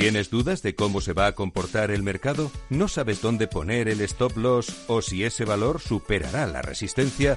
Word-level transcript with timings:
¿Tienes 0.00 0.30
dudas 0.30 0.62
de 0.62 0.74
cómo 0.74 1.02
se 1.02 1.12
va 1.12 1.26
a 1.26 1.34
comportar 1.34 1.90
el 1.90 2.02
mercado? 2.02 2.50
¿No 2.70 2.88
sabes 2.88 3.20
dónde 3.20 3.48
poner 3.48 3.86
el 3.86 4.00
stop 4.00 4.34
loss 4.38 4.74
o 4.86 5.02
si 5.02 5.24
ese 5.24 5.44
valor 5.44 5.78
superará 5.78 6.46
la 6.46 6.62
resistencia? 6.62 7.36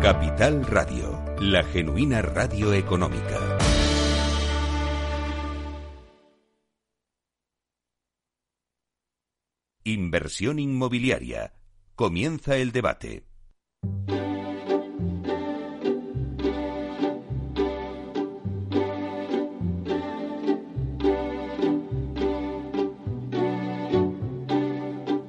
Capital 0.00 0.64
Radio, 0.64 1.24
la 1.40 1.64
genuina 1.64 2.22
radio 2.22 2.72
económica. 2.72 3.58
Inversión 9.82 10.60
inmobiliaria. 10.60 11.52
Comienza 11.96 12.56
el 12.56 12.70
debate. 12.70 13.26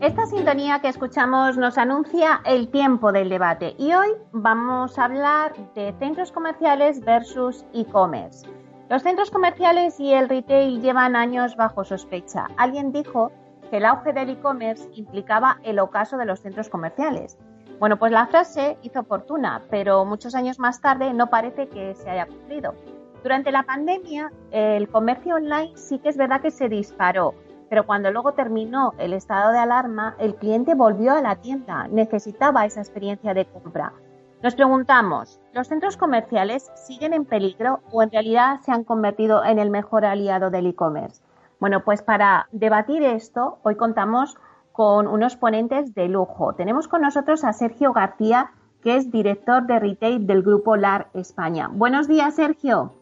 Esta 0.10 0.26
sintonía 0.26 0.80
que 0.80 0.88
escuchamos 0.88 1.56
nos 1.56 1.78
anuncia 1.78 2.42
el 2.44 2.70
tiempo 2.70 3.12
del 3.12 3.30
debate 3.30 3.76
y 3.78 3.94
hoy 3.94 4.08
vamos 4.32 4.98
a 4.98 5.06
hablar 5.06 5.54
de 5.76 5.94
centros 6.00 6.32
comerciales 6.32 7.06
versus 7.06 7.64
e-commerce. 7.74 8.50
Los 8.90 9.04
centros 9.04 9.30
comerciales 9.30 10.00
y 10.00 10.12
el 10.12 10.28
retail 10.28 10.82
llevan 10.82 11.16
años 11.16 11.56
bajo 11.56 11.84
sospecha. 11.84 12.48
Alguien 12.58 12.92
dijo 12.92 13.32
que 13.70 13.78
el 13.78 13.86
auge 13.86 14.12
del 14.12 14.32
e-commerce 14.32 14.90
implicaba 14.96 15.60
el 15.62 15.78
ocaso 15.78 16.18
de 16.18 16.26
los 16.26 16.40
centros 16.40 16.70
comerciales. 16.70 17.38
Bueno, 17.80 17.98
pues 17.98 18.12
la 18.12 18.26
frase 18.26 18.80
hizo 18.82 19.04
fortuna, 19.04 19.62
pero 19.70 20.06
muchos 20.06 20.34
años 20.34 20.58
más 20.58 20.82
tarde 20.82 21.14
no 21.14 21.30
parece 21.30 21.70
que 21.70 21.94
se 21.94 22.10
haya 22.10 22.26
cumplido. 22.26 22.74
Durante 23.22 23.52
la 23.52 23.62
pandemia, 23.62 24.32
el 24.50 24.90
comercio 24.90 25.36
online 25.36 25.74
sí 25.76 26.00
que 26.00 26.10
es 26.10 26.18
verdad 26.18 26.42
que 26.42 26.50
se 26.50 26.68
disparó, 26.68 27.36
pero 27.70 27.86
cuando 27.86 28.12
luego 28.12 28.34
terminó 28.34 28.94
el 28.98 29.14
estado 29.14 29.52
de 29.52 29.60
alarma, 29.60 30.16
el 30.20 30.36
cliente 30.36 30.74
volvió 30.74 31.14
a 31.14 31.22
la 31.22 31.36
tienda, 31.36 31.88
necesitaba 31.88 32.66
esa 32.66 32.82
experiencia 32.82 33.34
de 33.34 33.46
compra. 33.46 33.94
Nos 34.42 34.56
preguntamos, 34.56 35.40
¿los 35.54 35.68
centros 35.68 35.98
comerciales 35.98 36.72
siguen 36.76 37.14
en 37.14 37.26
peligro 37.26 37.82
o 37.92 38.02
en 38.02 38.12
realidad 38.12 38.60
se 38.62 38.72
han 38.72 38.84
convertido 38.84 39.44
en 39.44 39.60
el 39.60 39.70
mejor 39.70 40.06
aliado 40.06 40.50
del 40.50 40.68
e-commerce? 40.68 41.22
Bueno, 41.60 41.84
pues 41.84 42.02
para 42.02 42.48
debatir 42.52 43.04
esto, 43.04 43.60
hoy 43.64 43.76
contamos 43.76 44.38
con 44.72 45.08
unos 45.08 45.36
ponentes 45.36 45.94
de 45.94 46.08
lujo. 46.08 46.54
Tenemos 46.54 46.88
con 46.88 47.02
nosotros 47.02 47.44
a 47.44 47.52
Sergio 47.52 47.92
García, 47.92 48.52
que 48.82 48.96
es 48.96 49.12
director 49.12 49.68
de 49.68 49.78
retail 49.78 50.26
del 50.26 50.42
Grupo 50.42 50.78
LAR 50.78 51.08
España. 51.14 51.70
Buenos 51.70 52.08
días, 52.08 52.36
Sergio. 52.36 52.94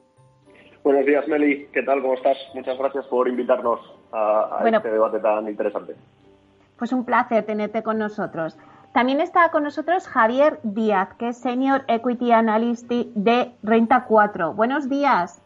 Buenos 0.83 1.05
días, 1.05 1.27
Meli. 1.27 1.67
¿Qué 1.71 1.83
tal? 1.83 2.01
¿Cómo 2.01 2.15
estás? 2.15 2.37
Muchas 2.55 2.79
gracias 2.79 3.05
por 3.07 3.27
invitarnos 3.27 3.79
a, 4.11 4.61
este 4.63 4.91
debate 4.91 5.19
tan 5.19 5.47
interesante. 5.47 5.95
Pues 6.77 6.93
un 6.93 7.05
placer 7.05 7.45
tenerte 7.45 7.83
con 7.83 7.97
nosotros. 7.97 8.57
También 8.93 9.21
está 9.21 9.49
con 9.51 9.63
nosotros 9.63 10.07
Javier 10.07 10.59
Díaz, 10.63 11.13
que 11.15 11.29
es 11.29 11.37
Senior 11.37 11.83
Equity 11.87 12.31
Analyst 12.31 12.89
de 12.89 13.51
Renta 13.63 14.05
4. 14.05 14.53
Buenos 14.53 14.89
días. 14.89 15.41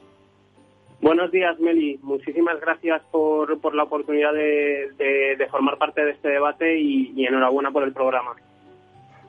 Buenos 1.01 1.31
días, 1.31 1.59
Meli. 1.59 1.99
Muchísimas 2.03 2.61
gracias 2.61 3.01
por, 3.11 3.59
por 3.59 3.73
la 3.73 3.83
oportunidad 3.83 4.33
de, 4.33 5.47
formar 5.49 5.77
parte 5.77 6.05
de 6.05 6.11
este 6.11 6.29
debate 6.29 6.79
y, 6.79 7.25
enhorabuena 7.25 7.71
por 7.71 7.83
el 7.83 7.91
programa. 7.91 8.35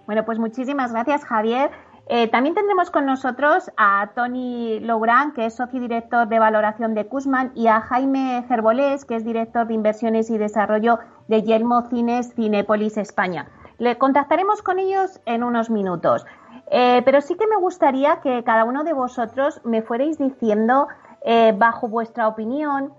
Bueno, 0.06 0.24
pues 0.24 0.38
muchísimas 0.38 0.92
gracias, 0.92 1.24
Javier. 1.24 1.70
Eh, 2.06 2.28
también 2.28 2.54
tendremos 2.54 2.90
con 2.90 3.06
nosotros 3.06 3.70
a 3.76 4.10
Tony 4.14 4.80
Lourán, 4.80 5.32
que 5.32 5.46
es 5.46 5.54
socio 5.54 5.80
director 5.80 6.28
de 6.28 6.38
valoración 6.38 6.94
de 6.94 7.06
Cusman, 7.06 7.52
y 7.54 7.68
a 7.68 7.80
Jaime 7.80 8.44
Cerbolés, 8.48 9.04
que 9.04 9.16
es 9.16 9.24
director 9.24 9.66
de 9.66 9.74
inversiones 9.74 10.28
y 10.30 10.36
desarrollo 10.36 10.98
de 11.28 11.42
Yelmo 11.42 11.88
Cines 11.88 12.34
Cinepolis 12.34 12.96
España. 12.96 13.48
Le 13.78 13.98
contactaremos 13.98 14.62
con 14.62 14.78
ellos 14.78 15.20
en 15.26 15.44
unos 15.44 15.70
minutos. 15.70 16.26
Eh, 16.70 17.02
pero 17.04 17.20
sí 17.20 17.36
que 17.36 17.46
me 17.46 17.56
gustaría 17.56 18.20
que 18.20 18.42
cada 18.44 18.64
uno 18.64 18.84
de 18.84 18.92
vosotros 18.92 19.60
me 19.64 19.82
fuerais 19.82 20.18
diciendo 20.18 20.88
eh, 21.24 21.54
bajo 21.56 21.88
vuestra 21.88 22.28
opinión, 22.28 22.92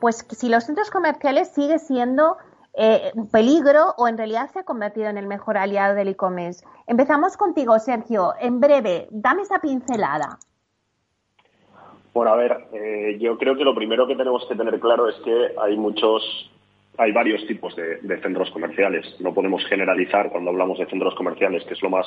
pues 0.00 0.26
si 0.30 0.48
los 0.48 0.64
centros 0.64 0.90
comerciales 0.90 1.48
sigue 1.48 1.78
siendo 1.78 2.36
eh, 2.76 3.12
peligro 3.30 3.94
o 3.96 4.08
en 4.08 4.18
realidad 4.18 4.50
se 4.52 4.60
ha 4.60 4.64
convertido 4.64 5.08
en 5.08 5.18
el 5.18 5.26
mejor 5.26 5.56
aliado 5.56 5.94
del 5.94 6.08
e-commerce. 6.08 6.64
Empezamos 6.86 7.36
contigo, 7.36 7.78
Sergio. 7.78 8.34
En 8.40 8.60
breve, 8.60 9.06
dame 9.10 9.42
esa 9.42 9.60
pincelada. 9.60 10.38
Bueno, 12.12 12.32
a 12.32 12.36
ver, 12.36 12.68
yo 13.18 13.36
creo 13.38 13.56
que 13.56 13.64
lo 13.64 13.74
primero 13.74 14.06
que 14.06 14.14
tenemos 14.14 14.46
que 14.48 14.54
tener 14.54 14.78
claro 14.78 15.08
es 15.08 15.16
que 15.24 15.52
hay 15.60 15.76
muchos, 15.76 16.22
hay 16.96 17.10
varios 17.10 17.44
tipos 17.46 17.74
de, 17.74 18.20
centros 18.22 18.50
comerciales. 18.52 19.16
No 19.20 19.34
podemos 19.34 19.64
generalizar 19.66 20.30
cuando 20.30 20.50
hablamos 20.50 20.78
de 20.78 20.86
centros 20.86 21.14
comerciales, 21.16 21.64
que 21.64 21.74
es 21.74 21.82
lo 21.82 21.90
más, 21.90 22.06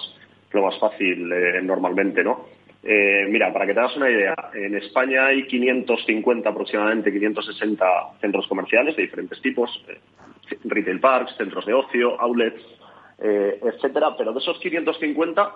lo 0.51 0.63
más 0.63 0.79
fácil 0.79 1.29
normalmente, 1.65 2.23
¿no? 2.23 2.45
Eh, 2.83 3.25
mira, 3.29 3.51
para 3.51 3.65
que 3.65 3.73
te 3.73 3.79
hagas 3.79 3.97
una 3.97 4.09
idea, 4.09 4.35
en 4.53 4.75
España 4.75 5.27
hay 5.27 5.47
550 5.47 6.49
aproximadamente, 6.49 7.11
560 7.11 7.85
centros 8.21 8.47
comerciales 8.47 8.95
de 8.95 9.03
diferentes 9.03 9.41
tipos, 9.41 9.69
eh, 9.87 9.99
retail 10.63 10.99
parks, 10.99 11.35
centros 11.37 11.65
de 11.65 11.73
ocio, 11.73 12.19
outlets, 12.21 12.61
eh, 13.19 13.59
etcétera, 13.63 14.15
pero 14.15 14.31
de 14.31 14.39
esos 14.39 14.59
550, 14.59 15.51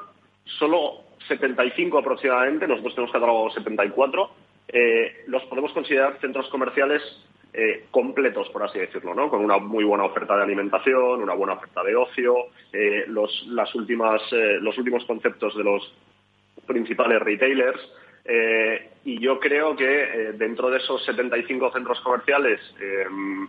solo 0.60 1.04
75 1.28 2.00
aproximadamente, 2.00 2.68
nosotros 2.68 2.96
tenemos 2.96 3.14
catalogados 3.14 3.54
74, 3.54 4.32
los 5.28 5.44
podemos 5.46 5.74
considerar 5.74 6.18
centros 6.22 6.48
comerciales 6.50 7.02
completos, 7.92 8.48
por 8.50 8.64
así 8.64 8.80
decirlo, 8.80 9.14
¿no? 9.14 9.30
Con 9.30 9.44
una 9.44 9.58
muy 9.58 9.84
buena 9.84 10.06
oferta 10.06 10.38
de 10.38 10.44
alimentación, 10.44 11.22
una 11.22 11.34
buena 11.34 11.54
oferta 11.54 11.84
de 11.84 11.94
ocio, 11.94 12.36
los, 13.08 13.48
las 13.48 13.76
últimas, 13.76 14.22
los 14.62 14.78
últimos 14.78 15.04
conceptos 15.04 15.58
de 15.58 15.64
los 15.66 15.94
principales 16.72 17.22
retailers. 17.22 17.80
Eh, 18.24 18.90
y 19.06 19.20
yo 19.20 19.40
creo 19.40 19.76
que 19.76 20.04
eh, 20.04 20.34
dentro 20.34 20.70
de 20.70 20.78
esos 20.78 21.04
75 21.06 21.72
centros 21.72 22.00
comerciales 22.02 22.60
em, 22.80 23.48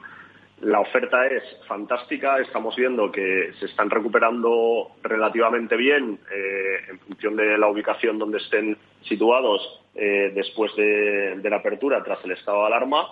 la 0.62 0.80
oferta 0.80 1.26
es 1.26 1.42
fantástica. 1.68 2.38
Estamos 2.38 2.74
viendo 2.76 3.12
que 3.12 3.52
se 3.58 3.66
están 3.66 3.90
recuperando 3.90 4.92
relativamente 5.02 5.76
bien 5.76 6.18
eh, 6.32 6.90
en 6.90 6.98
función 7.00 7.36
de 7.36 7.58
la 7.58 7.68
ubicación 7.68 8.18
donde 8.18 8.38
estén 8.38 8.76
situados 9.02 9.78
después 9.94 10.74
de, 10.74 11.38
la 11.42 11.56
apertura 11.56 12.02
tras 12.02 12.24
el 12.24 12.30
estado 12.30 12.60
de 12.60 12.66
alarma. 12.66 13.08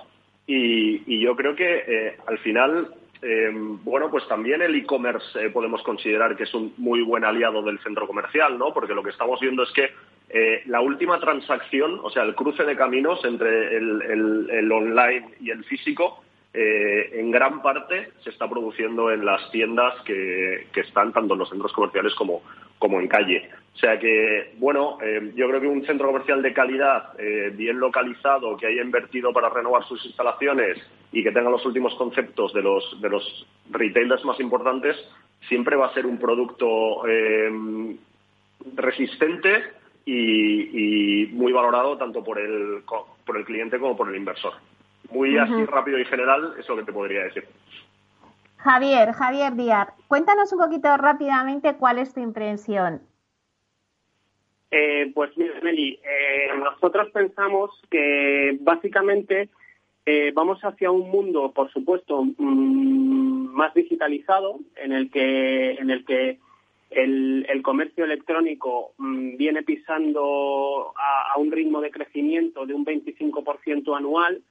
Y, 0.47 1.03
y 1.15 1.21
yo 1.21 1.37
creo 1.37 1.55
que 1.55 2.17
al 2.27 2.39
final 2.39 2.95
em, 3.23 3.83
bueno, 3.85 4.11
pues 4.11 4.27
también 4.29 4.63
el 4.63 4.75
e-commerce 4.75 5.51
podemos 5.51 5.83
considerar 5.83 6.37
que 6.37 6.45
es 6.45 6.55
un 6.55 6.75
muy 6.79 7.03
buen 7.03 7.25
aliado 7.25 7.63
del 7.63 7.79
centro 7.81 8.07
comercial, 8.07 8.59
¿no? 8.59 8.73
Porque 8.73 8.95
lo 8.95 9.03
que 9.03 9.11
estamos 9.11 9.41
viendo 9.41 9.63
es 9.63 9.71
que 9.73 9.91
eh, 10.33 10.63
la 10.67 10.81
última 10.81 11.19
transacción, 11.19 11.99
o 12.05 12.11
sea, 12.11 12.23
el 12.23 12.37
cruce 12.37 12.63
de 12.63 12.77
caminos 12.77 13.25
entre 13.25 13.77
el, 13.77 14.71
online 14.71 15.29
y 15.41 15.51
el 15.51 15.65
físico, 15.65 16.23
eh, 16.55 17.11
en 17.15 17.33
gran 17.33 17.61
parte 17.63 18.11
se 18.23 18.31
está 18.31 18.49
produciendo 18.49 19.11
en 19.11 19.25
las 19.25 19.51
tiendas 19.51 19.95
que, 20.05 20.69
están 20.75 21.13
tanto 21.13 21.35
en 21.35 21.41
los 21.41 21.49
centros 21.49 21.73
comerciales 21.73 22.15
como, 22.15 22.43
como 22.79 23.01
en 23.01 23.09
calle. 23.09 23.51
O 23.75 23.79
sea 23.79 23.99
que, 23.99 24.53
bueno, 24.59 24.99
eh, 25.03 25.33
yo 25.35 25.49
creo 25.49 25.61
que 25.61 25.67
un 25.67 25.87
centro 25.87 26.09
comercial 26.09 26.43
de 26.43 26.53
calidad, 26.53 27.15
bien 27.55 27.81
localizado, 27.81 28.57
que 28.57 28.67
haya 28.67 28.83
invertido 28.83 29.33
para 29.33 29.49
renovar 29.49 29.85
sus 29.85 30.05
instalaciones 30.05 30.79
y 31.13 31.23
que 31.23 31.33
tenga 31.33 31.51
los 31.51 31.65
últimos 31.65 31.95
conceptos 31.95 32.53
de 32.53 32.63
los, 32.63 33.01
de 33.01 33.09
los 33.09 33.47
retailers 33.71 34.25
más 34.25 34.39
importantes, 34.41 34.97
siempre 35.49 35.77
va 35.77 35.87
a 35.87 35.95
ser 35.95 36.05
un 36.05 36.19
producto 36.19 37.03
resistente 38.75 39.81
y, 40.05 41.27
muy 41.33 41.53
valorado 41.53 41.97
tanto 41.97 42.23
por 42.23 42.39
el, 42.39 42.83
por 43.25 43.37
el 43.37 43.45
cliente 43.45 43.79
como 43.79 43.97
por 43.97 44.09
el 44.09 44.17
inversor. 44.17 44.55
Muy 45.11 45.37
así 45.39 45.65
rápido 45.67 45.99
y 45.99 46.05
general 46.05 46.55
es 46.59 46.69
lo 46.69 46.77
que 46.77 46.85
te 46.85 46.93
podría 46.93 47.25
decir. 47.25 47.45
Javier, 48.59 49.13
Javier 49.13 49.55
Díaz, 49.55 49.89
cuéntanos 50.07 50.53
un 50.53 50.61
poquito 50.61 50.95
rápidamente 50.97 51.75
cuál 51.77 51.99
es 51.99 52.13
tu 52.13 52.21
impresión. 52.21 53.01
Eh, 54.71 55.11
pues 55.15 55.37
mira, 55.37 55.61
Meli, 55.63 55.99
eh, 56.05 56.49
nosotros 56.57 57.11
pensamos 57.11 57.71
que 57.91 58.57
básicamente 58.61 59.49
eh, 60.07 60.33
vamos 60.35 60.61
hacia 60.63 60.91
un 60.91 61.11
mundo, 61.11 61.53
por 61.53 61.73
supuesto, 61.73 62.25
mm, 62.25 63.49
más 63.53 63.75
digitalizado, 63.75 64.61
en 64.77 64.93
el 64.93 65.11
que, 65.11 65.73
en 65.73 65.91
el 65.91 66.05
que 66.05 66.39
el, 66.91 67.63
comercio 67.63 68.05
electrónico 68.05 68.93
mm, 68.99 69.37
viene 69.37 69.63
pisando 69.63 70.93
a, 70.97 71.39
un 71.39 71.53
ritmo 71.53 71.81
de 71.81 71.91
crecimiento 71.91 72.67
de 72.67 72.75
un 72.75 72.85
25% 72.85 73.97
anual. 73.97 74.43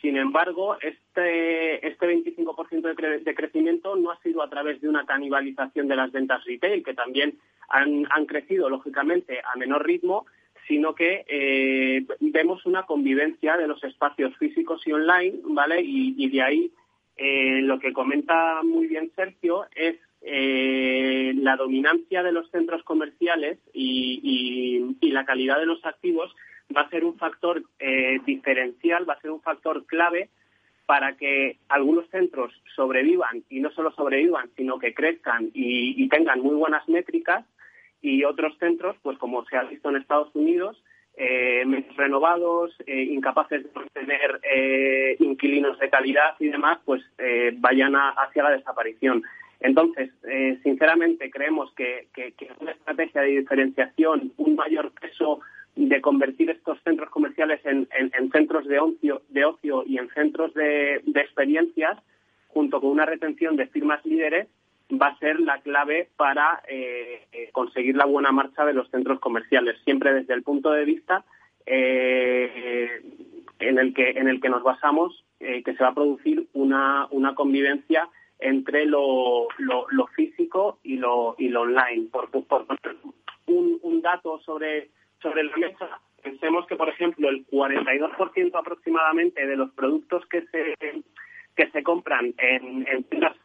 Sin 0.00 0.16
embargo, 0.16 0.76
este, 0.80 1.86
este 1.86 2.06
25% 2.06 2.94
de, 2.94 3.18
de, 3.18 3.34
crecimiento 3.34 3.96
no 3.96 4.12
ha 4.12 4.20
sido 4.22 4.42
a 4.42 4.48
través 4.48 4.80
de 4.80 4.88
una 4.88 5.04
canibalización 5.04 5.88
de 5.88 5.96
las 5.96 6.12
ventas 6.12 6.44
retail, 6.44 6.84
que 6.84 6.94
también 6.94 7.38
han, 7.68 8.06
han 8.10 8.26
crecido, 8.26 8.70
lógicamente, 8.70 9.40
a 9.40 9.56
menor 9.56 9.84
ritmo, 9.84 10.26
sino 10.68 10.94
que 10.94 11.24
eh, 11.26 12.06
vemos 12.20 12.64
una 12.66 12.84
convivencia 12.84 13.56
de 13.56 13.66
los 13.66 13.82
espacios 13.82 14.36
físicos 14.36 14.86
y 14.86 14.92
online, 14.92 15.38
¿vale? 15.44 15.80
Y, 15.82 16.28
de 16.28 16.42
ahí 16.42 16.70
eh, 17.16 17.62
lo 17.62 17.78
que 17.80 17.92
comenta 17.92 18.62
muy 18.62 18.86
bien 18.86 19.10
Sergio 19.16 19.66
es 19.74 19.96
eh, 20.20 21.32
la 21.36 21.56
dominancia 21.56 22.22
de 22.22 22.32
los 22.32 22.50
centros 22.50 22.82
comerciales 22.84 23.58
y, 23.72 24.84
la 25.00 25.24
calidad 25.24 25.58
de 25.58 25.66
los 25.66 25.84
activos 25.86 26.36
va 26.76 26.82
a 26.82 26.90
ser 26.90 27.04
un 27.04 27.16
factor 27.16 27.62
diferencial, 28.26 29.08
va 29.08 29.14
a 29.14 29.20
ser 29.20 29.30
un 29.30 29.40
factor 29.40 29.86
clave 29.86 30.28
para 30.86 31.16
que 31.16 31.58
algunos 31.68 32.08
centros 32.10 32.52
sobrevivan 32.76 33.42
y 33.48 33.60
no 33.60 33.70
solo 33.70 33.90
sobrevivan, 33.92 34.50
sino 34.56 34.78
que 34.78 34.94
crezcan 34.94 35.50
y 35.54 36.08
tengan 36.08 36.40
muy 36.40 36.54
buenas 36.56 36.88
métricas 36.88 37.44
y 38.00 38.24
otros 38.24 38.56
centros, 38.58 38.96
pues 39.02 39.18
como 39.18 39.44
se 39.46 39.56
ha 39.56 39.64
visto 39.64 39.88
en 39.88 39.96
Estados 39.96 40.34
Unidos, 40.34 40.82
eh, 41.20 41.64
renovados, 41.96 42.72
eh, 42.86 43.02
incapaces 43.02 43.64
de 43.64 43.70
tener 43.92 44.40
eh, 44.42 45.16
inquilinos 45.18 45.78
de 45.80 45.90
calidad 45.90 46.36
y 46.38 46.48
demás, 46.48 46.78
pues 46.84 47.02
eh, 47.18 47.52
vayan 47.56 47.94
hacia 47.96 48.44
la 48.44 48.50
desaparición. 48.50 49.24
Entonces, 49.60 50.12
sinceramente, 50.62 51.28
creemos 51.30 51.72
que, 51.74 52.06
una 52.60 52.70
estrategia 52.70 53.22
de 53.22 53.40
diferenciación, 53.40 54.32
un 54.36 54.54
mayor 54.54 54.92
peso 54.92 55.40
de 55.86 56.00
convertir 56.00 56.50
estos 56.50 56.78
centros 56.82 57.10
comerciales 57.10 57.60
en, 57.64 57.88
centros 58.32 58.66
de 58.66 58.80
ocio, 58.80 59.22
de 59.28 59.44
ocio 59.44 59.84
y 59.86 59.98
en 59.98 60.08
centros 60.10 60.52
de 60.54 61.02
experiencias, 61.14 61.98
junto 62.48 62.80
con 62.80 62.90
una 62.90 63.06
retención 63.06 63.56
de 63.56 63.66
firmas 63.66 64.04
líderes, 64.04 64.48
va 64.90 65.08
a 65.08 65.18
ser 65.18 65.40
la 65.40 65.60
clave 65.60 66.08
para 66.16 66.62
eh, 66.68 67.26
eh, 67.32 67.50
conseguir 67.52 67.96
la 67.96 68.06
buena 68.06 68.32
marcha 68.32 68.64
de 68.64 68.72
los 68.72 68.90
centros 68.90 69.20
comerciales, 69.20 69.76
siempre 69.84 70.12
desde 70.12 70.34
el 70.34 70.42
punto 70.42 70.70
de 70.70 70.84
vista 70.84 71.24
eh, 71.66 73.02
en 73.58 73.78
el 73.78 73.92
que 73.92 74.10
en 74.10 74.28
el 74.28 74.40
que 74.40 74.48
nos 74.48 74.62
basamos 74.62 75.24
que 75.38 75.62
se 75.62 75.84
va 75.84 75.90
a 75.90 75.94
producir 75.94 76.48
una, 76.52 77.06
una 77.12 77.36
convivencia 77.36 78.08
entre 78.40 78.86
lo, 78.86 79.46
lo, 79.58 80.06
físico 80.08 80.80
y 80.82 80.96
lo, 80.96 81.36
y 81.38 81.48
lo 81.48 81.60
online. 81.60 82.08
Por, 82.10 82.28
por 82.30 82.66
un 83.46 84.02
dato 84.02 84.40
sobre, 84.40 84.90
sobre 85.20 85.44
la 85.44 85.56
mesa, 85.56 86.00
pensemos 86.22 86.66
que, 86.66 86.76
por 86.76 86.88
ejemplo, 86.88 87.28
el 87.28 87.46
42% 87.46 88.50
aproximadamente 88.54 89.46
de 89.46 89.56
los 89.56 89.70
productos 89.72 90.24
que 90.26 90.42
se, 90.46 90.74
que 91.56 91.70
se 91.70 91.82
compran 91.82 92.34
en, 92.38 92.86
en 92.88 93.04
tiendas 93.04 93.36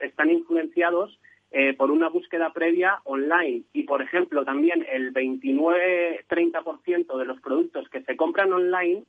están 0.00 0.30
influenciados 0.30 1.18
eh, 1.52 1.74
por 1.74 1.90
una 1.90 2.08
búsqueda 2.08 2.52
previa 2.52 3.00
online 3.04 3.64
y, 3.72 3.82
por 3.82 4.02
ejemplo, 4.02 4.44
también 4.44 4.86
el 4.90 5.12
29-30% 5.12 7.18
de 7.18 7.24
los 7.24 7.40
productos 7.40 7.88
que 7.88 8.02
se 8.02 8.16
compran 8.16 8.52
online, 8.52 9.02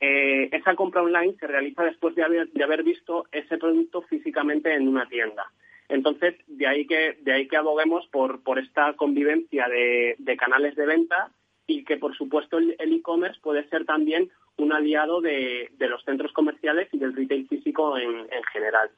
eh, 0.00 0.48
esa 0.52 0.76
compra 0.76 1.02
online 1.02 1.34
se 1.38 1.46
realiza 1.46 1.82
después 1.82 2.14
de 2.14 2.22
haber, 2.22 2.48
de 2.48 2.62
haber 2.62 2.84
visto 2.84 3.26
ese 3.32 3.58
producto 3.58 4.02
físicamente 4.02 4.72
en 4.72 4.88
una 4.88 5.08
tienda. 5.08 5.50
Entonces, 5.88 6.34
de 6.46 6.66
ahí 6.66 6.86
que, 6.86 7.18
de 7.22 7.32
ahí 7.32 7.48
que 7.48 7.56
aboguemos 7.56 8.06
por, 8.08 8.42
por 8.42 8.58
esta 8.58 8.94
convivencia 8.94 9.68
de, 9.68 10.36
canales 10.38 10.74
de 10.76 10.86
venta 10.86 11.30
y 11.66 11.84
que, 11.84 11.96
por 11.96 12.16
supuesto, 12.16 12.58
el 12.58 12.92
e-commerce 12.92 13.40
puede 13.42 13.68
ser 13.68 13.84
también 13.84 14.30
un 14.56 14.72
aliado 14.72 15.20
de, 15.20 15.70
los 15.78 16.04
centros 16.04 16.32
comerciales 16.32 16.88
y 16.92 16.98
del 16.98 17.14
retail 17.14 17.48
físico 17.48 17.98
en 17.98 18.26
general. 18.52 18.90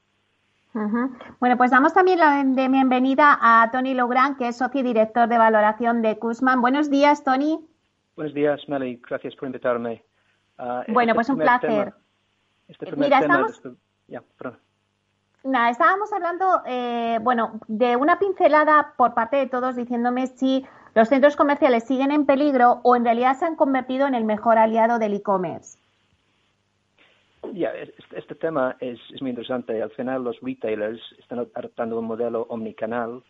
Bueno, 1.40 1.56
pues 1.56 1.70
damos 1.70 1.94
también 1.94 2.18
la 2.18 2.44
de 2.44 2.68
bienvenida 2.68 3.38
a 3.40 3.70
Tony 3.70 3.94
Logrand, 3.94 4.36
que 4.36 4.48
es 4.48 4.58
socio 4.58 4.80
y 4.80 4.84
director 4.84 5.26
de 5.26 5.38
valoración 5.38 6.02
de 6.02 6.18
Kuzman. 6.18 6.60
Buenos 6.60 6.90
días, 6.90 7.24
Tony. 7.24 7.58
Buenos 8.14 8.34
días, 8.34 8.68
Meli. 8.68 9.00
Gracias 9.08 9.34
por 9.36 9.46
invitarme. 9.46 10.04
Ah, 10.58 10.84
bueno, 10.88 11.12
este 11.12 11.14
pues 11.14 11.28
un 11.30 11.38
placer. 11.38 11.94
este 12.68 12.86
primer 12.86 13.08
Mira, 13.08 13.20
tema 13.20 13.46
estamos... 13.48 13.78
Ya, 14.08 14.22
Nada, 15.46 15.70
estábamos 15.70 16.12
hablando, 16.12 16.62
eh, 16.66 17.20
bueno, 17.22 17.60
de 17.68 17.94
una 17.94 18.18
pincelada 18.18 18.94
por 18.96 19.14
parte 19.14 19.36
de 19.36 19.46
todos 19.46 19.76
diciéndome 19.76 20.26
si 20.26 20.66
los 20.92 21.08
centros 21.08 21.36
comerciales 21.36 21.84
siguen 21.84 22.10
en 22.10 22.26
peligro 22.26 22.80
o 22.82 22.96
en 22.96 23.04
realidad 23.04 23.36
se 23.36 23.44
han 23.44 23.54
convertido 23.54 24.08
en 24.08 24.16
el 24.16 24.24
mejor 24.24 24.58
aliado 24.58 24.98
del 24.98 25.14
e-commerce. 25.14 25.78
Ya, 27.52 27.70
este 28.10 28.34
tema 28.34 28.76
es, 28.80 28.98
muy 29.20 29.30
interesante. 29.30 29.80
Al 29.80 29.90
final, 29.90 30.24
los 30.24 30.36
retailers 30.40 31.00
están 31.16 31.46
adoptando 31.54 32.00
un 32.00 32.06
modelo 32.06 32.42
omnicanal 32.48 33.22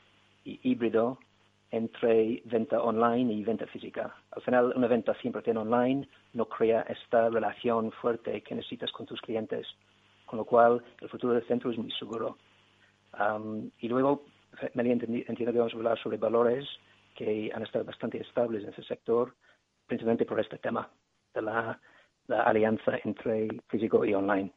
y 0.42 0.58
híbrido 0.62 1.18
entre 1.70 2.40
venta 2.46 2.80
online 2.80 3.30
y 3.30 3.44
venta 3.44 3.66
física. 3.66 4.14
Al 4.30 4.40
final, 4.40 4.72
una 4.74 4.86
venta 4.86 5.12
100% 5.12 5.54
online 5.58 6.08
no 6.32 6.46
crea 6.46 6.80
esta 6.88 7.28
relación 7.28 7.92
fuerte 7.92 8.40
que 8.40 8.54
necesitas 8.54 8.90
con 8.92 9.04
tus 9.04 9.20
clientes, 9.20 9.66
con 10.26 10.38
lo 10.38 10.44
cual 10.44 10.82
el 11.00 11.08
futuro 11.08 11.32
del 11.32 11.46
centro 11.46 11.70
es 11.70 11.78
muy 11.78 11.92
seguro. 11.92 12.36
y 13.80 13.88
luego, 13.88 14.24
me 14.74 14.82
entiendo 14.82 15.52
que 15.52 15.58
vamos 15.58 15.72
a 15.72 15.76
hablar 15.76 15.98
sobre 16.02 16.18
valores 16.18 16.66
que 17.14 17.50
han 17.54 17.62
estado 17.62 17.84
bastante 17.84 18.20
estables 18.20 18.62
en 18.64 18.70
ese 18.70 18.82
sector, 18.82 19.34
principalmente 19.86 20.26
por 20.26 20.38
este 20.38 20.58
tema 20.58 20.90
de 21.32 21.42
la 21.42 21.80
la 22.28 22.42
alianza 22.42 22.92
entre 23.04 23.48
físico 23.68 24.04
y 24.04 24.14
online. 24.14 24.52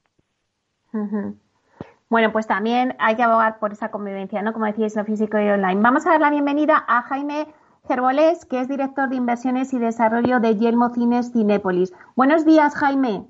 Bueno, 2.09 2.31
pues 2.31 2.47
también 2.47 2.95
hay 2.99 3.15
que 3.15 3.23
abogar 3.23 3.59
por 3.59 3.71
esa 3.71 3.91
convivencia, 3.91 4.41
¿no? 4.41 4.53
Como 4.53 4.65
decíais, 4.65 4.95
lo 4.95 5.05
físico 5.05 5.39
y 5.39 5.49
online. 5.49 5.81
Vamos 5.81 6.07
a 6.07 6.11
dar 6.11 6.21
la 6.21 6.31
bienvenida 6.31 6.83
a 6.87 7.03
Jaime 7.03 7.47
Gerbolés, 7.87 8.45
que 8.45 8.59
es 8.59 8.67
director 8.67 9.09
de 9.09 9.17
inversiones 9.17 9.73
y 9.73 9.79
desarrollo 9.79 10.39
de 10.39 10.55
Yelmo 10.57 10.89
Cines 10.89 11.31
Cinépolis. 11.31 11.93
Buenos 12.15 12.45
días, 12.45 12.75
Jaime. 12.75 13.25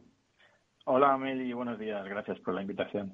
Hola, 0.92 1.16
Meli, 1.18 1.54
buenos 1.54 1.78
días. 1.78 2.04
Gracias 2.04 2.40
por 2.40 2.56
la 2.56 2.64
invitación. 2.64 3.14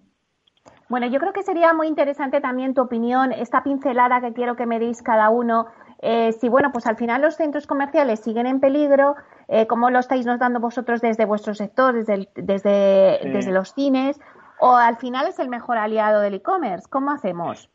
Bueno, 0.88 1.08
yo 1.08 1.20
creo 1.20 1.34
que 1.34 1.44
sería 1.44 1.74
muy 1.74 1.88
interesante 1.88 2.39
también 2.39 2.74
tu 2.74 2.82
opinión, 2.82 3.34
esta 3.34 3.63
pincelada 3.63 4.22
que 4.22 4.32
quiero 4.32 4.55
que 4.55 4.65
me 4.65 4.79
deis 4.79 5.01
cada 5.01 5.29
uno. 5.29 5.67
Eh, 6.01 6.32
si, 6.32 6.48
bueno, 6.48 6.72
pues 6.72 6.88
al 6.88 6.96
final 6.96 7.22
los 7.22 7.36
centros 7.36 7.67
comerciales 7.67 8.22
siguen 8.22 8.48
en 8.48 8.62
peligro, 8.62 9.15
eh, 9.50 9.67
¿cómo 9.67 9.89
lo 9.89 10.00
estáis 10.00 10.25
notando 10.25 10.62
vosotros 10.62 11.01
desde 11.01 11.25
vuestro 11.25 11.53
sector, 11.53 11.94
desde, 11.96 12.29
desde, 12.36 13.20
desde 13.25 13.51
los 13.51 13.74
cines? 13.74 14.22
¿O 14.62 14.77
al 14.77 14.96
final 14.96 15.27
es 15.27 15.38
el 15.39 15.50
mejor 15.50 15.77
aliado 15.77 16.22
del 16.22 16.36
e-commerce? 16.36 16.88
¿Cómo 16.89 17.12
hacemos? 17.12 17.70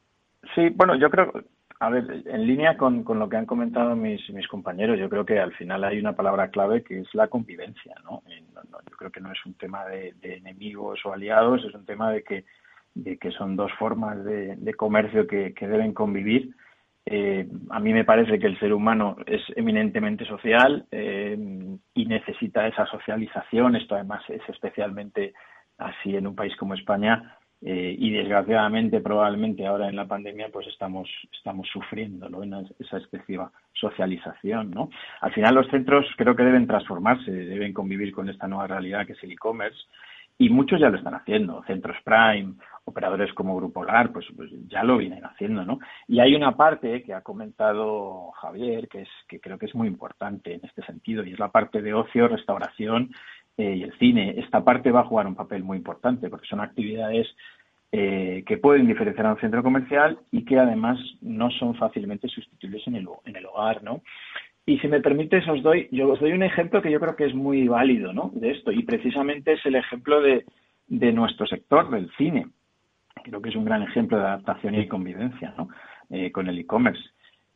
Sí, 0.55 0.71
bueno, 0.71 0.95
yo 0.95 1.11
creo, 1.11 1.31
a 1.81 1.89
ver, 1.89 2.23
en 2.27 2.47
línea 2.47 2.77
con, 2.77 3.03
con 3.03 3.19
lo 3.19 3.29
que 3.29 3.37
han 3.37 3.47
comentado 3.47 3.97
mis, 3.97 4.29
mis 4.31 4.47
compañeros, 4.47 4.99
yo 4.99 5.09
creo 5.09 5.25
que 5.25 5.41
al 5.41 5.53
final 5.55 5.83
hay 5.83 5.99
una 5.99 6.15
palabra 6.15 6.51
clave 6.51 6.83
que 6.83 7.01
es 7.01 7.15
la 7.15 7.29
convivencia, 7.29 7.95
¿no? 8.05 8.23
yo 8.29 8.97
creo 8.97 9.11
que 9.11 9.21
no 9.21 9.33
es 9.33 9.39
un 9.47 9.55
tema 9.55 9.87
de, 9.87 10.15
enemigos 10.23 11.01
o 11.05 11.13
aliados, 11.13 11.65
es 11.65 11.75
un 11.75 11.87
tema 11.87 12.13
de 12.13 12.23
que, 12.23 12.45
de 12.95 13.19
que 13.19 13.31
son 13.33 13.57
dos 13.57 13.73
formas 13.79 14.23
de, 14.25 14.57
de 14.57 14.75
comercio 14.75 15.27
que, 15.27 15.55
que 15.55 15.67
deben 15.67 15.93
convivir 15.93 16.55
eh, 17.07 17.49
a 17.71 17.81
mí 17.81 17.93
me 17.93 18.05
parece 18.05 18.39
que 18.39 18.47
el 18.47 18.59
ser 18.61 18.73
humano 18.73 19.17
es 19.27 19.43
eminentemente 19.57 20.25
social 20.27 20.87
eh, 20.91 21.37
y 21.95 22.07
necesita 22.07 22.67
esa 22.67 22.87
socialización. 22.87 23.77
Esto 23.77 23.95
además 23.95 24.23
es 24.29 24.43
especialmente 24.49 25.33
así 25.79 26.15
en 26.15 26.27
un 26.27 26.37
país 26.37 26.55
como 26.57 26.75
España 26.75 27.39
eh, 27.63 27.95
y 27.99 28.11
desgraciadamente 28.11 29.01
probablemente 29.01 29.67
ahora 29.67 29.89
en 29.89 29.97
la 29.97 30.07
pandemia 30.07 30.49
pues 30.51 30.67
estamos 30.69 31.09
estamos 31.33 31.69
sufriendo 31.69 32.29
esa 32.79 32.97
excesiva 32.97 33.53
socialización. 33.75 34.71
¿no? 34.71 34.91
Al 35.21 35.33
final 35.33 35.55
los 35.55 35.69
centros 35.69 36.07
creo 36.17 36.35
que 36.35 36.45
deben 36.45 36.67
transformarse, 36.67 37.31
deben 37.31 37.73
convivir 37.73 38.13
con 38.13 38.29
esta 38.29 38.49
nueva 38.49 38.67
realidad 38.67 39.07
que 39.07 39.13
es 39.13 39.23
el 39.23 39.33
e-commerce 39.33 39.79
y 40.41 40.49
muchos 40.49 40.81
ya 40.81 40.89
lo 40.89 40.97
están 40.97 41.15
haciendo, 41.15 41.63
centros 41.67 41.99
Prime, 42.03 42.55
operadores 42.87 43.31
como 43.35 43.57
Grupo 43.57 43.85
LAR, 43.85 44.11
pues, 44.11 44.25
pues, 44.35 44.51
ya 44.69 44.83
lo 44.83 44.97
vienen 44.97 45.23
haciendo, 45.23 45.67
¿no? 45.67 45.81
Y 46.09 46.19
hay 46.19 46.35
una 46.35 46.57
parte 46.57 47.03
que 47.03 47.13
ha 47.13 47.21
comentado 47.21 48.31
Javier, 48.41 48.89
que 48.89 49.03
es 49.03 49.09
que 49.29 49.39
creo 49.39 49.59
que 49.59 49.67
es 49.67 49.75
muy 49.75 49.87
importante 49.87 50.55
en 50.55 50.63
este 50.65 50.83
sentido, 50.87 51.25
y 51.25 51.35
es 51.35 51.39
la 51.39 51.51
parte 51.51 51.83
de 51.83 51.93
ocio, 51.93 52.27
restauración 52.27 53.11
eh, 53.61 53.77
y 53.77 53.83
el 53.83 53.93
cine. 53.99 54.35
Esta 54.39 54.65
parte 54.65 54.91
va 54.91 55.01
a 55.01 55.05
jugar 55.05 55.27
un 55.27 55.35
papel 55.35 55.63
muy 55.63 55.77
importante 55.77 56.29
porque 56.29 56.47
son 56.47 56.61
actividades 56.61 57.29
eh, 57.93 58.45
que 58.47 58.57
pueden 58.57 58.87
diferenciar 58.87 59.27
a 59.27 59.33
un 59.33 59.41
centro 59.41 59.63
comercial 59.63 60.19
y 60.31 60.45
que 60.45 60.59
además 60.59 60.99
no 61.21 61.51
son 61.51 61.75
fácilmente 61.75 62.29
sustituibles 62.29 62.87
en 62.87 62.97
el, 62.97 63.09
en 63.25 63.37
el 63.37 63.47
hogar, 63.47 63.83
¿no? 63.83 64.03
Y 64.65 64.79
si 64.79 64.89
me 64.89 65.01
permites, 65.01 65.49
os 65.49 65.63
doy, 65.63 65.89
yo 65.91 66.09
os 66.13 66.21
doy 66.21 66.33
un 66.33 66.43
ejemplo 66.43 66.81
que 66.81 66.91
yo 66.91 67.01
creo 67.01 67.17
que 67.17 67.27
es 67.27 67.35
muy 67.35 67.67
válido, 67.67 68.13
¿no? 68.13 68.31
De 68.35 68.53
esto, 68.53 68.71
y 68.71 68.85
precisamente 68.85 69.55
es 69.55 69.67
el 69.67 69.75
ejemplo 69.75 70.21
de, 70.21 70.45
de 70.87 71.13
nuestro 71.13 71.47
sector, 71.47 71.91
del 71.91 72.11
cine. 72.17 72.47
Creo 73.25 73.43
que 73.43 73.49
es 73.49 73.57
un 73.57 73.65
gran 73.65 73.83
ejemplo 73.83 74.19
de 74.19 74.25
adaptación 74.25 74.75
y 74.77 74.87
convivencia, 74.87 75.53
¿no? 75.59 75.69
Eh, 76.11 76.31
con 76.31 76.49
el 76.49 76.59
e-commerce. 76.59 77.03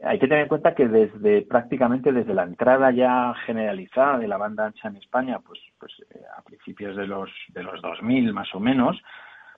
Hay 0.06 0.18
que 0.18 0.28
tener 0.28 0.42
en 0.42 0.48
cuenta 0.48 0.74
que 0.74 0.88
desde 0.88 1.42
prácticamente 1.42 2.12
desde 2.12 2.34
la 2.34 2.44
entrada 2.44 2.90
ya 2.90 3.34
generalizada 3.46 4.18
de 4.18 4.28
la 4.28 4.36
banda 4.36 4.66
ancha 4.66 4.88
en 4.88 4.96
España, 4.96 5.38
pues, 5.44 5.60
pues 5.78 5.92
eh, 6.14 6.20
a 6.36 6.42
principios 6.42 6.96
de 6.96 7.06
los 7.06 7.30
de 7.48 7.62
los 7.62 7.80
2000 7.80 8.32
más 8.32 8.54
o 8.54 8.60
menos, 8.60 9.00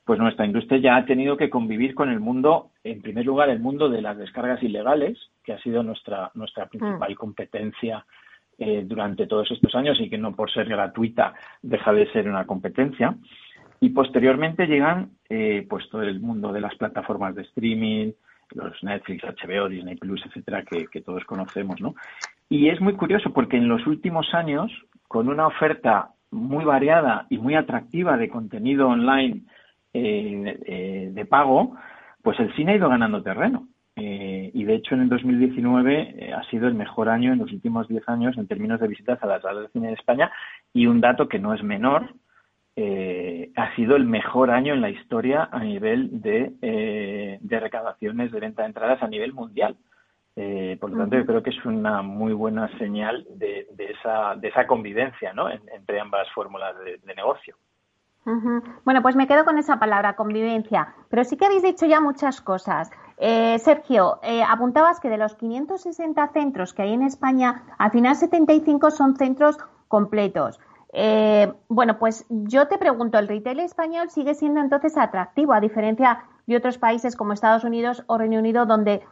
pues 0.07 0.21
nuestra 0.21 0.47
industria 0.47 0.79
ya 0.79 0.97
ha 0.97 1.05
tenido 1.05 1.37
que 1.37 1.51
convivir 1.51 1.95
con 1.95 2.11
el 2.11 2.21
mundo, 2.21 2.71
en 2.85 3.03
primer 3.03 3.27
lugar, 3.27 3.51
el 3.51 3.59
mundo 3.59 3.89
de 3.89 4.01
las 4.01 4.17
descargas 4.17 4.63
ilegales, 4.63 5.19
que 5.43 5.53
ha 5.53 5.59
sido 5.59 5.83
nuestra, 5.83 6.31
nuestra 6.35 6.67
principal 6.67 7.11
mm. 7.11 7.17
competencia 7.17 8.07
eh, 8.57 8.85
durante 8.87 9.27
todos 9.27 9.51
estos 9.51 9.75
años 9.75 10.01
y 10.01 10.09
que 10.09 10.17
no 10.17 10.35
por 10.35 10.51
ser 10.53 10.69
gratuita 10.69 11.35
deja 11.61 11.93
de 11.93 12.11
ser 12.13 12.29
una 12.29 12.47
competencia. 12.47 13.17
Y 13.81 13.91
posteriormente 13.91 14.67
llegan 14.67 15.11
eh, 15.29 15.67
pues 15.69 15.89
todo 15.91 16.03
el 16.03 16.21
mundo 16.21 16.53
de 16.53 16.61
las 16.61 16.77
plataformas 16.77 17.35
de 17.35 17.43
streaming, 17.43 18.13
los 18.55 18.83
Netflix, 18.83 19.25
HBO, 19.25 19.69
Disney 19.69 19.97
Plus, 19.97 20.25
etcétera, 20.27 20.65
que, 20.65 21.01
todos 21.01 21.25
conocemos, 21.25 21.81
¿no? 21.81 21.95
Y 22.49 22.69
es 22.69 22.81
muy 22.81 22.95
curioso 22.95 23.33
porque 23.33 23.57
en 23.57 23.69
los 23.69 23.87
últimos 23.87 24.33
años, 24.35 24.71
con 25.09 25.29
una 25.29 25.47
oferta 25.47 26.11
muy 26.31 26.65
variada 26.65 27.27
y 27.31 27.39
muy 27.39 27.55
atractiva 27.55 28.17
de 28.17 28.29
contenido 28.29 28.89
online 28.89 29.43
eh, 29.93 30.59
eh, 30.67 31.11
de 31.13 31.25
pago, 31.25 31.77
pues 32.23 32.39
el 32.41 32.55
cine 32.55 32.73
ha 32.73 32.77
ido 32.77 32.89
ganando 32.89 33.23
terreno. 33.23 33.69
Eh, 33.99 34.51
y 34.53 34.65
de 34.65 34.75
hecho 34.75 34.95
en 34.95 35.03
el 35.03 35.09
2019 35.09 36.35
ha 36.35 36.45
sido 36.51 36.69
el 36.69 36.75
mejor 36.75 37.09
año 37.09 37.33
en 37.33 37.39
los 37.39 37.51
últimos 37.51 37.89
10 37.89 38.07
años 38.11 38.37
en 38.37 38.47
términos 38.47 38.79
de 38.79 38.89
visitas 38.89 39.23
a 39.23 39.27
las 39.27 39.41
salas 39.41 39.63
de 39.63 39.69
cine 39.71 39.89
de 39.89 39.95
España 39.95 40.31
y 40.75 40.87
un 40.87 41.01
dato 41.01 41.29
que 41.29 41.39
no 41.39 41.55
es 41.55 41.63
menor, 41.63 42.13
ha 42.77 43.75
sido 43.75 43.97
el 43.97 44.05
mejor 44.05 44.51
año 44.51 44.75
en 44.75 44.83
la 44.83 44.91
historia 44.91 45.49
a 45.51 45.61
nivel 45.61 46.21
de, 46.21 47.39
de 47.41 47.61
recaudaciones 47.61 48.31
de 48.33 48.41
venta 48.41 48.63
de 48.63 48.69
entradas 48.69 49.03
a 49.03 49.09
nivel 49.09 49.33
mundial. 49.33 49.77
por 50.81 50.91
lo 50.91 50.99
tanto, 50.99 51.17
yo 51.17 51.27
creo 51.27 51.43
que 51.43 51.51
es 51.51 51.65
una 51.65 52.03
muy 52.03 52.35
buena 52.35 52.69
señal 52.79 53.27
de, 53.31 53.67
esa, 53.79 54.35
de 54.37 54.49
esa 54.49 54.67
convivencia 54.67 55.33
¿no? 55.33 55.49
entre 55.51 56.01
ambas 56.01 56.31
fórmulas 56.33 56.77
de 56.79 57.15
negocio. 57.15 57.57
Bueno, 58.85 59.03
pues 59.03 59.15
me 59.15 59.29
quedo 59.29 59.45
con 59.45 59.57
esa 59.57 59.79
palabra, 59.79 60.17
convivencia. 60.17 60.95
Pero 61.09 61.23
sí 61.23 61.37
que 61.37 61.47
habéis 61.47 61.63
dicho 61.63 61.87
ya 61.87 62.01
muchas 62.01 62.41
cosas. 62.41 62.91
Eh, 63.19 63.57
Sergio, 63.61 64.19
eh, 64.25 64.43
apuntabas 64.43 64.99
que 64.99 65.09
de 65.09 65.17
los 65.17 65.37
560 65.37 66.27
centros 66.33 66.75
que 66.75 66.83
hay 66.83 66.93
en 66.93 67.03
España, 67.03 67.63
al 67.79 67.93
final 67.93 68.17
75 68.17 68.91
son 68.91 69.17
centros 69.17 69.59
completos. 69.87 70.59
Eh, 70.99 71.53
bueno, 71.69 71.99
pues 71.99 72.25
yo 72.31 72.69
te 72.69 72.79
pregunto, 72.79 73.19
¿el 73.19 73.29
retail 73.29 73.61
español 73.61 74.09
sigue 74.09 74.35
siendo 74.35 74.61
entonces 74.61 74.97
atractivo, 74.97 75.53
a 75.53 75.61
diferencia 75.61 76.25
de 76.47 76.57
otros 76.57 76.79
países 76.79 77.17
como 77.17 77.35
Estados 77.35 77.65
Unidos 77.65 78.03
o 78.07 78.17
Reino 78.17 78.39
Unido, 78.39 78.65
donde, 78.65 79.03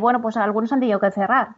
bueno, 0.00 0.22
pues 0.22 0.36
algunos 0.36 0.72
han 0.72 0.80
tenido 0.80 1.00
que 1.00 1.10
cerrar? 1.10 1.56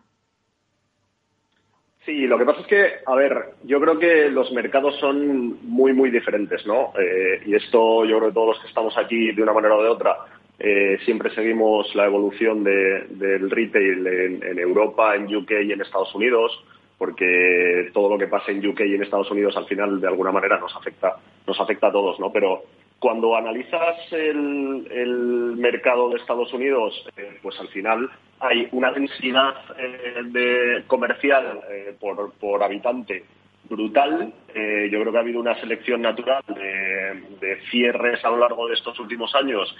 Sí, 2.07 2.29
lo 2.29 2.39
que 2.39 2.45
pasa 2.45 2.61
es 2.61 2.67
que, 2.69 2.87
a 3.05 3.17
ver, 3.17 3.57
yo 3.65 3.81
creo 3.81 3.99
que 3.99 4.31
los 4.31 4.53
mercados 4.53 4.95
son 5.01 5.59
muy, 5.69 5.93
muy 5.93 6.13
diferentes, 6.13 6.65
¿no? 6.65 6.93
Eh, 6.97 7.43
y 7.45 7.57
esto 7.57 8.05
yo 8.05 8.19
creo 8.19 8.29
que 8.29 8.35
todos 8.35 8.49
los 8.51 8.61
que 8.61 8.69
estamos 8.69 8.97
aquí, 8.97 9.33
de 9.33 9.43
una 9.43 9.53
manera 9.53 9.75
o 9.75 9.83
de 9.83 9.89
otra, 9.89 10.17
eh, 10.61 10.99
siempre 11.05 11.35
seguimos 11.35 11.93
la 11.97 12.07
evolución 12.07 12.63
del 12.63 13.51
retail 13.51 14.07
en, 14.07 14.59
Europa, 14.61 15.17
en 15.17 15.35
UK 15.35 15.51
y 15.65 15.73
en 15.73 15.81
Estados 15.81 16.15
Unidos, 16.15 16.53
porque 16.99 17.91
todo 17.93 18.09
lo 18.09 18.19
que 18.19 18.29
pasa 18.29 18.51
en 18.51 18.67
UK 18.67 18.81
y 18.81 18.95
en 18.95 19.03
Estados 19.03 19.31
Unidos 19.31 19.57
al 19.57 19.67
final 19.67 20.01
de 20.01 20.09
alguna 20.09 20.33
manera 20.33 20.59
nos 20.59 20.75
afecta, 20.75 21.17
nos 21.47 21.61
afecta 21.61 21.89
a 21.89 21.93
todos, 21.93 22.19
¿no? 22.19 22.33
Pero 22.33 22.63
cuando 22.99 23.37
analizas 23.37 23.97
el, 24.11 25.55
mercado 25.59 26.11
de 26.11 26.17
Estados 26.17 26.53
Unidos, 26.53 27.07
eh, 27.17 27.39
pues 27.43 27.59
al 27.61 27.69
final 27.69 28.11
hay 28.41 28.69
una 28.73 28.93
densidad 28.93 29.55
eh, 29.79 30.23
de 30.25 30.85
comercial 30.87 31.61
eh, 31.71 31.95
por, 31.99 32.63
habitante 32.63 33.25
brutal. 33.69 34.33
yo 34.55 35.01
creo 35.01 35.11
que 35.11 35.19
ha 35.19 35.23
habido 35.23 35.41
una 35.41 35.59
selección 35.61 36.01
natural 36.01 36.43
de, 36.47 37.59
cierres 37.71 38.25
a 38.25 38.31
lo 38.31 38.39
largo 38.39 38.69
de 38.69 38.75
estos 38.75 38.99
últimos 39.01 39.35
años 39.35 39.75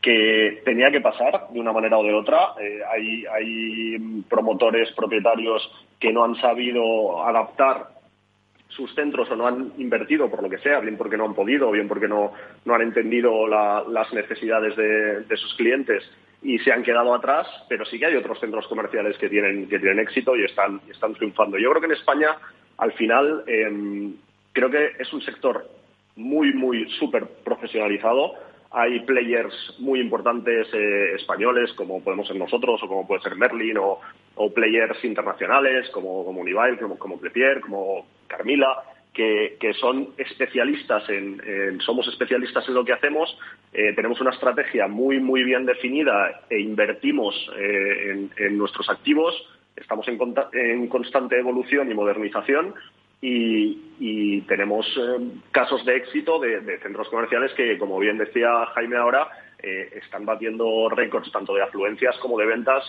que 0.00 0.62
tenía 0.64 0.92
que 0.92 1.00
pasar 1.00 1.48
de 1.50 1.58
una 1.58 1.72
manera 1.72 1.98
o 1.98 2.04
de 2.04 2.14
otra. 2.14 2.54
hay, 2.92 3.24
hay 3.26 4.22
promotores, 4.28 4.92
propietarios 4.92 5.68
que 6.02 6.12
no 6.12 6.24
han 6.24 6.34
sabido 6.34 7.24
adaptar 7.24 7.86
sus 8.66 8.92
centros 8.92 9.30
o 9.30 9.36
no 9.36 9.46
han 9.46 9.72
invertido 9.78 10.28
por 10.28 10.42
lo 10.42 10.50
que 10.50 10.58
sea, 10.58 10.80
bien 10.80 10.96
porque 10.96 11.16
no 11.16 11.26
han 11.26 11.34
podido, 11.34 11.70
bien 11.70 11.86
porque 11.86 12.08
no, 12.08 12.32
no 12.64 12.74
han 12.74 12.82
entendido 12.82 13.46
las 13.46 14.12
necesidades 14.12 14.74
de, 14.76 15.36
sus 15.36 15.54
clientes 15.54 16.02
y 16.42 16.58
se 16.58 16.72
han 16.72 16.82
quedado 16.82 17.14
atrás, 17.14 17.46
pero 17.68 17.84
sí 17.84 18.00
que 18.00 18.06
hay 18.06 18.16
otros 18.16 18.40
centros 18.40 18.66
comerciales 18.66 19.16
que 19.16 19.28
tienen, 19.28 19.68
que 19.68 19.78
tienen 19.78 20.00
éxito 20.00 20.34
y 20.34 20.44
están, 20.44 20.80
están 20.90 21.14
triunfando. 21.14 21.56
Yo 21.56 21.70
creo 21.70 21.80
que 21.80 21.86
en 21.86 21.92
España, 21.92 22.30
al 22.78 22.92
final, 22.94 23.44
em, 23.46 24.14
creo 24.52 24.70
que 24.70 24.90
es 24.98 25.12
un 25.12 25.22
sector 25.22 25.64
muy, 26.16 26.52
muy 26.52 26.90
súper 26.98 27.28
profesionalizado. 27.44 28.34
Hay 28.72 29.00
players 29.04 29.54
muy 29.78 30.00
importantes 30.00 30.66
eh, 30.72 31.14
españoles, 31.14 31.72
como 31.74 32.02
podemos 32.02 32.26
ser 32.26 32.36
nosotros, 32.36 32.82
o 32.82 32.88
como 32.88 33.06
puede 33.06 33.22
ser 33.22 33.36
Merlin, 33.36 33.78
o, 33.78 34.00
players 34.54 35.04
internacionales, 35.04 35.88
como, 35.90 36.24
como 36.24 36.40
Unibail, 36.40 36.78
como, 36.78 36.98
como 36.98 37.20
como 37.66 38.06
Carmila, 38.26 38.82
que, 39.12 39.74
son 39.78 40.08
especialistas 40.16 41.08
en, 41.08 41.80
somos 41.80 42.08
especialistas 42.08 42.66
en 42.68 42.74
lo 42.74 42.84
que 42.84 42.92
hacemos, 42.92 43.36
eh, 43.72 43.92
tenemos 43.94 44.20
una 44.20 44.30
estrategia 44.30 44.88
muy 44.88 45.20
muy 45.20 45.44
bien 45.44 45.66
definida 45.66 46.42
e 46.48 46.60
invertimos 46.60 47.34
eh, 47.58 48.28
en, 48.36 48.58
nuestros 48.58 48.88
activos, 48.88 49.34
estamos 49.76 50.06
en, 50.08 50.88
constante 50.88 51.38
evolución 51.38 51.90
y 51.90 51.94
modernización 51.94 52.74
y, 53.20 54.40
tenemos 54.48 54.86
eh, 54.98 55.24
casos 55.52 55.84
de 55.84 55.96
éxito 55.96 56.40
de, 56.40 56.78
centros 56.82 57.08
comerciales 57.08 57.52
que, 57.52 57.78
como 57.78 57.98
bien 57.98 58.18
decía 58.18 58.66
Jaime 58.74 58.96
ahora, 58.96 59.28
están 59.62 60.24
batiendo 60.26 60.88
récords 60.88 61.30
tanto 61.30 61.54
de 61.54 61.62
afluencias 61.62 62.16
como 62.18 62.38
de 62.38 62.46
ventas, 62.46 62.84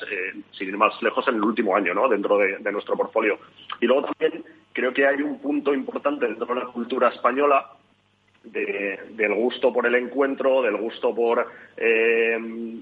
sin 0.51 0.70
ir 0.70 0.77
más 0.77 1.01
lejos, 1.01 1.27
en 1.27 1.36
el 1.36 1.44
último 1.44 1.75
año, 1.75 1.94
¿no? 1.94 2.08
dentro 2.10 2.38
de, 2.38 2.58
de 2.58 2.72
nuestro 2.72 2.96
portfolio. 2.98 3.38
Y 3.80 3.86
luego 3.86 4.08
también 4.08 4.44
creo 4.72 4.94
que 4.94 5.06
hay 5.06 5.22
un 5.22 5.39
punto 5.39 5.74
importante 5.74 6.27
dentro 6.27 6.48
de 6.48 6.62
la 6.62 6.68
cultura 6.68 7.10
española 7.10 7.74
del 8.44 9.34
gusto 9.36 9.72
por 9.72 9.86
el 9.86 9.96
encuentro, 9.96 10.62
del 10.62 10.75
gusto 10.75 11.15
por 11.15 11.48
eh, 11.77 12.38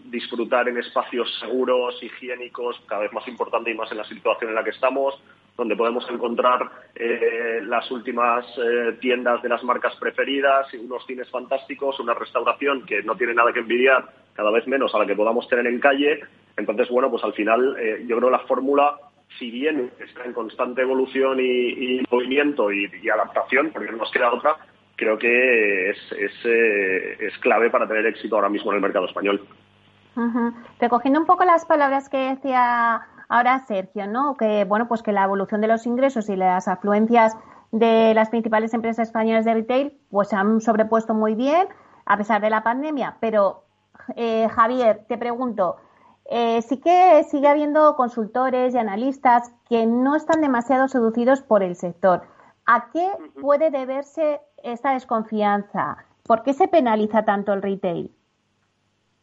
disfrutar 0.05 0.67
en 0.67 0.77
espacios 0.77 1.39
seguros, 1.39 2.01
higiénicos, 2.01 2.81
cada 2.87 3.03
vez 3.03 3.13
más 3.13 3.27
importante 3.27 3.69
y 3.69 3.75
más 3.75 3.91
en 3.91 3.97
la 3.97 4.03
situación 4.05 4.49
en 4.49 4.55
la 4.55 4.63
que 4.63 4.71
estamos, 4.71 5.21
donde 5.57 5.75
podemos 5.75 6.09
encontrar 6.09 6.69
eh, 6.95 7.59
las 7.63 7.89
últimas 7.91 8.45
eh, 8.57 8.97
tiendas 8.99 9.41
de 9.41 9.49
las 9.49 9.63
marcas 9.63 9.95
preferidas, 9.97 10.73
unos 10.73 11.05
cines 11.05 11.29
fantásticos, 11.29 11.99
una 11.99 12.13
restauración 12.13 12.85
que 12.85 13.03
no 13.03 13.15
tiene 13.15 13.33
nada 13.33 13.53
que 13.53 13.59
envidiar, 13.59 14.09
cada 14.33 14.51
vez 14.51 14.65
menos 14.67 14.93
a 14.95 14.99
la 14.99 15.05
que 15.05 15.15
podamos 15.15 15.47
tener 15.47 15.67
en 15.67 15.79
calle. 15.79 16.21
Entonces, 16.57 16.89
bueno, 16.89 17.09
pues 17.09 17.23
al 17.23 17.33
final 17.33 17.75
yo 18.07 18.17
creo 18.17 18.29
la 18.29 18.39
fórmula 18.39 18.97
si 19.39 19.51
bien 19.51 19.91
está 19.99 20.23
en 20.25 20.33
constante 20.33 20.81
evolución 20.81 21.39
y, 21.39 22.01
movimiento 22.09 22.71
y, 22.71 22.89
adaptación, 23.09 23.71
porque 23.71 23.91
no 23.91 23.97
nos 23.97 24.11
queda 24.11 24.31
otra, 24.31 24.57
creo 24.95 25.17
que 25.17 25.89
es, 25.89 25.97
eh, 26.45 27.17
es, 27.19 27.37
clave 27.39 27.69
para 27.69 27.87
tener 27.87 28.05
éxito 28.05 28.35
ahora 28.35 28.49
mismo 28.49 28.71
en 28.71 28.77
el 28.77 28.81
mercado 28.81 29.05
español. 29.05 29.45
Recogiendo 30.79 31.19
un 31.19 31.25
poco 31.25 31.45
las 31.45 31.65
palabras 31.65 32.09
que 32.09 32.17
decía 32.17 33.01
ahora 33.31 33.63
Sergio, 33.65 34.07
¿no? 34.07 34.35
Que 34.35 34.65
bueno, 34.65 34.87
pues 34.89 35.01
que 35.01 35.13
la 35.13 35.23
evolución 35.23 35.61
de 35.61 35.67
los 35.67 35.87
ingresos 35.87 36.27
y 36.27 36.35
las 36.35 36.67
afluencias 36.67 37.35
de 37.71 38.13
las 38.13 38.29
principales 38.29 38.73
empresas 38.73 39.07
españolas 39.07 39.45
de 39.45 39.53
retail, 39.53 39.97
pues 40.09 40.27
se 40.27 40.35
han 40.35 40.59
sobrepuesto 40.59 41.13
muy 41.13 41.35
bien 41.35 41.67
a 42.05 42.17
pesar 42.17 42.41
de 42.41 42.49
la 42.49 42.61
pandemia. 42.61 43.15
Pero 43.21 43.63
eh, 44.17 44.49
Javier, 44.49 45.05
te 45.07 45.17
pregunto, 45.17 45.77
eh, 46.25 46.61
sí 46.61 46.81
que 46.81 47.23
sigue 47.23 47.47
habiendo 47.47 47.95
consultores 47.95 48.75
y 48.75 48.77
analistas 48.77 49.53
que 49.69 49.85
no 49.85 50.17
están 50.17 50.41
demasiado 50.41 50.89
seducidos 50.89 51.41
por 51.41 51.63
el 51.63 51.77
sector. 51.77 52.23
¿A 52.65 52.91
qué 52.91 53.09
puede 53.39 53.71
deberse 53.71 54.41
esta 54.61 54.91
desconfianza? 54.91 56.05
¿Por 56.23 56.43
qué 56.43 56.53
se 56.53 56.67
penaliza 56.67 57.23
tanto 57.23 57.53
el 57.53 57.61
retail? 57.61 58.11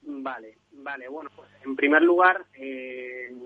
Vale, 0.01 0.57
vale. 0.73 1.09
Bueno, 1.11 1.29
pues 1.37 1.49
en 1.63 1.77
primer 1.77 2.01
lugar, 2.01 2.47
eh, 2.55 3.37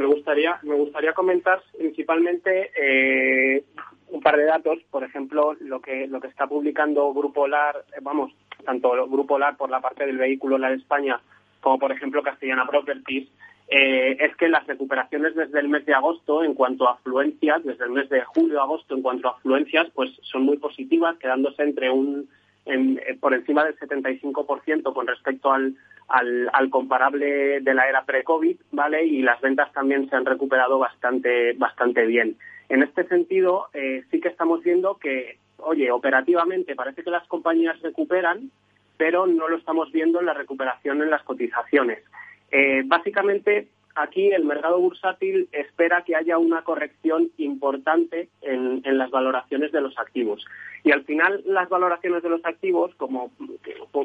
me 0.00 0.06
gustaría 0.06 0.58
me 0.62 0.74
gustaría 0.74 1.12
comentar 1.12 1.62
principalmente 1.76 2.70
eh, 2.74 3.64
un 4.08 4.20
par 4.22 4.38
de 4.38 4.44
datos. 4.44 4.78
Por 4.90 5.04
ejemplo, 5.04 5.54
lo 5.60 5.80
que 5.80 6.06
lo 6.06 6.20
que 6.20 6.28
está 6.28 6.46
publicando 6.46 7.12
Grupo 7.12 7.46
LAR, 7.46 7.84
vamos, 8.00 8.32
tanto 8.64 8.90
Grupo 9.08 9.38
LAR 9.38 9.58
por 9.58 9.68
la 9.68 9.82
parte 9.82 10.06
del 10.06 10.16
vehículo 10.16 10.56
LAR 10.56 10.72
España 10.72 11.20
como 11.60 11.78
por 11.78 11.92
ejemplo 11.92 12.22
Castellana 12.22 12.66
Properties, 12.66 13.28
eh, 13.68 14.16
es 14.18 14.34
que 14.36 14.48
las 14.48 14.66
recuperaciones 14.66 15.34
desde 15.34 15.60
el 15.60 15.68
mes 15.68 15.84
de 15.84 15.92
agosto 15.92 16.42
en 16.42 16.54
cuanto 16.54 16.88
a 16.88 16.94
afluencias, 16.94 17.62
desde 17.62 17.84
el 17.84 17.90
mes 17.90 18.08
de 18.08 18.22
julio 18.24 18.58
a 18.60 18.64
agosto 18.64 18.94
en 18.94 19.02
cuanto 19.02 19.28
a 19.28 19.32
afluencias, 19.32 19.88
pues 19.94 20.10
son 20.22 20.44
muy 20.44 20.56
positivas, 20.56 21.18
quedándose 21.18 21.62
entre 21.62 21.90
un 21.90 22.30
eh, 22.64 23.16
por 23.20 23.34
encima 23.34 23.64
del 23.64 23.78
75% 23.78 24.94
con 24.94 25.06
respecto 25.06 25.52
al, 25.52 25.74
al, 26.10 26.70
comparable 26.70 27.60
de 27.60 27.74
la 27.74 27.88
era 27.88 28.04
pre-COVID, 28.04 28.56
¿vale? 28.72 29.04
Y 29.04 29.22
las 29.22 29.40
ventas 29.40 29.72
también 29.72 30.08
se 30.10 30.16
han 30.16 30.26
recuperado 30.26 30.78
bastante, 30.78 31.52
bastante 31.54 32.04
bien. 32.06 32.36
En 32.68 32.82
este 32.82 33.06
sentido, 33.06 33.68
eh, 33.72 34.04
sí 34.10 34.20
que 34.20 34.28
estamos 34.28 34.62
viendo 34.62 34.96
que, 34.96 35.38
oye, 35.58 35.90
operativamente 35.90 36.74
parece 36.74 37.02
que 37.02 37.10
las 37.10 37.26
compañías 37.28 37.80
recuperan, 37.80 38.50
pero 38.96 39.26
no 39.26 39.48
lo 39.48 39.56
estamos 39.56 39.90
viendo 39.92 40.20
en 40.20 40.26
la 40.26 40.34
recuperación 40.34 41.00
en 41.00 41.10
las 41.10 41.22
cotizaciones. 41.22 42.02
Eh, 42.50 42.82
básicamente, 42.84 43.68
aquí 44.02 44.30
el 44.32 44.44
mercado 44.44 44.78
bursátil 44.78 45.48
espera 45.52 46.02
que 46.02 46.16
haya 46.16 46.38
una 46.38 46.62
corrección 46.62 47.30
importante 47.38 48.28
en, 48.42 48.82
las 48.98 49.10
valoraciones 49.10 49.72
de 49.72 49.80
los 49.80 49.98
activos. 49.98 50.44
Y 50.84 50.92
al 50.92 51.04
final, 51.04 51.42
las 51.46 51.68
valoraciones 51.68 52.22
de 52.22 52.30
los 52.30 52.44
activos, 52.44 52.94
como 52.96 53.30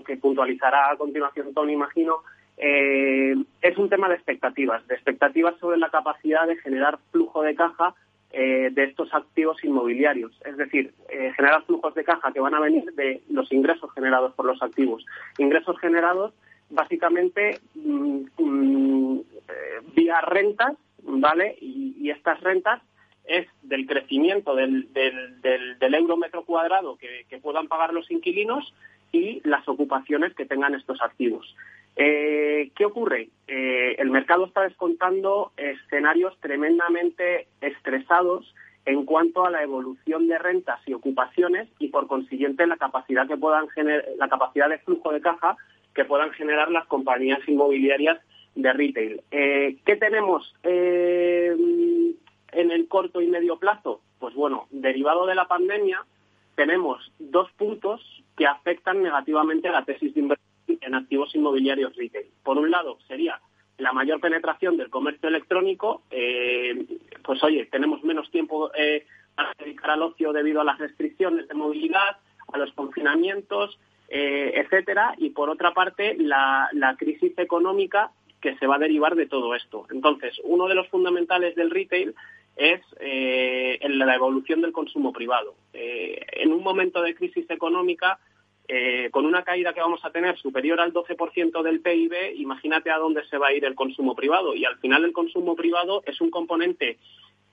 que, 0.06 0.18
puntualizará 0.18 0.92
a 0.92 0.98
continuación 0.98 1.54
Tony, 1.54 1.74
imagino, 1.74 2.18
eh, 2.58 3.36
es 3.62 3.78
un 3.78 3.90
tema 3.90 4.08
de 4.10 4.16
expectativas, 4.16 4.86
de 4.88 4.96
expectativas 4.96 5.56
sobre 5.60 5.78
la 5.78 5.90
capacidad 5.90 6.48
de 6.48 6.58
generar 6.58 7.00
flujo 7.12 7.42
de 7.42 7.56
caja 7.56 7.94
eh, 8.32 8.70
de 8.72 8.84
estos 8.84 9.14
activos 9.14 9.64
inmobiliarios. 9.64 10.32
Es 10.46 10.58
decir, 10.58 10.94
generar 11.36 11.64
flujos 11.64 11.94
de 11.96 12.04
caja 12.04 12.32
que 12.32 12.40
van 12.40 12.54
a 12.54 12.60
venir 12.60 12.86
de 12.94 13.22
los 13.30 13.52
ingresos 13.52 13.92
generados 13.94 14.34
por 14.34 14.46
los 14.46 14.62
activos. 14.62 15.06
Ingresos 15.38 15.80
generados 15.80 16.34
básicamente 16.70 17.60
mm, 17.76 18.22
mm, 18.38 19.20
eh, 19.20 19.82
vía 19.96 20.22
rentas, 20.22 20.74
¿vale? 21.04 21.56
Y, 21.62 21.94
estas 22.10 22.40
rentas 22.42 22.82
es 23.26 23.48
del 23.64 23.88
crecimiento 23.88 24.56
del, 24.56 24.94
del, 24.94 25.42
del, 25.42 25.94
euro 25.96 26.18
metro 26.18 26.46
cuadrado 26.46 26.98
que, 26.98 27.26
puedan 27.40 27.68
pagar 27.68 27.94
los 27.94 28.10
inquilinos 28.12 28.74
y 29.12 29.42
las 29.44 29.68
ocupaciones 29.68 30.34
que 30.36 30.46
tengan 30.46 30.76
estos 30.76 31.02
activos. 31.02 31.56
Eh, 31.96 32.72
¿Qué 32.76 32.86
ocurre? 32.86 33.30
Eh, 33.48 33.96
el 33.98 34.12
mercado 34.12 34.46
está 34.46 34.62
descontando 34.62 35.52
escenarios 35.58 36.38
tremendamente 36.40 37.48
estresados 37.60 38.54
en 38.86 39.04
cuanto 39.06 39.46
a 39.46 39.50
la 39.50 39.64
evolución 39.64 40.28
de 40.28 40.38
rentas 40.38 40.80
y 40.86 40.94
ocupaciones 40.94 41.68
y 41.80 41.88
por 41.88 42.08
consiguiente 42.08 42.68
la 42.68 42.78
capacidad 42.78 43.28
que 43.28 43.38
puedan 43.38 43.68
la 44.18 44.30
capacidad 44.30 44.70
de 44.70 44.78
flujo 44.80 45.12
de 45.12 45.22
caja 45.22 45.58
que 45.96 46.06
puedan 46.06 46.32
generar 46.32 46.70
las 46.70 46.86
compañías 46.88 47.40
inmobiliarias 47.48 48.20
de 48.54 48.74
retail. 48.74 49.22
Eh, 49.32 49.78
¿Qué 49.86 49.96
tenemos 49.96 50.54
eh, 50.64 51.56
en 52.52 52.72
el 52.72 52.88
corto 52.88 53.22
y 53.22 53.28
medio 53.28 53.58
plazo? 53.58 54.02
Pues 54.20 54.36
bueno, 54.36 54.68
derivado 54.72 55.26
de 55.26 55.36
la 55.36 55.48
pandemia, 55.48 56.06
tenemos 56.56 57.12
dos 57.18 57.52
puntos 57.54 58.02
que 58.38 58.46
afectan 58.46 59.02
negativamente 59.02 59.70
a 59.70 59.72
la 59.72 59.86
tesis 59.86 60.14
de 60.14 60.20
inversión 60.20 60.46
en 60.82 60.96
activos 60.96 61.34
inmobiliarios 61.34 61.96
retail. 61.96 62.28
Por 62.44 62.58
un 62.58 62.70
lado, 62.70 62.98
sería 63.08 63.40
la 63.78 63.94
mayor 63.94 64.20
penetración 64.20 64.78
del 64.78 64.90
comercio 64.90 65.30
electrónico. 65.30 66.04
Eh, 66.12 66.86
pues 67.24 67.42
oye, 67.44 67.66
tenemos 67.68 68.04
menos 68.04 68.30
tiempo 68.32 68.70
para 69.36 69.54
dedicar 69.58 69.92
al 69.92 70.02
ocio 70.02 70.34
debido 70.34 70.62
a 70.62 70.66
las 70.66 70.78
restricciones 70.78 71.48
de 71.48 71.54
movilidad, 71.54 72.18
a 72.52 72.58
los 72.58 72.72
confinamientos, 72.74 73.78
eh, 74.18 74.62
etcétera, 74.62 75.14
y 75.18 75.32
por 75.32 75.50
otra 75.50 75.74
parte 75.74 76.16
la, 76.18 76.96
crisis 76.98 77.38
económica 77.38 78.12
que 78.40 78.56
se 78.56 78.66
va 78.66 78.76
a 78.76 78.80
derivar 78.80 79.14
de 79.14 79.26
todo 79.26 79.54
esto. 79.56 79.88
Entonces, 79.92 80.40
uno 80.46 80.70
de 80.70 80.76
los 80.76 80.88
fundamentales 80.88 81.54
del 81.56 81.70
retail 81.70 82.16
es 82.56 82.80
eh, 83.02 83.78
la 83.90 84.16
evolución 84.16 84.62
del 84.62 84.72
consumo 84.72 85.12
privado. 85.12 85.56
Eh, 85.74 86.26
en 86.32 86.54
un 86.54 86.64
momento 86.64 87.02
de 87.02 87.14
crisis 87.14 87.50
económica, 87.50 88.18
con 89.12 89.26
una 89.28 89.44
caída 89.44 89.74
que 89.74 89.82
vamos 89.82 90.04
a 90.04 90.12
tener 90.12 90.40
superior 90.40 90.80
al 90.80 90.92
12% 90.92 91.62
del 91.62 91.82
PIB, 91.82 92.36
imagínate 92.38 92.90
a 92.90 92.98
dónde 92.98 93.24
se 93.26 93.38
va 93.38 93.50
a 93.50 93.54
ir 93.54 93.66
el 93.66 93.76
consumo 93.76 94.16
privado. 94.16 94.56
Y 94.56 94.64
al 94.64 94.78
final 94.78 95.04
el 95.04 95.12
consumo 95.12 95.56
privado 95.56 96.02
es 96.08 96.20
un 96.22 96.32
componente 96.32 96.98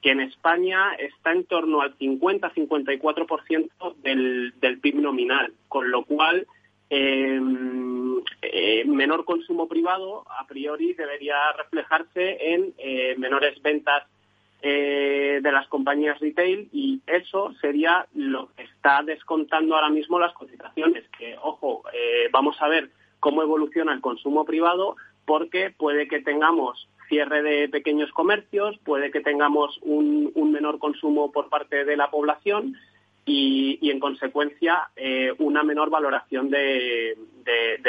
que 0.02 0.10
en 0.10 0.20
España 0.20 0.94
está 0.98 1.32
en 1.32 1.44
torno 1.44 1.80
al 1.80 1.96
50-54% 1.96 3.94
del, 4.02 4.52
del 4.60 4.80
PIB 4.80 4.96
nominal, 4.96 5.52
con 5.68 5.90
lo 5.92 6.04
cual 6.04 6.46
em, 6.90 8.20
eh, 8.42 8.84
menor 8.84 9.24
consumo 9.24 9.68
privado 9.68 10.24
a 10.28 10.46
priori 10.48 10.92
debería 10.94 11.52
reflejarse 11.52 12.52
en 12.52 12.74
eh, 12.78 13.14
menores 13.16 13.62
ventas 13.62 14.02
eh, 14.60 15.38
de 15.40 15.52
las 15.52 15.68
compañías 15.68 16.18
retail 16.18 16.68
y 16.72 17.00
eso 17.06 17.54
sería 17.60 18.06
lo 18.14 18.48
que 18.56 18.64
está 18.64 19.02
descontando 19.04 19.76
ahora 19.76 19.90
mismo 19.90 20.18
las 20.18 20.34
cotizaciones, 20.34 21.04
que 21.16 21.36
ojo, 21.40 21.84
vamos 22.32 22.56
a 22.60 22.68
ver 22.68 22.90
cómo 23.20 23.42
evoluciona 23.42 23.92
el 23.92 24.00
consumo 24.00 24.44
privado 24.44 24.96
porque 25.24 25.70
puede 25.70 26.08
que 26.08 26.20
tengamos 26.20 26.88
cierre 27.12 27.42
de 27.42 27.68
pequeños 27.68 28.10
comercios, 28.12 28.78
puede 28.84 29.10
que 29.10 29.20
tengamos 29.20 29.78
un, 29.82 30.32
menor 30.50 30.78
consumo 30.78 31.30
por 31.30 31.50
parte 31.50 31.84
de 31.84 31.94
la 31.94 32.10
población 32.10 32.74
y, 33.26 33.90
en 33.90 34.00
consecuencia 34.00 34.88
eh, 34.96 35.30
una 35.38 35.62
menor 35.62 35.90
valoración 35.90 36.48
de, 36.48 37.18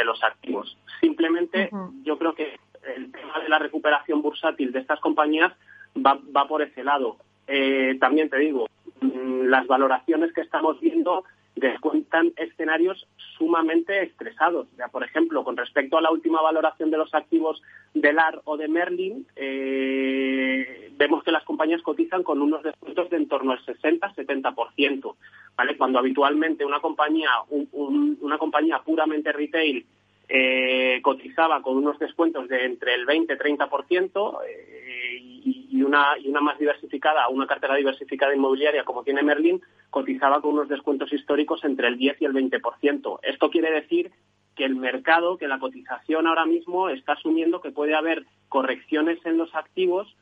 los 0.04 0.22
activos. 0.26 0.78
Simplemente 1.00 1.70
yo 2.04 2.18
creo 2.18 2.36
que 2.36 2.60
el 2.98 3.14
tema 3.14 3.40
de 3.42 3.48
la 3.48 3.60
recuperación 3.60 4.22
bursátil 4.22 4.74
de 4.74 4.80
estas 4.80 5.00
compañías 5.00 5.54
va, 5.96 6.48
por 6.50 6.62
ese 6.62 6.84
lado. 6.84 7.16
Eh, 7.48 7.96
también 8.02 8.30
te 8.30 8.40
digo, 8.40 8.68
mm, 9.00 9.46
las 9.46 9.66
valoraciones 9.68 10.34
que 10.34 10.42
estamos 10.42 10.82
viendo 10.82 11.24
descuentan 11.56 12.34
escenarios 12.38 13.08
sumamente 13.38 14.04
estresados. 14.04 14.68
Ya, 14.78 14.88
por 14.88 15.04
ejemplo, 15.04 15.44
con 15.44 15.58
respecto 15.58 15.98
a 15.98 16.02
la 16.02 16.12
última 16.12 16.42
valoración 16.42 16.92
de 16.92 16.98
los 16.98 17.14
activos 17.14 17.62
de 17.94 18.14
LAR 18.14 18.42
o 18.46 18.58
de 18.58 18.68
Merlin, 18.68 19.28
eh, 19.36 20.92
vemos 20.98 21.24
que 21.24 21.32
las 21.32 21.44
compañías 21.44 21.82
cotizan 21.82 22.24
con 22.24 22.42
unos 22.42 22.64
descuentos 22.64 23.10
de 23.10 23.18
en 23.18 23.28
torno 23.28 23.52
al 23.52 23.66
60-70%. 23.66 25.16
¿vale? 25.56 25.78
Cuando 25.78 26.00
habitualmente 26.00 26.66
una 26.66 26.80
compañía, 26.80 27.30
una 27.50 28.38
compañía 28.38 28.80
puramente 28.84 29.32
retail 29.32 29.86
eh, 30.30 31.00
cotizaba 31.02 31.62
con 31.62 31.78
unos 31.78 32.00
descuentos 32.00 32.48
de 32.48 32.66
entre 32.66 32.96
el 32.96 33.06
20-30% 33.06 34.40
eh, 34.48 35.18
y, 35.22 35.68
y, 35.72 35.84
una, 35.84 36.18
y 36.18 36.30
una 36.30 36.42
más 36.42 36.58
diversificada, 36.58 37.28
una 37.28 37.48
cartera 37.48 37.76
diversificada 37.76 38.34
inmobiliaria 38.34 38.86
como 38.86 39.04
tiene 39.04 39.24
Merlin, 39.24 39.62
cotizaba 39.90 40.42
con 40.42 40.54
unos 40.54 40.70
descuentos 40.70 41.12
históricos 41.12 41.64
entre 41.64 41.88
el 41.88 41.98
10 41.98 42.22
y 42.22 42.26
el 42.26 42.34
20%. 42.34 43.20
Esto 43.22 43.50
quiere 43.50 43.72
decir 43.72 44.12
que 44.56 44.66
el 44.66 44.76
mercado, 44.76 45.38
que 45.38 45.48
la 45.48 45.60
cotización 45.60 46.28
ahora 46.28 46.46
mismo 46.46 46.90
está 46.90 47.14
asumiendo 47.14 47.62
que 47.62 47.72
puede 47.72 47.96
haber 47.96 48.26
correcciones 48.50 49.20
en 49.26 49.38
los 49.38 49.54
activos 49.56 50.16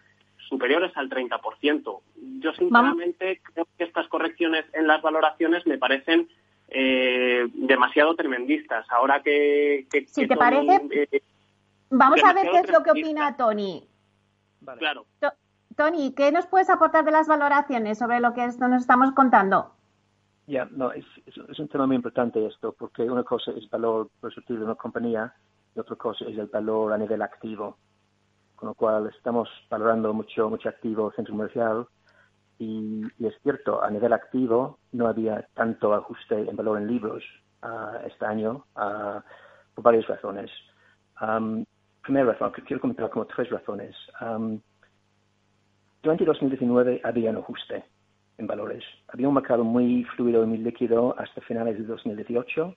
superiores 0.50 0.92
al 0.96 1.10
30%. 1.10 2.00
Yo 2.40 2.54
sinceramente 2.54 3.42
creo 3.54 3.68
que 3.78 3.84
estas 3.84 4.08
correcciones 4.08 4.66
en 4.74 4.88
las 4.88 5.02
valoraciones 5.02 5.66
me 5.66 5.78
parecen 5.78 6.30
eh, 6.74 7.48
demasiado 7.54 8.16
tremendistas. 8.16 8.86
Ahora 8.90 9.22
que... 9.22 9.86
si 10.08 10.26
te 10.28 10.38
parece, 10.38 10.82
eh, 11.12 11.22
vamos 11.90 12.24
a 12.24 12.34
ver 12.34 12.50
qué 12.50 12.60
es 12.60 12.72
lo 12.72 12.82
que 12.82 12.92
opina 12.92 13.36
Tony. 13.36 13.86
Claro. 14.78 15.06
Tony, 15.76 16.14
¿qué 16.14 16.32
nos 16.32 16.48
puedes 16.48 16.70
aportar 16.70 17.04
de 17.04 17.12
las 17.12 17.28
valoraciones 17.28 17.98
sobre 17.98 18.20
lo 18.20 18.34
que 18.34 18.46
esto 18.46 18.68
nos 18.68 18.82
estamos 18.82 19.12
contando? 19.14 19.74
Ya, 20.48 20.68
no, 20.72 20.92
es, 20.92 21.06
un 21.60 21.68
tema 21.68 21.88
muy 21.88 21.98
importante 21.98 22.46
esto, 22.46 22.74
porque 22.78 23.04
una 23.04 23.24
cosa 23.24 23.52
es 23.52 23.58
el 23.58 23.70
valor 23.70 24.10
perceptible 24.22 24.60
de 24.60 24.66
una 24.66 24.76
compañía 24.76 25.34
y 25.76 25.80
otra 25.80 25.96
cosa 25.96 26.26
es 26.26 26.38
el 26.38 26.48
valor 26.48 26.94
a 26.94 26.98
nivel 26.98 27.22
activo. 27.22 27.78
Con 28.56 28.70
lo 28.70 28.76
cual 28.76 29.12
estamos 29.16 29.50
valorando 29.70 30.14
mucho, 30.14 30.50
mucho 30.50 30.70
activo 30.70 31.12
centro 31.16 31.34
comercial 31.34 31.88
y, 32.62 33.02
es 33.26 33.34
cierto, 33.42 33.84
a 33.84 33.90
nivel 33.90 34.14
activo 34.14 34.78
no 34.92 35.08
había 35.08 35.48
tanto 35.56 35.96
ajuste 35.96 36.48
en 36.48 36.56
valor 36.56 36.78
en 36.78 36.88
libros 36.88 37.24
uh, 37.64 38.06
este 38.06 38.24
año 38.24 38.66
uh, 38.76 39.20
por 39.74 39.84
varias 39.84 40.06
razones. 40.06 40.52
Um, 41.20 41.66
primera 42.04 42.34
razón, 42.34 42.52
quiero 42.68 42.80
comentar 42.80 43.10
como 43.10 43.26
tres 43.26 43.50
razones. 43.50 43.96
Um, 44.22 44.60
durante 46.04 46.24
2019 46.24 47.02
había 47.04 47.32
un 47.32 47.38
ajuste 47.38 47.84
en 48.38 48.46
valores. 48.46 48.84
Había 49.08 49.28
un 49.28 49.34
mercado 49.34 49.64
muy 49.64 50.04
fluido 50.16 50.44
y 50.44 50.48
muy 50.48 50.60
líquido 50.60 51.16
hasta 51.18 51.42
finales 51.42 51.80
de 51.80 51.84
2018. 51.86 52.76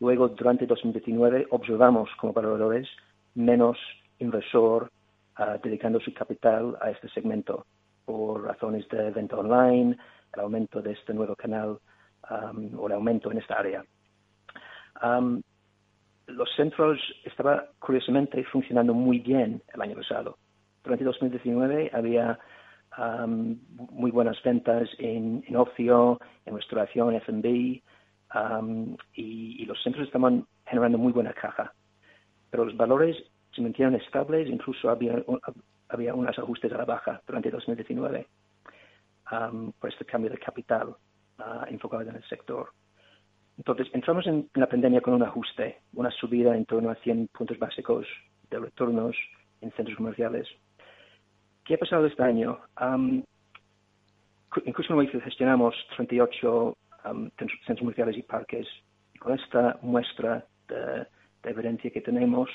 Luego, 0.00 0.28
durante 0.28 0.66
2019, 0.66 1.46
observamos 1.50 2.10
como 2.20 2.34
valores 2.34 2.86
menos 3.34 3.78
inversor 4.18 4.90
uh, 5.38 5.58
dedicando 5.62 5.98
su 5.98 6.12
capital 6.12 6.76
a 6.82 6.90
este 6.90 7.08
segmento 7.08 7.64
por 8.08 8.42
razones 8.42 8.88
de 8.88 9.10
venta 9.10 9.36
online, 9.36 9.94
el 10.32 10.40
aumento 10.40 10.80
de 10.80 10.92
este 10.92 11.12
nuevo 11.12 11.36
canal 11.36 11.78
um, 12.30 12.80
o 12.80 12.86
el 12.86 12.94
aumento 12.94 13.30
en 13.30 13.36
esta 13.36 13.58
área. 13.58 13.84
Um, 15.02 15.42
los 16.26 16.48
centros 16.56 16.98
estaban 17.24 17.66
curiosamente 17.78 18.42
funcionando 18.44 18.94
muy 18.94 19.18
bien 19.18 19.62
el 19.74 19.82
año 19.82 19.94
pasado. 19.96 20.38
Durante 20.82 21.04
2019 21.04 21.90
había 21.92 22.38
muy 23.90 24.10
buenas 24.10 24.42
ventas 24.42 24.88
en, 24.98 25.44
ocio, 25.54 26.18
en 26.46 26.56
restauración, 26.56 27.14
F&B, 27.14 27.82
y, 29.14 29.64
los 29.66 29.80
centros 29.82 30.06
estaban 30.06 30.46
generando 30.66 30.96
muy 30.96 31.12
buena 31.12 31.32
caja. 31.34 31.72
Pero 32.50 32.64
los 32.64 32.76
valores 32.76 33.16
se 33.54 33.60
mantuvieron 33.60 33.94
estables, 33.94 34.48
incluso 34.48 34.88
había, 34.88 35.22
había 35.88 36.14
unos 36.14 36.38
ajustes 36.38 36.72
a 36.72 36.78
la 36.78 36.84
baja 36.84 37.22
durante 37.26 37.50
2019 37.50 38.26
por 39.78 39.90
este 39.90 40.04
cambio 40.04 40.30
de 40.30 40.38
capital 40.38 40.88
uh, 41.38 41.64
enfocado 41.68 42.02
en 42.02 42.16
el 42.16 42.24
sector. 42.28 42.70
Entonces, 43.58 43.88
entramos 43.92 44.26
en 44.26 44.48
la 44.54 44.68
pandemia 44.68 45.00
con 45.00 45.14
un 45.14 45.22
ajuste, 45.22 45.80
una 45.94 46.10
subida 46.10 46.56
en 46.56 46.64
torno 46.64 46.90
a 46.90 46.94
100 46.94 47.28
puntos 47.28 47.58
básicos 47.58 48.06
de 48.50 48.58
retornos 48.58 49.16
en 49.60 49.72
centros 49.72 49.96
comerciales. 49.96 50.48
¿Qué 51.64 51.74
ha 51.74 51.78
pasado 51.78 52.06
este 52.06 52.22
año? 52.22 52.60
Um, 52.80 53.22
incluso 54.64 54.98
en 54.98 55.20
gestionamos 55.20 55.74
38 55.96 56.76
centros 57.66 57.78
comerciales 57.78 58.16
y 58.16 58.22
parques. 58.22 58.66
Y 59.14 59.18
con 59.18 59.38
esta 59.38 59.78
muestra 59.82 60.46
de, 60.68 61.06
evidencia 61.42 61.90
que 61.90 62.00
tenemos, 62.00 62.48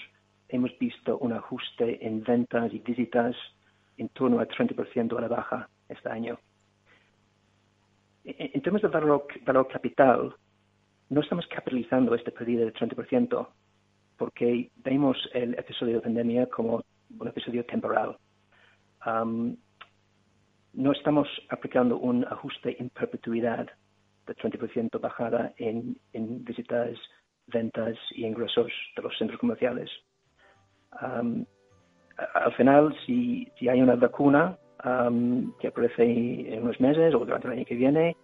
hemos 0.49 0.77
visto 0.79 1.17
un 1.19 1.33
ajuste 1.33 2.05
en 2.05 2.23
ventas 2.23 2.73
y 2.73 2.79
visitas 2.79 3.35
en 3.97 4.09
torno 4.09 4.39
al 4.39 4.47
30% 4.47 5.17
a 5.17 5.21
la 5.21 5.27
baja 5.27 5.69
este 5.89 6.09
año. 6.09 6.39
En, 8.25 8.61
términos 8.61 8.83
de 8.83 8.87
valor, 8.87 9.27
valor 9.45 9.67
capital, 9.67 10.33
no 11.09 11.21
estamos 11.21 11.45
capitalizando 11.47 12.15
este 12.15 12.31
pérdida 12.31 12.61
del 12.61 12.73
30% 12.73 13.47
porque 14.17 14.71
vemos 14.77 15.17
el 15.33 15.53
episodio 15.55 15.95
de 15.95 16.01
pandemia 16.01 16.47
como 16.47 16.83
un 17.19 17.27
episodio 17.27 17.65
temporal. 17.65 18.17
no 20.73 20.91
estamos 20.91 21.27
aplicando 21.49 21.97
un 21.97 22.25
ajuste 22.25 22.81
en 22.81 22.89
perpetuidad 22.89 23.67
de 24.25 24.35
30% 24.35 24.99
bajada 24.99 25.53
en, 25.57 25.97
visitas, 26.45 26.97
ventas 27.47 27.97
y 28.11 28.25
ingresos 28.25 28.71
de 28.95 29.01
los 29.01 29.17
centros 29.17 29.39
comerciales. 29.39 29.89
Al 30.99 32.53
final, 32.55 32.95
si, 33.05 33.51
si, 33.57 33.69
hay 33.69 33.81
una 33.81 33.95
vacuna 33.95 34.57
que 35.59 35.67
aparece 35.67 36.03
en 36.03 36.63
unos 36.63 36.79
meses 36.79 37.15
o 37.15 37.19
durante 37.19 37.47
el 37.47 37.53
año 37.53 37.65
que 37.65 37.75
viene, 37.75 38.17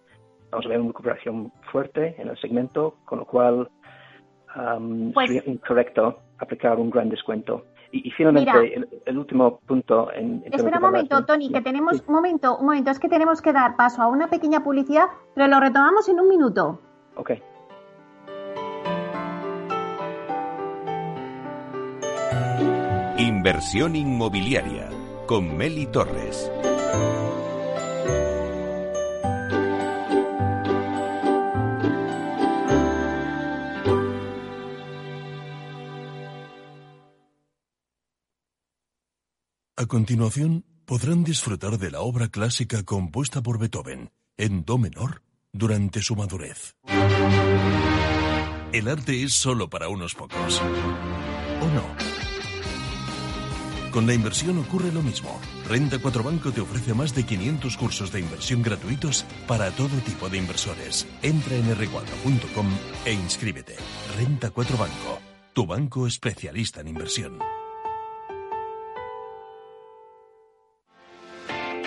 vamos 0.50 0.66
a 0.66 0.68
ver 0.68 0.78
una 0.78 0.88
recuperación 0.88 1.52
fuerte 1.72 2.14
en 2.18 2.28
el 2.28 2.38
segmento, 2.38 2.96
con 3.04 3.20
lo 3.20 3.24
cual 3.24 3.68
pues 5.14 5.28
sería 5.28 5.42
incorrecto 5.46 6.18
aplicar 6.38 6.78
un 6.78 6.90
gran 6.90 7.08
descuento. 7.08 7.64
Y, 7.92 8.08
finalmente, 8.12 8.86
el, 9.04 9.18
último 9.18 9.58
punto. 9.66 10.12
En, 10.12 10.44
Espera 10.46 10.76
un 10.76 10.82
momento, 10.84 11.24
Tony, 11.24 11.50
que 11.50 11.60
tenemos. 11.60 12.04
Un 12.06 12.14
momento, 12.14 12.56
un 12.56 12.66
momento, 12.66 12.92
es 12.92 13.00
que 13.00 13.08
tenemos 13.08 13.42
que 13.42 13.52
dar 13.52 13.74
paso 13.76 14.02
a 14.02 14.06
una 14.06 14.28
pequeña 14.28 14.62
publicidad, 14.62 15.06
pero 15.34 15.48
lo 15.48 15.58
retomamos 15.58 16.08
en 16.08 16.20
un 16.20 16.28
minuto. 16.28 16.80
Ok. 17.16 17.32
Inversión 23.40 23.96
inmobiliaria 23.96 24.90
con 25.26 25.56
Meli 25.56 25.86
Torres. 25.86 26.50
A 39.74 39.86
continuación, 39.86 40.66
podrán 40.84 41.24
disfrutar 41.24 41.78
de 41.78 41.90
la 41.90 42.02
obra 42.02 42.28
clásica 42.28 42.82
compuesta 42.82 43.40
por 43.40 43.58
Beethoven 43.58 44.12
en 44.36 44.66
Do 44.66 44.76
menor 44.76 45.22
durante 45.50 46.02
su 46.02 46.14
madurez. 46.14 46.76
El 48.74 48.86
arte 48.86 49.22
es 49.22 49.32
solo 49.32 49.70
para 49.70 49.88
unos 49.88 50.14
pocos. 50.14 50.60
¿O 51.62 51.68
no? 51.68 52.19
Con 53.90 54.06
la 54.06 54.14
inversión 54.14 54.56
ocurre 54.58 54.92
lo 54.92 55.02
mismo. 55.02 55.40
Renta 55.68 55.98
4 55.98 56.22
Banco 56.22 56.52
te 56.52 56.60
ofrece 56.60 56.94
más 56.94 57.14
de 57.14 57.24
500 57.24 57.76
cursos 57.76 58.12
de 58.12 58.20
inversión 58.20 58.62
gratuitos 58.62 59.24
para 59.48 59.70
todo 59.72 59.96
tipo 60.06 60.28
de 60.28 60.38
inversores. 60.38 61.06
Entra 61.22 61.56
en 61.56 61.66
r4.com 61.76 62.66
e 63.04 63.12
inscríbete. 63.12 63.76
Renta 64.16 64.50
4 64.50 64.76
Banco, 64.76 65.18
tu 65.52 65.66
banco 65.66 66.06
especialista 66.06 66.80
en 66.80 66.88
inversión. 66.88 67.59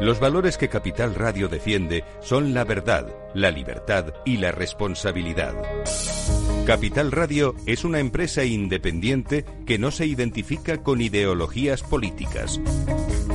Los 0.00 0.20
valores 0.20 0.58
que 0.58 0.68
Capital 0.68 1.14
Radio 1.14 1.48
defiende 1.48 2.04
son 2.20 2.52
la 2.52 2.64
verdad, 2.64 3.08
la 3.34 3.50
libertad 3.50 4.12
y 4.26 4.36
la 4.36 4.52
responsabilidad. 4.52 5.54
Capital 6.66 7.12
Radio 7.12 7.54
es 7.64 7.82
una 7.82 7.98
empresa 7.98 8.44
independiente 8.44 9.46
que 9.64 9.78
no 9.78 9.90
se 9.90 10.04
identifica 10.04 10.82
con 10.82 11.00
ideologías 11.00 11.82
políticas. 11.82 12.60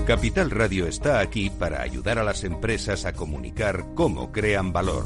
Capital 0.06 0.52
Radio 0.52 0.86
está 0.86 1.20
aquí 1.20 1.50
para 1.50 1.82
ayudar 1.82 2.20
a 2.20 2.24
las 2.24 2.44
empresas 2.44 3.06
a 3.06 3.14
comunicar 3.14 3.86
cómo 3.96 4.32
crean 4.32 4.72
valor. 4.72 5.06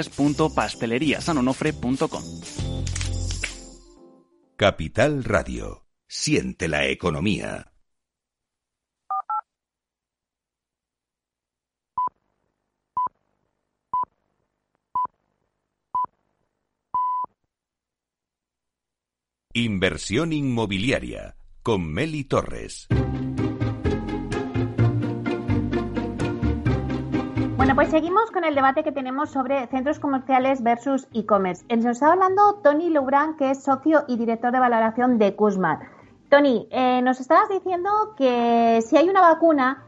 www.pasteleriasanonofre.com. 0.09 2.23
Capital 4.55 5.23
Radio. 5.23 5.85
Siente 6.07 6.67
la 6.67 6.87
economía. 6.87 7.67
Inversión 19.53 20.31
inmobiliaria 20.31 21.35
con 21.61 21.91
Meli 21.91 22.23
Torres. 22.23 22.87
Bueno, 27.71 27.83
pues 27.83 27.91
seguimos 27.91 28.29
con 28.31 28.43
el 28.43 28.53
debate 28.53 28.83
que 28.83 28.91
tenemos 28.91 29.29
sobre 29.29 29.65
centros 29.67 29.97
comerciales 29.97 30.61
versus 30.61 31.07
e-commerce. 31.13 31.65
Nos 31.73 31.85
está 31.85 32.11
hablando 32.11 32.59
Tony 32.61 32.89
Lubran, 32.89 33.37
que 33.37 33.51
es 33.51 33.63
socio 33.63 34.03
y 34.09 34.17
director 34.17 34.51
de 34.51 34.59
valoración 34.59 35.17
de 35.17 35.37
Kuzma. 35.37 35.79
Tony, 36.29 36.67
eh, 36.69 37.01
nos 37.01 37.21
estabas 37.21 37.47
diciendo 37.47 37.89
que 38.17 38.81
si 38.81 38.97
hay 38.97 39.07
una 39.07 39.21
vacuna, 39.21 39.85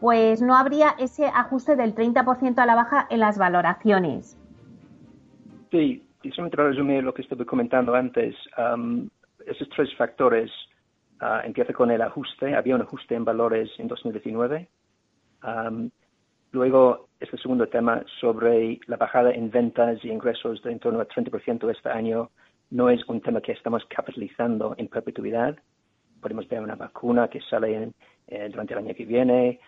pues 0.00 0.42
no 0.42 0.54
habría 0.54 0.94
ese 0.96 1.26
ajuste 1.26 1.74
del 1.74 1.96
30% 1.96 2.56
a 2.58 2.66
la 2.66 2.76
baja 2.76 3.08
en 3.10 3.18
las 3.18 3.36
valoraciones. 3.36 4.38
Sí, 5.72 6.06
y 6.22 6.30
para 6.30 6.68
resumir 6.68 7.02
lo 7.02 7.12
que 7.14 7.22
estuve 7.22 7.44
comentando 7.44 7.96
antes, 7.96 8.36
esos 9.44 9.68
tres 9.70 9.92
factores 9.96 10.52
uh, 11.20 11.44
empieza 11.44 11.72
con 11.72 11.90
el 11.90 12.00
ajuste. 12.00 12.54
Había 12.54 12.76
un 12.76 12.82
ajuste 12.82 13.16
en 13.16 13.24
valores 13.24 13.70
en 13.78 13.88
2019. 13.88 14.68
luego, 16.52 17.08
este 17.24 17.38
segundo 17.38 17.66
tema 17.66 18.02
sobre 18.20 18.78
la 18.86 18.96
bajada 18.96 19.32
en 19.32 19.50
ventas 19.50 20.04
y 20.04 20.08
ingresos 20.08 20.62
de 20.62 20.72
en 20.72 20.78
torno 20.78 21.00
al 21.00 21.08
30% 21.08 21.70
este 21.70 21.88
año 21.88 22.30
no 22.70 22.88
es 22.88 23.06
un 23.08 23.20
tema 23.20 23.40
que 23.40 23.52
estamos 23.52 23.84
capitalizando 23.86 24.74
en 24.78 24.88
perpetuidad. 24.88 25.56
Podemos 26.20 26.48
ver 26.48 26.60
una 26.60 26.76
vacuna 26.76 27.28
que 27.28 27.40
sale 27.40 27.90
eh, 28.28 28.48
durante 28.50 28.74
el 28.74 28.78
año 28.78 28.94
que 28.94 29.04
viene 29.04 29.60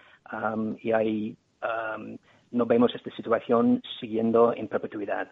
y 0.83 0.93
ahí 0.93 1.37
no 2.51 2.67
vemos 2.67 2.95
esta 2.95 3.11
situación 3.11 3.83
siguiendo 4.01 4.53
en 4.55 4.67
perpetuidad 4.67 5.29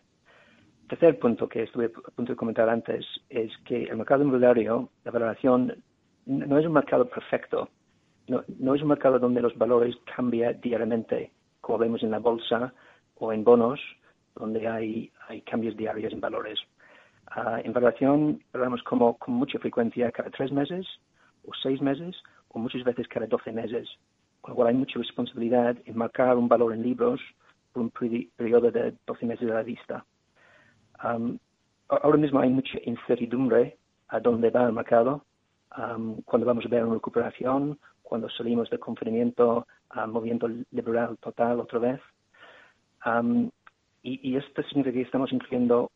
tercer 0.88 1.18
punto 1.18 1.48
que 1.48 1.62
estuve 1.62 1.86
a 1.86 2.10
punto 2.10 2.32
de 2.32 2.36
comentar 2.36 2.68
antes 2.68 3.04
es 3.28 3.50
que 3.64 3.84
el 3.84 3.96
mercado 3.96 4.22
inmobiliario, 4.22 4.90
la 5.04 5.10
valoración, 5.10 5.82
no 6.26 6.58
es 6.58 6.66
un 6.66 6.72
mercado 6.72 7.08
perfecto. 7.08 7.68
No, 8.26 8.74
es 8.74 8.82
un 8.82 8.88
mercado 8.88 9.18
donde 9.18 9.42
los 9.42 9.56
valores 9.58 9.94
cambian 10.16 10.58
diariamente, 10.62 11.30
como 11.64 11.78
vemos 11.78 12.02
en 12.02 12.10
la 12.10 12.18
bolsa 12.18 12.72
o 13.16 13.32
en 13.32 13.42
bonos, 13.44 13.80
donde 14.34 14.68
hay, 14.68 15.10
hay 15.28 15.40
cambios 15.42 15.76
diarios 15.76 16.12
en 16.12 16.20
valores. 16.20 16.58
Ah, 17.28 17.60
en 17.64 17.72
valoración, 17.72 18.42
hablamos 18.52 18.82
como 18.82 19.16
con 19.18 19.34
mucha 19.34 19.58
frecuencia 19.58 20.12
cada 20.12 20.30
tres 20.30 20.52
meses 20.52 20.86
o 21.46 21.52
seis 21.62 21.80
meses 21.80 22.14
o 22.48 22.58
muchas 22.58 22.84
veces 22.84 23.08
cada 23.08 23.26
doce 23.26 23.50
meses, 23.52 23.88
con 24.40 24.50
lo 24.50 24.56
cual 24.56 24.68
hay 24.68 24.74
mucha 24.74 24.98
responsabilidad 24.98 25.76
en 25.84 25.96
marcar 25.96 26.36
un 26.36 26.48
valor 26.48 26.74
en 26.74 26.82
libros 26.82 27.20
por 27.72 27.82
un 27.82 27.90
periodo 28.36 28.70
de 28.70 28.94
doce 29.06 29.26
meses 29.26 29.50
a 29.50 29.54
la 29.54 29.62
vista 29.62 30.04
ahora 31.88 32.16
mismo 32.16 32.40
hay 32.40 32.50
mucha 32.50 32.78
incertidumbre 32.84 33.76
a 34.08 34.20
dónde 34.20 34.50
va 34.50 34.64
el 34.66 34.72
mercado, 34.72 35.24
cuando 36.24 36.46
vamos 36.46 36.64
a 36.64 36.68
ver 36.68 36.84
una 36.84 36.94
recuperación, 36.94 37.78
cuando 38.02 38.28
salimos 38.30 38.70
del 38.70 38.78
confinamiento 38.78 39.66
a 39.94 40.06
movimiento 40.06 40.48
liberal 40.70 41.16
total 41.18 41.60
otra 41.60 41.78
vez. 41.78 42.00
y, 44.02 44.36
esto 44.36 44.62
significa 44.64 44.94
que 44.94 45.02
estamos 45.02 45.32
incluyendo 45.32 45.90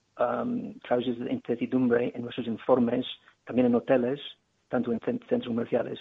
cláusulas 0.83 1.19
de 1.19 1.33
incertidumbre 1.33 2.13
en 2.15 2.23
nuestros 2.23 2.47
informes, 2.47 3.07
también 3.45 3.67
en 3.67 3.75
hoteles, 3.75 4.21
tanto 4.69 4.93
en 4.93 5.01
centros 5.01 5.47
comerciales. 5.47 5.99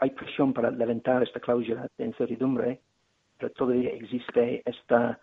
Hay, 0.00 0.10
presión 0.10 0.52
para 0.52 0.70
levantar 0.70 1.22
esta 1.22 1.40
cláusula 1.40 1.86
de 1.98 2.06
incertidumbre, 2.06 2.80
pero 3.38 3.52
todavía 3.52 3.90
existe 3.90 4.62
esta 4.64 5.20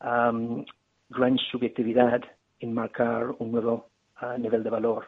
gran 0.00 1.38
subjetividad 1.50 2.22
en 2.60 2.72
marcar 2.72 3.34
un 3.38 3.52
nuevo 3.52 3.88
ah, 4.16 4.36
nivel 4.38 4.62
de 4.62 4.70
valor. 4.70 5.06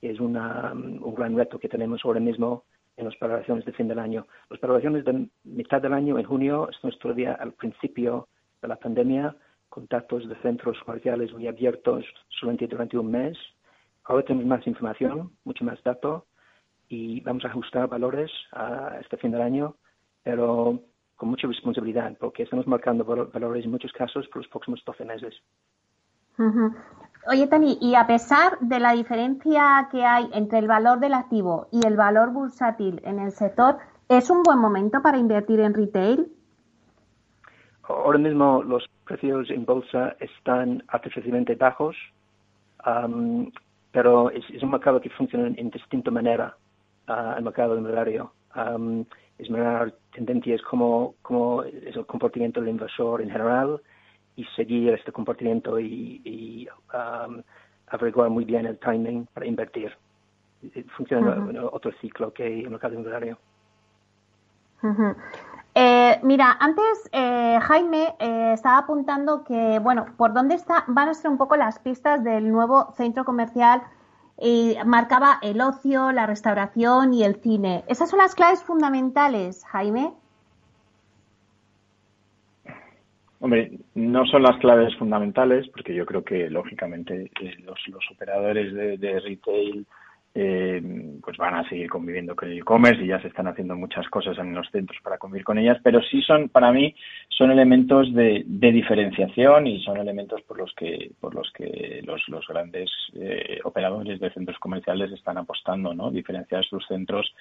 Es 0.00 0.18
una, 0.20 0.72
um, 0.72 1.02
un 1.02 1.14
gran 1.14 1.36
reto 1.36 1.58
que 1.58 1.68
tenemos 1.68 2.00
ahora 2.04 2.20
mismo 2.20 2.64
en 2.96 3.04
las 3.06 3.18
valoraciones 3.18 3.64
de 3.64 3.72
fin 3.72 3.88
del 3.88 3.98
año. 3.98 4.26
Las 4.50 4.60
valoraciones 4.60 5.04
de 5.04 5.28
mitad 5.44 5.80
del 5.80 5.92
año, 5.92 6.18
en 6.18 6.24
junio, 6.24 6.68
estamos 6.70 6.98
todavía 6.98 7.34
al 7.34 7.52
principio 7.52 8.28
de 8.60 8.68
la 8.68 8.76
pandemia, 8.76 9.34
con 9.68 9.86
datos 9.88 10.28
de 10.28 10.36
centros 10.36 10.78
comerciales 10.84 11.32
muy 11.32 11.46
abiertos 11.46 12.04
solamente 12.28 12.66
durante 12.66 12.98
un 12.98 13.10
mes. 13.10 13.38
Ahora 14.04 14.24
tenemos 14.24 14.46
más 14.46 14.66
información, 14.66 15.32
mucho 15.44 15.64
más 15.64 15.82
datos, 15.82 16.24
y 16.88 17.20
vamos 17.20 17.44
a 17.44 17.48
ajustar 17.48 17.88
valores 17.88 18.30
a 18.52 18.98
este 19.00 19.16
fin 19.16 19.30
del 19.30 19.40
año, 19.40 19.76
pero 20.22 20.78
con 21.16 21.30
mucha 21.30 21.46
responsabilidad, 21.46 22.16
porque 22.18 22.42
estamos 22.42 22.66
marcando 22.66 23.04
valores 23.04 23.64
en 23.64 23.70
muchos 23.70 23.92
casos 23.92 24.28
por 24.28 24.42
los 24.42 24.48
próximos 24.48 24.82
12 24.84 25.04
meses. 25.04 25.34
Oye, 27.28 27.46
Tani, 27.46 27.78
y 27.80 27.94
a 27.94 28.06
pesar 28.08 28.58
de 28.60 28.80
la 28.80 28.92
diferencia 28.94 29.88
que 29.92 30.04
hay 30.04 30.28
entre 30.32 30.58
el 30.58 30.66
valor 30.66 30.98
del 30.98 31.14
activo 31.14 31.68
y 31.70 31.86
el 31.86 31.96
valor 31.96 32.32
bursátil 32.32 33.00
en 33.04 33.20
el 33.20 33.30
sector, 33.30 33.78
¿es 34.08 34.28
un 34.28 34.42
buen 34.42 34.58
momento 34.58 35.00
para 35.02 35.18
invertir 35.18 35.60
en 35.60 35.72
retail? 35.72 36.32
Ahora 37.84 38.18
mismo 38.18 38.64
los 38.64 38.88
precios 39.04 39.50
en 39.50 39.64
bolsa 39.64 40.16
están 40.18 40.82
artificialmente 40.88 41.54
bajos, 41.54 41.96
pero 43.92 44.30
es, 44.30 44.44
un 44.60 44.70
mercado 44.70 45.00
que 45.00 45.10
funciona 45.10 45.46
en 45.56 45.70
distinta 45.70 46.10
manera 46.10 46.56
al 47.06 47.40
uh, 47.40 47.44
mercado 47.44 47.76
inmobiliario. 47.76 48.32
Um, 48.56 49.04
es 49.38 49.48
mirar 49.48 49.94
tendencias 50.12 50.60
como, 50.62 51.14
como 51.22 51.62
es 51.62 51.94
el 51.94 52.04
comportamiento 52.06 52.60
del 52.60 52.70
inversor 52.70 53.22
en 53.22 53.30
general 53.30 53.80
y 54.36 54.44
seguir 54.56 54.92
este 54.94 55.12
comportamiento 55.12 55.78
y, 55.78 56.68
um, 56.94 57.42
averiguar 57.88 58.30
muy 58.30 58.44
bien 58.44 58.66
el 58.66 58.78
timing 58.78 59.26
para 59.34 59.46
invertir. 59.46 59.92
Funciona 60.96 61.34
en 61.34 61.58
otro 61.58 61.92
ciclo 62.00 62.32
que 62.32 62.60
el 62.60 62.70
mercado 62.70 62.94
inmobiliario. 62.94 63.36
Eh, 65.74 66.20
mira, 66.22 66.56
antes 66.60 67.08
eh, 67.12 67.58
Jaime 67.62 68.14
eh, 68.18 68.52
estaba 68.52 68.78
apuntando 68.78 69.42
que, 69.44 69.78
bueno, 69.78 70.06
por 70.16 70.32
dónde 70.32 70.54
está, 70.54 70.84
van 70.86 71.08
a 71.08 71.14
ser 71.14 71.30
un 71.30 71.38
poco 71.38 71.56
las 71.56 71.78
pistas 71.78 72.22
del 72.22 72.50
nuevo 72.50 72.92
centro 72.96 73.24
comercial 73.24 73.82
y 74.38 74.76
marcaba 74.84 75.38
el 75.42 75.60
ocio, 75.60 76.12
la 76.12 76.26
restauración 76.26 77.14
y 77.14 77.24
el 77.24 77.36
cine. 77.36 77.84
¿Esas 77.86 78.10
son 78.10 78.18
las 78.18 78.34
claves 78.34 78.62
fundamentales, 78.62 79.64
Jaime? 79.66 80.14
Hombre, 83.42 83.72
no 83.96 84.24
son 84.26 84.44
las 84.44 84.56
claves 84.58 84.94
fundamentales, 84.96 85.68
porque 85.70 85.92
yo 85.92 86.06
creo 86.06 86.22
que, 86.22 86.48
lógicamente, 86.48 87.28
eh, 87.40 87.56
los, 87.64 88.10
operadores 88.12 88.72
de 88.72 89.18
retail 89.18 89.84
eh, 90.34 90.80
pues 91.22 91.36
van 91.36 91.56
a 91.56 91.68
seguir 91.68 91.90
conviviendo 91.90 92.34
con 92.34 92.50
el 92.50 92.58
e-commerce 92.58 93.02
y 93.04 93.08
ya 93.08 93.20
se 93.20 93.28
están 93.28 93.48
haciendo 93.48 93.76
muchas 93.76 94.08
cosas 94.08 94.38
en 94.38 94.54
los 94.54 94.66
centros 94.70 94.98
para 95.02 95.18
convivir 95.18 95.44
con 95.44 95.58
ellas, 95.58 95.78
pero 95.82 96.00
sí 96.00 96.22
son, 96.22 96.48
para 96.48 96.72
mí, 96.72 96.94
son 97.28 97.50
elementos 97.50 98.14
de, 98.14 98.42
diferenciación 98.46 99.66
y 99.66 99.82
son 99.82 99.98
elementos 99.98 100.40
por 100.42 100.58
los 100.58 100.72
que, 100.74 101.10
por 101.20 101.34
los 101.34 101.52
que 101.52 102.00
los, 102.04 102.26
los 102.28 102.46
grandes 102.46 102.90
eh, 103.14 103.60
operadores 103.64 104.20
de 104.20 104.32
centros 104.32 104.58
comerciales 104.58 105.12
están 105.12 105.36
apostando, 105.36 105.92
¿no? 105.92 106.10
Diferenciar 106.10 106.64
sus 106.64 106.86
centros 106.86 107.34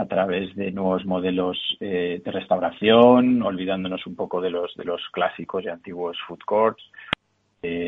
a 0.00 0.06
través 0.06 0.54
de 0.56 0.72
nuevos 0.72 1.04
modelos 1.04 1.58
eh, 1.80 2.20
de 2.24 2.30
restauración, 2.30 3.42
olvidándonos 3.42 4.06
un 4.06 4.16
poco 4.16 4.40
de 4.40 4.50
los, 4.50 4.74
de 4.76 4.84
los 4.84 5.02
clásicos 5.12 5.64
y 5.64 5.68
antiguos 5.68 6.16
food 6.26 6.40
courts, 6.44 6.82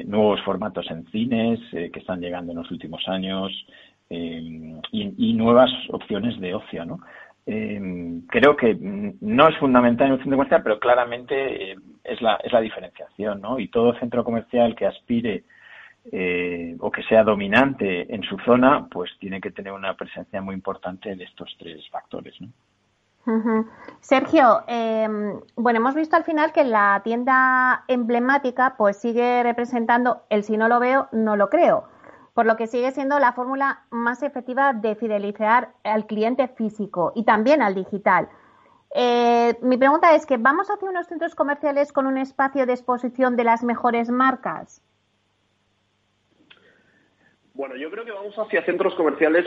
nuevos 0.04 0.38
formatos 0.42 0.90
en 0.90 1.06
cines 1.06 1.58
que 1.70 1.98
están 1.98 2.20
llegando 2.20 2.52
en 2.52 2.58
los 2.58 2.70
últimos 2.70 3.08
años, 3.08 3.50
eh, 4.14 4.78
y, 4.90 5.32
nuevas 5.32 5.70
opciones 5.88 6.38
de 6.38 6.54
ocio, 6.54 6.84
¿no? 6.84 7.00
Eh, 7.46 7.80
creo 8.28 8.54
que 8.54 8.76
no 8.78 9.48
es 9.48 9.56
fundamental 9.56 10.08
en 10.08 10.12
un 10.12 10.18
centro 10.18 10.36
comercial, 10.36 10.62
pero 10.62 10.78
claramente 10.78 11.72
eh, 11.72 11.76
es, 12.04 12.20
la, 12.20 12.34
es 12.44 12.52
la 12.52 12.60
diferenciación, 12.60 13.40
¿no? 13.40 13.58
Y 13.58 13.68
todo 13.68 13.98
centro 13.98 14.22
comercial 14.22 14.76
que 14.76 14.84
aspire 14.84 15.44
o 16.04 16.90
que 16.90 17.02
sea 17.08 17.22
dominante 17.22 18.12
en 18.12 18.22
su 18.22 18.36
zona, 18.38 18.88
pues 18.90 19.10
tiene 19.18 19.40
que 19.40 19.50
tener 19.50 19.72
una 19.72 19.94
presencia 19.94 20.40
muy 20.42 20.54
importante 20.54 21.14
de 21.14 21.24
estos 21.24 21.54
tres 21.58 21.88
factores, 21.90 22.34
¿no? 22.40 22.48
Sergio, 24.00 24.64
bueno, 25.54 25.78
hemos 25.78 25.94
visto 25.94 26.16
al 26.16 26.24
final 26.24 26.52
que 26.52 26.64
la 26.64 27.02
tienda 27.04 27.84
emblemática 27.86 28.74
pues 28.76 28.96
sigue 28.96 29.44
representando 29.44 30.22
el 30.28 30.42
si 30.42 30.56
no 30.56 30.66
lo 30.66 30.80
veo, 30.80 31.08
no 31.12 31.36
lo 31.36 31.48
creo 31.48 31.84
por 32.34 32.46
lo 32.46 32.56
que 32.56 32.66
sigue 32.66 32.90
siendo 32.92 33.18
la 33.18 33.32
fórmula 33.32 33.84
más 33.90 34.22
efectiva 34.22 34.72
de 34.72 34.94
fidelizar 34.94 35.72
al 35.84 36.06
cliente 36.06 36.48
físico 36.48 37.12
y 37.14 37.24
también 37.24 37.62
al 37.62 37.74
digital. 37.74 38.28
Eh, 38.94 39.58
mi 39.62 39.76
pregunta 39.76 40.14
es 40.14 40.26
que 40.26 40.36
vamos 40.36 40.68
hacia 40.70 40.88
unos 40.88 41.06
centros 41.06 41.34
comerciales 41.34 41.92
con 41.92 42.06
un 42.06 42.18
espacio 42.18 42.66
de 42.66 42.72
exposición 42.72 43.36
de 43.36 43.44
las 43.44 43.62
mejores 43.62 44.10
marcas. 44.10 44.82
Bueno, 47.54 47.76
yo 47.76 47.90
creo 47.90 48.04
que 48.04 48.12
vamos 48.12 48.34
hacia 48.38 48.64
centros 48.64 48.94
comerciales 48.94 49.46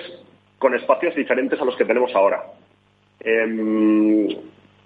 con 0.59 0.75
espacios 0.75 1.15
diferentes 1.15 1.59
a 1.59 1.65
los 1.65 1.75
que 1.75 1.85
tenemos 1.85 2.13
ahora. 2.15 2.43
Em, 3.19 4.27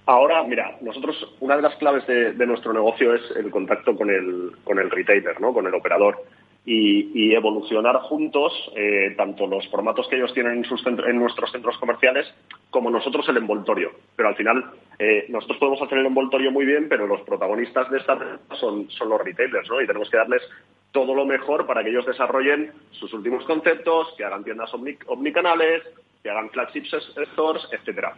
ahora, 0.06 0.44
mira, 0.44 0.78
nosotros 0.82 1.36
una 1.42 1.58
de 1.58 1.62
las 1.62 1.76
claves 1.76 2.08
de, 2.08 2.48
nuestro 2.48 2.72
negocio 2.72 3.14
es 3.14 3.22
el 3.36 3.52
contacto 3.52 3.96
con 3.96 4.10
el, 4.10 4.52
con 4.64 4.80
el 4.80 4.90
retailer, 4.90 5.40
¿no? 5.42 5.54
con 5.54 5.68
el 5.68 5.74
operador 5.74 6.24
y, 6.66 7.34
evolucionar 7.34 7.96
juntos 8.02 8.52
eh, 8.76 9.14
tanto 9.16 9.48
los 9.48 9.68
formatos 9.70 10.08
que 10.08 10.18
ellos 10.18 10.34
tienen 10.34 10.64
en, 10.64 11.00
en, 11.08 11.20
nuestros 11.20 11.52
centros 11.52 11.78
comerciales 11.78 12.28
como 12.70 12.90
nosotros 12.90 13.28
el 13.30 13.38
envoltorio. 13.38 13.92
Pero 14.16 14.30
al 14.30 14.36
final 14.36 14.66
eh, 14.98 15.26
nosotros 15.30 15.58
podemos 15.58 15.82
hacer 15.82 16.00
el 16.00 16.08
envoltorio 16.08 16.52
muy 16.52 16.66
bien, 16.66 16.88
pero 16.90 17.08
los 17.08 17.22
protagonistas 17.22 17.90
de 17.90 17.98
esta 18.00 18.40
son, 18.60 18.90
son 18.90 19.10
los 19.10 19.22
retailers, 19.22 19.70
¿no? 19.70 19.82
Y 19.82 19.88
tenemos 19.88 20.10
que 20.10 20.18
darles 20.18 20.42
todo 20.92 21.14
lo 21.14 21.26
mejor 21.26 21.66
para 21.68 21.84
que 21.84 21.90
ellos 21.90 22.06
desarrollen 22.06 22.74
sus 22.92 23.14
últimos 23.14 23.46
conceptos, 23.46 24.14
que 24.18 24.26
hagan 24.26 24.44
tiendas 24.44 24.72
omnicanales, 25.08 25.84
que 26.24 26.30
hagan 26.30 26.50
flagship 26.50 26.86
stores, 27.34 27.68
etcétera. 27.72 28.16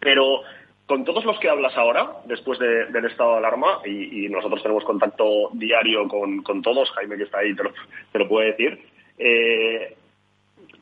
Pero 0.00 0.42
con 0.86 1.04
todos 1.04 1.24
los 1.24 1.38
que 1.38 1.48
hablas 1.48 1.76
ahora, 1.76 2.18
después 2.24 2.58
del 2.58 3.04
estado 3.04 3.32
de 3.32 3.38
alarma, 3.38 3.80
y, 3.84 4.28
nosotros 4.28 4.62
tenemos 4.62 4.84
contacto 4.84 5.50
diario 5.52 6.08
con, 6.08 6.62
todos, 6.62 6.90
Jaime 6.92 7.16
que 7.16 7.24
está 7.24 7.38
ahí 7.38 7.54
te 7.54 8.18
lo, 8.18 8.28
puede 8.28 8.52
decir, 8.52 8.82
eh, 9.18 9.96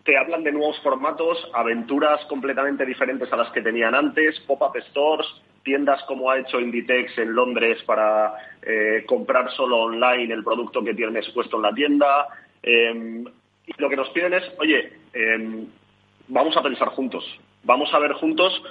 te 0.04 0.16
hablan 0.16 0.42
de 0.42 0.52
nuevos 0.52 0.80
formatos, 0.80 1.38
aventuras 1.52 2.24
completamente 2.26 2.86
diferentes 2.86 3.32
a 3.32 3.36
las 3.36 3.50
que 3.50 3.62
tenían 3.62 3.94
antes, 3.94 4.40
pop-up 4.40 4.76
stores, 4.90 5.26
tiendas 5.62 6.02
como 6.04 6.30
ha 6.30 6.38
hecho 6.38 6.60
Inditex 6.60 7.18
en 7.18 7.34
Londres 7.34 7.82
para 7.84 8.34
eh, 8.62 9.04
comprar 9.06 9.50
solo 9.52 9.78
online 9.78 10.32
el 10.32 10.44
producto 10.44 10.82
que 10.82 10.94
tienes 10.94 11.28
puesto 11.30 11.56
en 11.56 11.62
la 11.62 11.72
tienda. 11.72 12.26
Em, 12.62 13.24
y 13.66 13.72
lo 13.78 13.88
que 13.88 13.96
nos 13.96 14.08
piden 14.10 14.34
es, 14.34 14.44
oye, 14.58 14.92
em, 15.12 15.66
vamos 16.28 16.56
a 16.56 16.62
pensar 16.62 16.88
juntos, 16.88 17.24
vamos 17.64 17.92
a 17.92 17.98
ver 17.98 18.12
juntos 18.14 18.62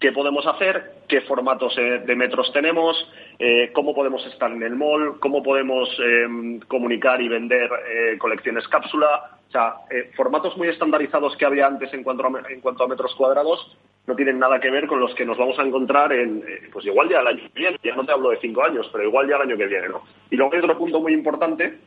qué 0.00 0.12
podemos 0.12 0.46
hacer, 0.46 0.92
qué 1.08 1.22
formatos 1.22 1.76
eh, 1.78 2.02
de 2.04 2.16
metros 2.16 2.52
tenemos, 2.52 2.96
eh, 3.38 3.70
cómo 3.72 3.94
podemos 3.94 4.24
estar 4.26 4.50
en 4.50 4.62
el 4.62 4.76
mall, 4.76 5.18
cómo 5.20 5.42
podemos 5.42 5.88
em, 5.98 6.60
comunicar 6.60 7.20
y 7.20 7.28
vender 7.28 7.70
eh, 7.88 8.18
colecciones 8.18 8.66
cápsula. 8.68 9.38
O 9.48 9.50
sea, 9.50 9.74
formatos 10.16 10.56
muy 10.56 10.66
estandarizados 10.66 11.36
que 11.36 11.44
había 11.44 11.66
antes 11.66 11.92
en 11.94 12.02
cuanto, 12.02 12.24
a, 12.26 12.50
en 12.50 12.60
cuanto 12.60 12.82
a 12.82 12.88
metros 12.88 13.14
cuadrados 13.14 13.76
no 14.06 14.16
tienen 14.16 14.38
nada 14.38 14.58
que 14.58 14.70
ver 14.70 14.88
con 14.88 14.98
los 14.98 15.14
que 15.14 15.24
nos 15.24 15.38
vamos 15.38 15.58
a 15.58 15.62
encontrar 15.62 16.12
en, 16.12 16.44
pues 16.72 16.84
igual 16.84 17.08
ya 17.08 17.20
el 17.20 17.28
año 17.28 17.42
que 17.54 17.60
viene, 17.60 17.78
ya 17.82 17.94
no 17.94 18.04
te 18.04 18.12
hablo 18.12 18.30
de 18.30 18.38
cinco 18.40 18.64
años, 18.64 18.90
pero 18.92 19.04
igual 19.04 19.28
ya 19.28 19.36
el 19.36 19.42
año 19.42 19.56
que 19.56 19.66
viene, 19.66 19.88
¿no? 19.88 20.02
Y 20.28 20.36
luego 20.36 20.52
hay 20.52 20.58
otro 20.58 20.76
punto 20.76 21.00
muy 21.00 21.14
importante, 21.14 21.78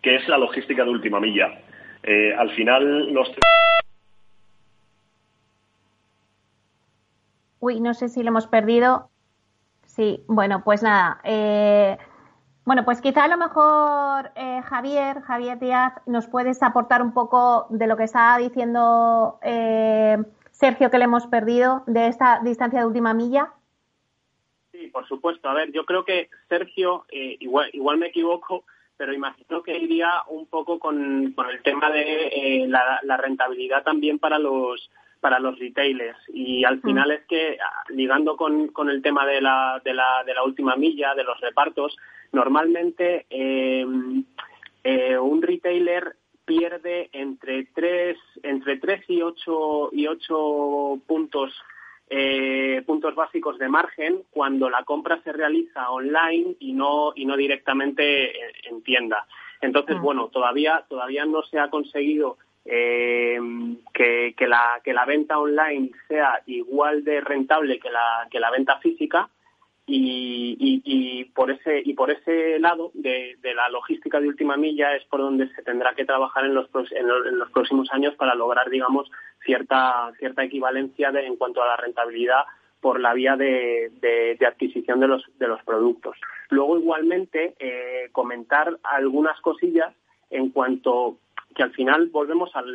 que 0.00 0.14
es 0.14 0.28
la 0.28 0.38
logística 0.38 0.84
de 0.84 0.90
última 0.90 1.18
milla. 1.18 1.60
al 2.38 2.50
final, 2.52 3.12
los 3.12 3.28
Uy, 7.62 7.78
no 7.78 7.94
sé 7.94 8.08
si 8.08 8.24
lo 8.24 8.30
hemos 8.30 8.48
perdido. 8.48 9.08
Sí, 9.86 10.24
bueno, 10.26 10.64
pues 10.64 10.82
nada. 10.82 11.20
Eh, 11.22 11.96
bueno, 12.64 12.84
pues 12.84 13.00
quizá 13.00 13.22
a 13.22 13.28
lo 13.28 13.36
mejor 13.36 14.32
eh, 14.34 14.60
Javier, 14.62 15.20
Javier 15.20 15.60
Díaz, 15.60 15.92
nos 16.06 16.26
puedes 16.26 16.60
aportar 16.60 17.02
un 17.02 17.14
poco 17.14 17.66
de 17.70 17.86
lo 17.86 17.96
que 17.96 18.02
estaba 18.02 18.38
diciendo 18.38 19.38
eh, 19.42 20.18
Sergio 20.50 20.90
que 20.90 20.98
le 20.98 21.04
hemos 21.04 21.28
perdido 21.28 21.84
de 21.86 22.08
esta 22.08 22.40
distancia 22.42 22.80
de 22.80 22.86
última 22.86 23.14
milla. 23.14 23.52
Sí, 24.72 24.88
por 24.88 25.06
supuesto. 25.06 25.48
A 25.48 25.54
ver, 25.54 25.70
yo 25.70 25.84
creo 25.84 26.04
que 26.04 26.30
Sergio, 26.48 27.06
igual, 27.12 27.70
igual 27.74 27.96
me 27.96 28.08
equivoco, 28.08 28.64
pero 28.96 29.14
imagino 29.14 29.62
que 29.62 29.78
iría 29.78 30.10
un 30.26 30.46
poco 30.46 30.80
con, 30.80 31.32
el 31.48 31.62
tema 31.62 31.90
de 31.90 32.66
la, 32.66 33.16
rentabilidad 33.18 33.84
también 33.84 34.18
para 34.18 34.40
los 34.40 34.90
para 35.22 35.38
los 35.38 35.56
retailers. 35.56 36.18
Y 36.34 36.64
al 36.64 36.78
mm. 36.78 36.82
final 36.82 37.12
es 37.12 37.24
que, 37.26 37.56
ah, 37.64 37.84
ligando 37.90 38.36
con, 38.36 38.68
con 38.68 38.90
el 38.90 39.00
tema 39.00 39.24
de 39.24 39.40
la, 39.40 39.80
de, 39.84 39.94
la, 39.94 40.24
de 40.26 40.34
la 40.34 40.42
última 40.42 40.74
milla, 40.74 41.14
de 41.14 41.22
los 41.22 41.40
repartos, 41.40 41.96
normalmente 42.32 43.26
eh, 43.30 43.86
eh, 44.82 45.16
un 45.16 45.40
retailer 45.40 46.16
pierde 46.44 47.08
entre 47.12 47.66
3, 47.66 48.18
entre 48.42 48.78
tres 48.78 49.04
y 49.08 49.22
8, 49.22 49.90
y 49.92 50.08
ocho 50.08 51.00
puntos 51.06 51.52
eh, 52.10 52.82
puntos 52.84 53.14
básicos 53.14 53.58
de 53.58 53.68
margen 53.68 54.24
cuando 54.32 54.68
la 54.68 54.82
compra 54.82 55.22
se 55.22 55.32
realiza 55.32 55.88
online 55.90 56.56
y 56.58 56.72
no 56.72 57.12
y 57.14 57.24
no 57.24 57.36
directamente 57.36 58.32
en, 58.68 58.82
tienda. 58.82 59.24
Entonces, 59.60 59.96
mm. 59.96 60.02
bueno, 60.02 60.28
todavía 60.28 60.84
todavía 60.88 61.24
no 61.24 61.42
se 61.44 61.60
ha 61.60 61.70
conseguido 61.70 62.38
eh, 62.64 63.38
que, 63.92 64.34
la, 64.46 64.80
que 64.84 64.92
la 64.92 65.04
venta 65.04 65.38
online 65.38 65.90
sea 66.08 66.40
igual 66.46 67.04
de 67.04 67.20
rentable 67.20 67.78
que 67.78 67.90
la, 67.90 68.28
que 68.30 68.40
la 68.40 68.50
venta 68.50 68.78
física 68.78 69.28
y, 69.84 70.80
y, 70.84 71.24
por 71.24 71.50
ese 71.50 71.82
y 71.84 71.94
por 71.94 72.10
ese 72.10 72.58
lado 72.60 72.92
de, 72.94 73.36
la 73.42 73.68
logística 73.68 74.20
de 74.20 74.28
última 74.28 74.56
milla 74.56 74.94
es 74.94 75.04
por 75.06 75.20
donde 75.20 75.48
se 75.54 75.62
tendrá 75.62 75.94
que 75.94 76.04
trabajar 76.04 76.44
en 76.44 76.54
los, 76.54 76.68
en 76.92 77.38
los, 77.38 77.50
próximos 77.50 77.88
años 77.92 78.14
para 78.14 78.34
lograr 78.34 78.70
digamos 78.70 79.10
cierta 79.44 80.12
cierta 80.18 80.44
equivalencia 80.44 81.10
de, 81.10 81.26
en 81.26 81.36
cuanto 81.36 81.62
a 81.62 81.66
la 81.66 81.76
rentabilidad 81.76 82.44
por 82.80 83.00
la 83.00 83.12
vía 83.12 83.36
de, 83.36 83.90
de, 84.00 84.46
adquisición 84.46 85.00
de 85.00 85.08
los 85.08 85.24
de 85.38 85.48
los 85.48 85.62
productos. 85.64 86.16
Luego 86.48 86.78
igualmente 86.78 87.54
eh, 87.58 88.08
comentar 88.12 88.78
algunas 88.84 89.40
cosillas 89.40 89.92
en 90.30 90.50
cuanto 90.50 91.18
que 91.54 91.62
al 91.62 91.72
final 91.72 92.08
volvemos 92.08 92.50
al, 92.54 92.66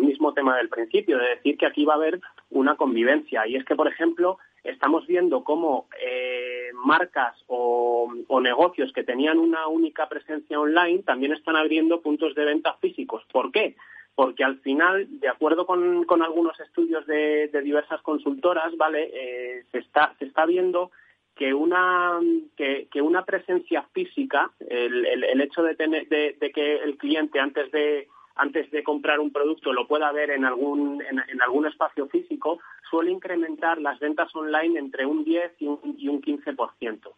mismo 0.00 0.32
tema 0.32 0.56
del 0.56 0.68
principio, 0.68 1.18
de 1.18 1.30
decir 1.30 1.58
que 1.58 1.66
aquí 1.66 1.84
va 1.84 1.94
a 1.94 1.96
haber 1.96 2.20
una 2.50 2.76
convivencia. 2.76 3.46
Y 3.46 3.56
es 3.56 3.64
que, 3.64 3.74
por 3.74 3.88
ejemplo, 3.88 4.38
estamos 4.64 5.06
viendo 5.06 5.44
cómo 5.44 5.86
eh, 6.00 6.70
marcas 6.84 7.36
o, 7.46 8.10
negocios 8.40 8.92
que 8.92 9.04
tenían 9.04 9.38
una 9.38 9.66
única 9.66 10.08
presencia 10.08 10.58
online 10.58 11.02
también 11.02 11.32
están 11.32 11.56
abriendo 11.56 12.00
puntos 12.00 12.34
de 12.34 12.44
venta 12.44 12.74
físicos. 12.80 13.24
¿Por 13.30 13.50
qué? 13.50 13.76
Porque 14.14 14.44
al 14.44 14.58
final, 14.60 15.06
de 15.20 15.28
acuerdo 15.28 15.66
con, 15.66 16.22
algunos 16.22 16.58
estudios 16.60 17.06
de, 17.06 17.50
diversas 17.62 18.00
consultoras, 18.02 18.76
¿vale? 18.76 19.10
Eh, 19.12 19.64
se, 19.72 19.78
está, 19.78 20.14
se 20.18 20.26
está 20.26 20.46
viendo 20.46 20.90
que 21.38 21.54
una 21.54 22.18
que, 22.56 22.88
una 23.00 23.24
presencia 23.24 23.82
física 23.94 24.50
el, 24.58 25.40
hecho 25.40 25.62
de 25.62 25.76
tener 25.76 26.08
de, 26.08 26.36
que 26.52 26.76
el 26.78 26.98
cliente 26.98 27.38
antes 27.38 27.70
de 27.70 28.08
antes 28.34 28.70
de 28.70 28.82
comprar 28.82 29.20
un 29.20 29.32
producto 29.32 29.72
lo 29.72 29.86
pueda 29.86 30.10
ver 30.12 30.30
en 30.30 30.44
algún 30.44 31.00
en, 31.00 31.40
algún 31.40 31.66
espacio 31.66 32.08
físico 32.08 32.58
suele 32.90 33.12
incrementar 33.12 33.80
las 33.80 34.00
ventas 34.00 34.34
online 34.34 34.78
entre 34.78 35.06
un 35.06 35.24
10 35.24 35.52
y 35.60 35.66
un, 35.66 35.96
y 35.96 36.08
un 36.08 36.20
15%. 36.20 37.12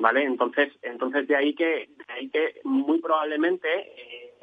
¿Vale? 0.00 0.22
Entonces, 0.22 0.72
entonces 0.82 1.26
de 1.26 1.34
ahí 1.34 1.54
que 1.54 1.88
de 2.06 2.12
ahí 2.12 2.28
que 2.28 2.60
muy 2.62 3.00
probablemente 3.00 3.68
eh, 3.76 4.34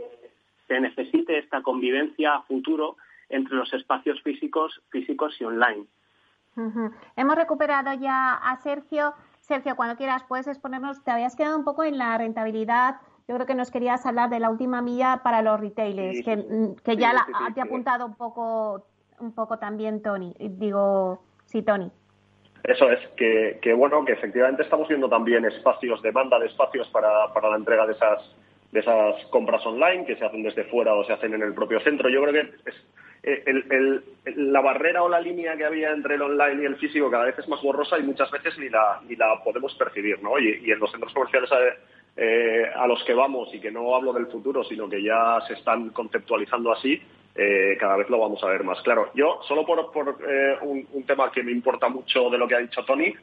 se 0.67 0.79
necesite 0.81 1.37
esta 1.37 1.61
convivencia 1.61 2.35
a 2.35 2.41
futuro 2.41 2.97
entre 3.29 3.55
los 3.55 3.73
espacios 3.73 4.21
físicos 4.23 4.81
físicos 4.89 5.39
y 5.39 5.45
online. 5.45 5.85
Hemos 7.15 7.35
recuperado 7.35 7.93
ya 7.93 8.33
a 8.33 8.57
Sergio. 8.57 9.13
Sergio, 9.41 9.75
cuando 9.75 9.95
quieras 9.95 10.23
puedes 10.27 10.47
exponernos. 10.47 11.03
Te 11.03 11.11
habías 11.11 11.35
quedado 11.35 11.57
un 11.57 11.63
poco 11.63 11.83
en 11.83 11.97
la 11.97 12.17
rentabilidad. 12.17 12.95
Yo 13.27 13.35
creo 13.35 13.47
que 13.47 13.55
nos 13.55 13.71
querías 13.71 14.05
hablar 14.05 14.29
de 14.29 14.39
la 14.39 14.49
última 14.49 14.81
milla 14.81 15.21
para 15.23 15.41
los 15.41 15.59
retailers, 15.59 16.23
que, 16.23 16.37
mm, 16.37 16.75
que, 16.83 16.95
ya 16.95 17.13
la, 17.13 17.25
te 17.53 17.61
ha 17.61 17.63
apuntado 17.63 18.05
un 18.05 18.15
poco, 18.15 18.85
un 19.19 19.33
poco 19.33 19.57
también 19.57 20.01
Tony. 20.01 20.35
Digo, 20.39 21.23
sí, 21.45 21.63
Tony. 21.63 21.91
Eso 22.63 22.91
es, 22.91 22.99
que, 23.15 23.59
que, 23.61 23.73
bueno, 23.73 24.03
que 24.05 24.13
efectivamente 24.13 24.63
estamos 24.63 24.87
viendo 24.87 25.07
también 25.07 25.45
espacios, 25.45 26.01
demanda 26.01 26.39
de 26.39 26.47
espacios 26.47 26.87
para, 26.89 27.31
para 27.33 27.49
la 27.49 27.57
entrega 27.57 27.85
de 27.85 27.93
esas, 27.93 28.35
de 28.71 28.79
esas 28.79 29.23
compras 29.27 29.63
online 29.65 30.05
que 30.05 30.15
se 30.15 30.25
hacen 30.25 30.41
desde 30.41 30.63
fuera 30.65 30.95
o 30.95 31.03
se 31.03 31.13
hacen 31.13 31.33
en 31.35 31.43
el 31.43 31.53
propio 31.53 31.79
centro. 31.81 32.09
Yo 32.09 32.23
creo 32.23 32.33
que 32.33 32.69
es, 32.69 32.75
el, 33.23 34.03
la 34.25 34.61
barrera 34.61 35.03
o 35.03 35.09
la 35.09 35.19
línea 35.19 35.55
que 35.57 35.65
había 35.65 35.91
entre 35.91 36.15
el 36.15 36.21
online 36.21 36.63
y 36.63 36.65
el 36.65 36.75
físico 36.77 37.09
cada 37.09 37.25
vez 37.25 37.37
es 37.39 37.47
más 37.47 37.61
borrosa 37.61 37.97
y 37.97 38.03
muchas 38.03 38.29
veces 38.31 38.57
ni 38.57 38.69
la, 38.69 39.01
ni 39.07 39.15
la 39.15 39.41
podemos 39.43 39.73
percibir, 39.75 40.21
¿no? 40.21 40.37
Y, 40.39 40.71
en 40.71 40.79
los 40.79 40.91
centros 40.91 41.13
comerciales 41.13 41.49
eh, 42.17 42.65
a, 42.75 42.87
los 42.87 43.03
que 43.03 43.13
vamos, 43.13 43.53
y 43.53 43.59
que 43.59 43.71
no 43.71 43.95
hablo 43.95 44.13
del 44.13 44.27
futuro, 44.27 44.63
sino 44.63 44.89
que 44.89 45.01
ya 45.01 45.39
se 45.47 45.53
están 45.53 45.89
conceptualizando 45.89 46.71
así, 46.71 47.01
eh, 47.35 47.75
cada 47.79 47.97
vez 47.97 48.09
lo 48.09 48.19
vamos 48.19 48.43
a 48.43 48.47
ver 48.47 48.63
más 48.63 48.81
claro. 48.81 49.11
Yo, 49.13 49.39
solo 49.47 49.65
por, 49.65 49.91
por 49.91 50.17
eh, 50.27 50.57
un, 50.61 50.87
un, 50.93 51.03
tema 51.03 51.31
que 51.31 51.43
me 51.43 51.51
importa 51.51 51.89
mucho 51.89 52.29
de 52.29 52.37
lo 52.37 52.47
que 52.47 52.55
ha 52.55 52.59
dicho 52.59 52.85
Tony, 52.85 53.13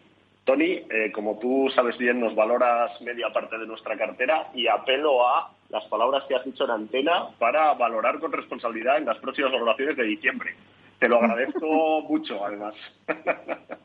Tony, 0.45 0.83
como 1.15 1.39
tú 1.39 1.71
sabes 1.75 1.97
bien, 1.99 2.21
nos 2.21 2.35
valoras 2.35 3.01
media 3.01 3.33
parte 3.33 3.59
de 3.59 3.67
nuestra 3.67 3.97
cartera 3.97 4.49
y 4.55 4.67
apelo 4.67 5.27
a 5.27 5.53
las 5.69 5.85
palabras 5.87 6.25
que 6.29 6.35
has 6.35 6.45
dicho 6.45 6.65
en 6.65 6.71
antena 6.71 7.29
para 7.39 7.75
valorar 7.75 8.19
con 8.19 8.33
responsabilidad 8.33 8.99
en 8.99 9.07
las 9.07 9.19
próximas 9.19 9.53
valoraciones 9.53 9.97
de 9.97 10.05
diciembre. 10.05 10.55
Te 10.99 11.09
lo 11.09 11.17
agradezco 11.17 12.03
mucho, 12.09 12.45
además. 12.45 12.75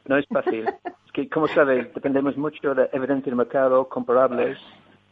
No 0.05 0.17
es 0.17 0.27
fácil. 0.27 0.67
Es 0.67 1.11
que, 1.13 1.27
como 1.29 1.47
sabes, 1.47 1.91
dependemos 1.93 2.37
mucho 2.37 2.75
de 2.75 2.89
evidencia 2.91 3.31
del 3.31 3.37
mercado, 3.37 3.89
comparables, 3.89 4.59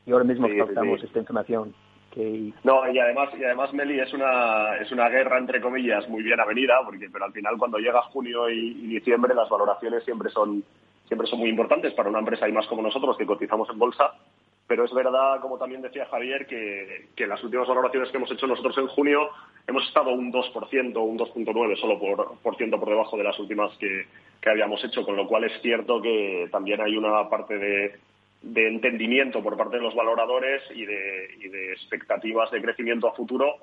y 0.05 0.11
ahora 0.11 0.25
mismo 0.25 0.47
sí, 0.47 0.59
esta 1.03 1.19
información. 1.19 1.73
Que... 2.11 2.53
No, 2.63 2.87
y 2.91 2.99
además, 2.99 3.29
y 3.39 3.43
además, 3.43 3.73
Meli, 3.73 3.99
es 3.99 4.13
una, 4.13 4.77
es 4.77 4.91
una 4.91 5.09
guerra, 5.09 5.39
entre 5.39 5.59
comillas, 5.59 6.07
muy 6.07 6.21
bien 6.21 6.39
avenida, 6.39 6.75
porque, 6.85 7.09
pero 7.11 7.25
al 7.25 7.33
final, 7.33 7.57
cuando 7.57 7.79
llega 7.79 8.01
junio 8.03 8.49
y, 8.49 8.83
y 8.83 8.87
diciembre, 8.87 9.33
las 9.33 9.49
valoraciones 9.49 10.03
siempre 10.03 10.29
son, 10.29 10.63
siempre 11.07 11.27
son 11.27 11.39
muy 11.39 11.49
importantes 11.49 11.93
para 11.93 12.09
una 12.09 12.19
empresa 12.19 12.47
y 12.47 12.51
más 12.51 12.67
como 12.67 12.81
nosotros, 12.81 13.17
que 13.17 13.25
cotizamos 13.25 13.69
en 13.69 13.79
bolsa, 13.79 14.13
pero 14.67 14.85
es 14.85 14.93
verdad, 14.93 15.39
como 15.41 15.57
también 15.57 15.81
decía 15.81 16.07
Javier, 16.07 16.47
que, 16.47 17.07
que 17.15 17.27
las 17.27 17.43
últimas 17.43 17.67
valoraciones 17.67 18.09
que 18.09 18.17
hemos 18.17 18.31
hecho 18.31 18.47
nosotros 18.47 18.77
en 18.79 18.87
junio 18.87 19.29
hemos 19.67 19.87
estado 19.87 20.11
un 20.11 20.33
2%, 20.33 20.97
un 20.97 21.19
2.9% 21.19 21.79
solo 21.79 21.99
por, 21.99 22.37
por 22.39 22.55
ciento 22.57 22.79
por 22.79 22.89
debajo 22.89 23.17
de 23.17 23.23
las 23.23 23.37
últimas 23.37 23.75
que, 23.77 24.07
que 24.41 24.49
habíamos 24.49 24.83
hecho, 24.83 25.03
con 25.03 25.15
lo 25.15 25.27
cual 25.27 25.43
es 25.43 25.61
cierto 25.61 26.01
que 26.01 26.47
también 26.51 26.81
hay 26.81 26.97
una 26.97 27.29
parte 27.29 27.57
de, 27.57 27.99
de 28.41 28.67
entendimiento 28.67 29.43
por 29.43 29.55
parte 29.55 29.77
de 29.77 29.83
los 29.83 29.93
valoradores 29.93 30.63
y 30.73 30.85
de, 30.85 31.29
y 31.39 31.47
de 31.47 31.73
expectativas 31.73 32.49
de 32.49 32.61
crecimiento 32.61 33.07
a 33.07 33.13
futuro 33.13 33.57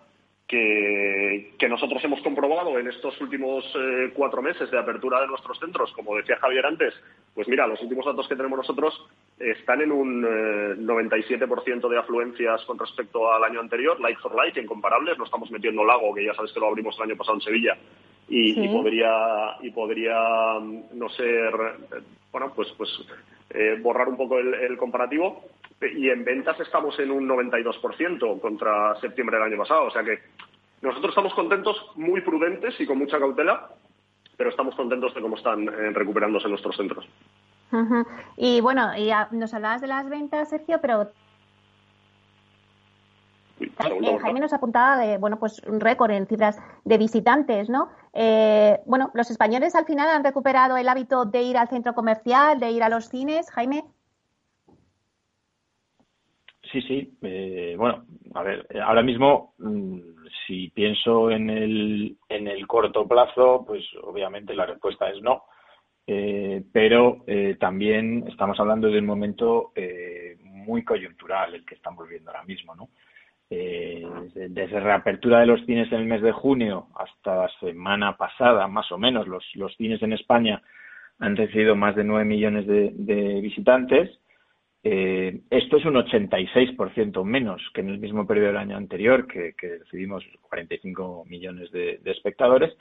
que, 0.47 1.55
que, 1.59 1.69
nosotros 1.69 2.03
hemos 2.05 2.21
comprobado 2.21 2.79
en 2.79 2.89
estos 2.89 3.19
últimos 3.21 3.65
eh, 3.75 4.13
cuatro 4.15 4.43
meses 4.43 4.71
de 4.71 4.79
apertura 4.79 5.21
de 5.21 5.27
nuestros 5.27 5.59
centros, 5.59 5.93
como 5.93 6.17
decía 6.17 6.37
Javier 6.37 6.67
antes, 6.67 6.93
pues 7.35 7.49
mira, 7.49 7.67
los 7.67 7.81
últimos 7.81 8.05
datos 8.05 8.29
que 8.29 8.37
tenemos 8.37 8.59
nosotros 8.59 9.09
están 9.39 9.81
en 9.81 9.93
un 9.93 10.25
eh, 10.25 10.75
97% 10.79 11.89
de 11.89 11.99
afluencias 11.99 12.63
con 12.67 12.79
respecto 12.79 13.33
al 13.33 13.45
año 13.45 13.61
anterior, 13.61 13.99
like 14.01 14.21
for 14.21 14.35
like, 14.35 14.61
incomparables. 14.61 15.17
No 15.17 15.25
estamos 15.25 15.51
metiendo 15.51 15.85
Lago, 15.85 16.15
que 16.15 16.25
ya 16.25 16.35
sabes 16.35 16.53
que 16.53 16.61
lo 16.61 16.69
abrimos 16.69 16.97
el 16.99 17.05
año 17.05 17.17
pasado 17.17 17.37
en 17.37 17.43
Sevilla, 17.43 17.77
y, 18.29 18.55
sí. 18.55 18.65
y 18.65 18.69
podría, 18.69 19.57
y 19.63 19.71
podría 19.71 20.59
no 20.93 21.09
ser, 21.11 21.53
bueno, 22.31 22.53
pues, 22.55 22.69
pues 22.77 22.91
eh, 23.55 23.79
borrar 23.81 24.09
un 24.09 24.17
poco 24.17 24.39
el, 24.39 24.77
comparativo 24.79 25.45
y 25.81 26.09
en 26.09 26.25
ventas 26.25 26.59
estamos 26.61 26.99
en 26.99 27.11
un 27.11 27.29
92% 27.29 28.41
contra 28.41 28.99
septiembre 29.01 29.37
del 29.37 29.47
año 29.47 29.59
pasado. 29.59 29.85
O 29.87 29.91
sea 29.91 30.03
que 30.03 30.21
nosotros 30.81 31.11
estamos 31.11 31.35
contentos, 31.35 31.77
muy 31.97 32.21
prudentes 32.23 32.81
y 32.81 32.87
con 32.87 32.99
mucha 32.99 33.19
cautela, 33.19 33.69
pero 34.37 34.51
estamos 34.51 34.75
contentos 34.75 35.15
de 35.15 35.21
cómo 35.21 35.37
están 35.37 35.69
eh, 35.69 35.91
recuperándose 35.93 36.49
nuestros 36.49 36.77
centros. 36.77 37.07
Y 38.37 38.61
bueno, 38.61 38.97
ya 38.99 39.29
nos 39.31 39.55
hablabas 39.55 39.81
de 39.81 39.87
las 39.87 40.09
ventas, 40.09 40.51
Sergio, 40.51 40.79
pero 40.83 41.11
eh, 43.63 44.19
Jaime 44.21 44.41
nos 44.41 44.53
apuntaba 44.53 44.97
de, 44.97 45.19
bueno, 45.19 45.39
pues 45.39 45.63
un 45.67 45.81
récord 45.81 46.11
en 46.11 46.27
cifras 46.27 46.59
de 46.85 46.99
visitantes, 46.99 47.69
¿no? 47.69 47.89
Eh, 48.13 48.81
bueno, 48.87 49.11
los 49.15 49.31
españoles 49.31 49.75
al 49.75 49.85
final 49.85 50.09
han 50.09 50.25
recuperado 50.25 50.77
el 50.77 50.89
hábito 50.89 51.25
de 51.25 51.43
ir 51.43 51.57
al 51.57 51.69
centro 51.69 51.95
comercial, 51.95 52.61
de 52.61 52.71
ir 52.71 52.83
a 52.83 52.89
los 52.89 53.09
cines, 53.09 53.51
Jaime. 53.51 53.85
Sí, 56.71 56.81
sí. 56.83 57.19
Eh, 57.23 57.75
bueno, 57.77 58.05
a 58.35 58.43
ver, 58.43 58.67
ahora 58.83 59.03
mismo, 59.03 59.55
mmm, 59.59 59.99
si 60.47 60.69
pienso 60.71 61.31
en 61.31 61.51
el, 61.51 62.17
en 62.29 62.49
el 62.49 62.67
corto 62.67 63.07
plazo, 63.07 63.65
pues 63.67 63.85
obviamente 64.03 64.55
la 64.55 64.67
respuesta 64.67 65.09
es 65.11 65.21
no. 65.23 65.45
Eh, 66.07 66.65
pero 66.73 67.23
eh, 67.27 67.57
también 67.61 68.27
estamos 68.27 68.59
hablando 68.59 68.89
de 68.89 68.99
un 68.99 69.07
momento 69.07 69.73
eh, 69.77 70.37
muy 70.43 70.85
coyuntural 70.85 71.55
el 71.55 71.65
que 71.65 71.77
estamos 71.77 72.09
viendo 72.09 72.31
ahora 72.31 72.45
mismo, 72.45 72.75
¿no? 72.75 72.89
Eh, 73.55 74.07
desde 74.49 74.81
reapertura 74.81 75.41
de 75.41 75.47
los 75.47 75.65
cines 75.67 75.93
en 75.93 76.01
el 76.01 76.07
mes 76.07 76.23
de 76.23 76.33
junio 76.33 76.87
hasta 76.95 77.37
la 77.37 77.51
semana 77.61 78.17
pasada, 78.17 78.67
más 78.67 78.91
o 78.93 78.99
menos, 78.99 79.29
los, 79.29 79.45
los 79.55 79.77
cines 79.77 80.03
en 80.03 80.15
España 80.15 80.63
han 81.19 81.37
recibido 81.37 81.77
más 81.77 81.95
de 81.95 82.05
9 82.05 82.25
millones 82.25 82.67
de, 82.67 82.93
de 82.95 83.41
visitantes 83.41 84.19
eh, 84.85 85.43
esto 85.51 85.77
es 85.77 85.85
un 85.85 85.95
86% 85.95 87.25
menos 87.25 87.63
que 87.73 87.83
en 87.83 87.91
el 87.91 87.99
mismo 87.99 88.27
periodo 88.27 88.49
del 88.49 88.57
año 88.57 88.77
anterior, 88.77 89.29
que, 89.29 89.55
que 89.55 89.79
recibimos 89.79 90.25
45 90.43 91.25
millones 91.27 91.71
de, 91.71 92.01
espectadores. 92.05 92.77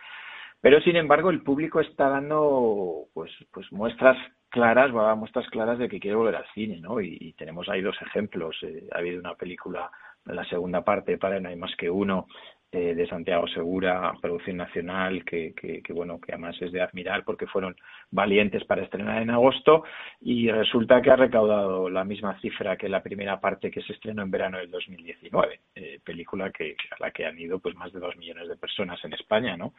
Pero, 0.62 0.82
sin 0.82 0.96
embargo, 0.96 1.30
el 1.30 1.44
público 1.44 1.80
está 1.80 2.10
dando 2.10 3.06
pues, 3.14 3.32
pues 3.52 3.72
muestras 3.72 4.18
claras, 4.50 4.92
muestras 5.18 5.48
claras 5.50 5.78
de 5.78 5.90
que 5.90 6.00
quiere 6.00 6.18
volver 6.18 6.36
al 6.36 6.46
cine, 6.54 6.80
¿no? 6.80 7.02
Y, 7.02 7.34
tenemos 7.38 7.70
ahí 7.70 7.82
dos 7.82 7.96
ejemplos. 8.02 8.58
Eh, 8.64 8.88
ha 8.92 8.98
habido 9.00 9.20
una 9.20 9.36
película, 9.36 9.92
la 10.26 10.46
segunda 10.46 10.84
parte, 10.84 11.18
para 11.18 11.40
No 11.40 11.50
hay 11.50 11.56
más 11.56 11.76
que 11.76 11.90
uno, 11.90 12.28
eh, 12.74 12.96
de 12.96 13.06
Santiago 13.06 13.48
Segura, 13.50 14.14
producción 14.22 14.56
nacional, 14.56 15.26
que, 15.26 15.54
que, 15.54 15.82
que, 15.82 15.92
bueno, 15.92 16.22
que 16.22 16.32
además 16.32 16.56
es 16.62 16.72
de 16.72 16.82
admirar 16.82 17.26
porque 17.26 17.46
fueron 17.46 17.76
valientes 18.12 18.64
para 18.64 18.84
estrenar 18.84 19.22
en 19.22 19.30
agosto 19.30 19.84
y 20.22 20.50
resulta 20.50 21.02
que 21.02 21.12
ha 21.12 21.18
recaudado 21.18 21.90
la 21.90 22.06
misma 22.06 22.40
cifra 22.40 22.78
que 22.78 22.88
la 22.88 23.04
primera 23.04 23.42
parte 23.42 23.70
que 23.70 23.82
se 23.82 23.92
estrenó 23.92 24.22
en 24.22 24.32
verano 24.32 24.58
del 24.58 24.72
2019, 24.72 25.60
eh, 25.76 26.00
película 26.02 26.50
que 26.50 26.78
a 26.92 27.04
la 27.04 27.12
que 27.12 27.26
han 27.26 27.38
ido 27.38 27.60
pues 27.60 27.76
más 27.76 27.92
de 27.92 28.00
dos 28.00 28.16
millones 28.16 28.48
de 28.48 28.56
personas 28.56 29.04
en 29.04 29.12
España, 29.16 29.58
¿no? 29.58 29.74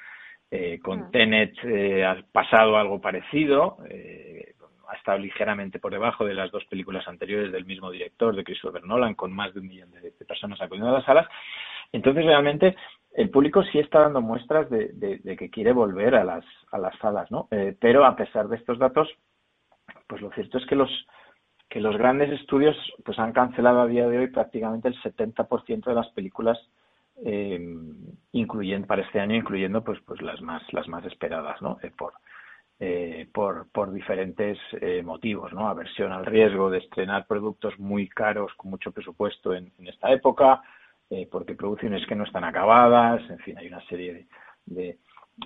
Eh, 0.50 0.78
con 0.82 1.10
Tenet 1.10 1.54
ha 2.04 2.22
pasado 2.30 2.76
algo 2.76 3.00
parecido, 3.00 3.78
eh, 3.88 4.52
ha 4.88 4.96
estado 4.96 5.18
ligeramente 5.18 5.78
por 5.78 5.92
debajo 5.92 6.24
de 6.24 6.34
las 6.34 6.50
dos 6.50 6.64
películas 6.66 7.06
anteriores 7.08 7.52
del 7.52 7.64
mismo 7.64 7.90
director, 7.90 8.34
de 8.34 8.44
Christopher 8.44 8.84
Nolan, 8.84 9.14
con 9.14 9.32
más 9.32 9.54
de 9.54 9.60
un 9.60 9.68
millón 9.68 9.90
de, 9.90 10.12
personas 10.26 10.60
acudiendo 10.60 10.90
a 10.90 10.98
las 10.98 11.04
salas. 11.04 11.26
Entonces, 11.92 12.24
realmente, 12.24 12.76
el 13.12 13.30
público 13.30 13.62
sí 13.64 13.78
está 13.78 14.00
dando 14.00 14.20
muestras 14.20 14.70
de, 14.70 14.88
de, 14.94 15.18
de 15.18 15.36
que 15.36 15.50
quiere 15.50 15.72
volver 15.72 16.14
a 16.14 16.24
las, 16.24 16.44
a 16.70 16.78
las 16.78 16.96
salas, 16.98 17.30
¿no? 17.30 17.48
Eh, 17.50 17.76
pero 17.78 18.04
a 18.04 18.16
pesar 18.16 18.48
de 18.48 18.56
estos 18.56 18.78
datos, 18.78 19.08
pues 20.06 20.22
lo 20.22 20.30
cierto 20.32 20.58
es 20.58 20.66
que 20.66 20.76
los, 20.76 20.90
que 21.68 21.80
los 21.80 21.96
grandes 21.96 22.30
estudios 22.32 22.76
pues 23.02 23.18
han 23.18 23.32
cancelado 23.32 23.80
a 23.80 23.86
día 23.86 24.06
de 24.06 24.18
hoy 24.18 24.26
prácticamente 24.28 24.88
el 24.88 25.00
70% 25.00 25.84
de 25.84 25.94
las 25.94 26.08
películas 26.10 26.58
eh, 27.24 27.58
incluyendo 28.32 28.86
para 28.86 29.02
este 29.02 29.20
año 29.20 29.36
incluyendo 29.36 29.82
pues 29.82 29.98
pues 30.04 30.20
las 30.20 30.40
más 30.42 30.62
las 30.72 30.86
más 30.88 31.04
esperadas 31.06 31.60
no 31.62 31.78
eh, 31.82 31.90
por 31.96 32.12
eh, 32.80 33.28
por 33.32 33.70
por 33.70 33.92
diferentes 33.92 34.58
eh, 34.80 35.02
motivos 35.02 35.52
no 35.52 35.68
aversión 35.68 36.12
al 36.12 36.26
riesgo 36.26 36.70
de 36.70 36.78
estrenar 36.78 37.26
productos 37.26 37.78
muy 37.78 38.08
caros 38.08 38.52
con 38.54 38.70
mucho 38.70 38.92
presupuesto 38.92 39.54
en, 39.54 39.72
en 39.78 39.88
esta 39.88 40.10
época 40.12 40.62
eh, 41.12 41.28
porque 41.30 41.54
producciones 41.54 42.06
que 42.06 42.14
no 42.14 42.24
están 42.24 42.42
acabadas, 42.42 43.20
en 43.28 43.38
fin, 43.40 43.58
hay 43.58 43.66
una 43.66 43.84
serie 43.86 44.26
de, 44.64 44.98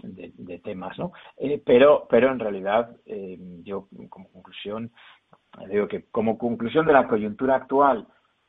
de, 0.02 0.32
de, 0.36 0.58
temas, 0.60 0.96
¿no? 0.96 1.12
Eh, 1.38 1.60
pero, 1.64 2.06
pero 2.08 2.30
en 2.30 2.38
realidad, 2.38 2.96
eh, 3.04 3.36
yo 3.64 3.88
como 4.08 4.28
conclusión, 4.30 4.92
digo 5.68 5.88
que 5.88 6.04
como 6.12 6.38
conclusión 6.38 6.86
de 6.86 6.92
la 6.92 7.08
coyuntura 7.08 7.56
actual, 7.56 8.06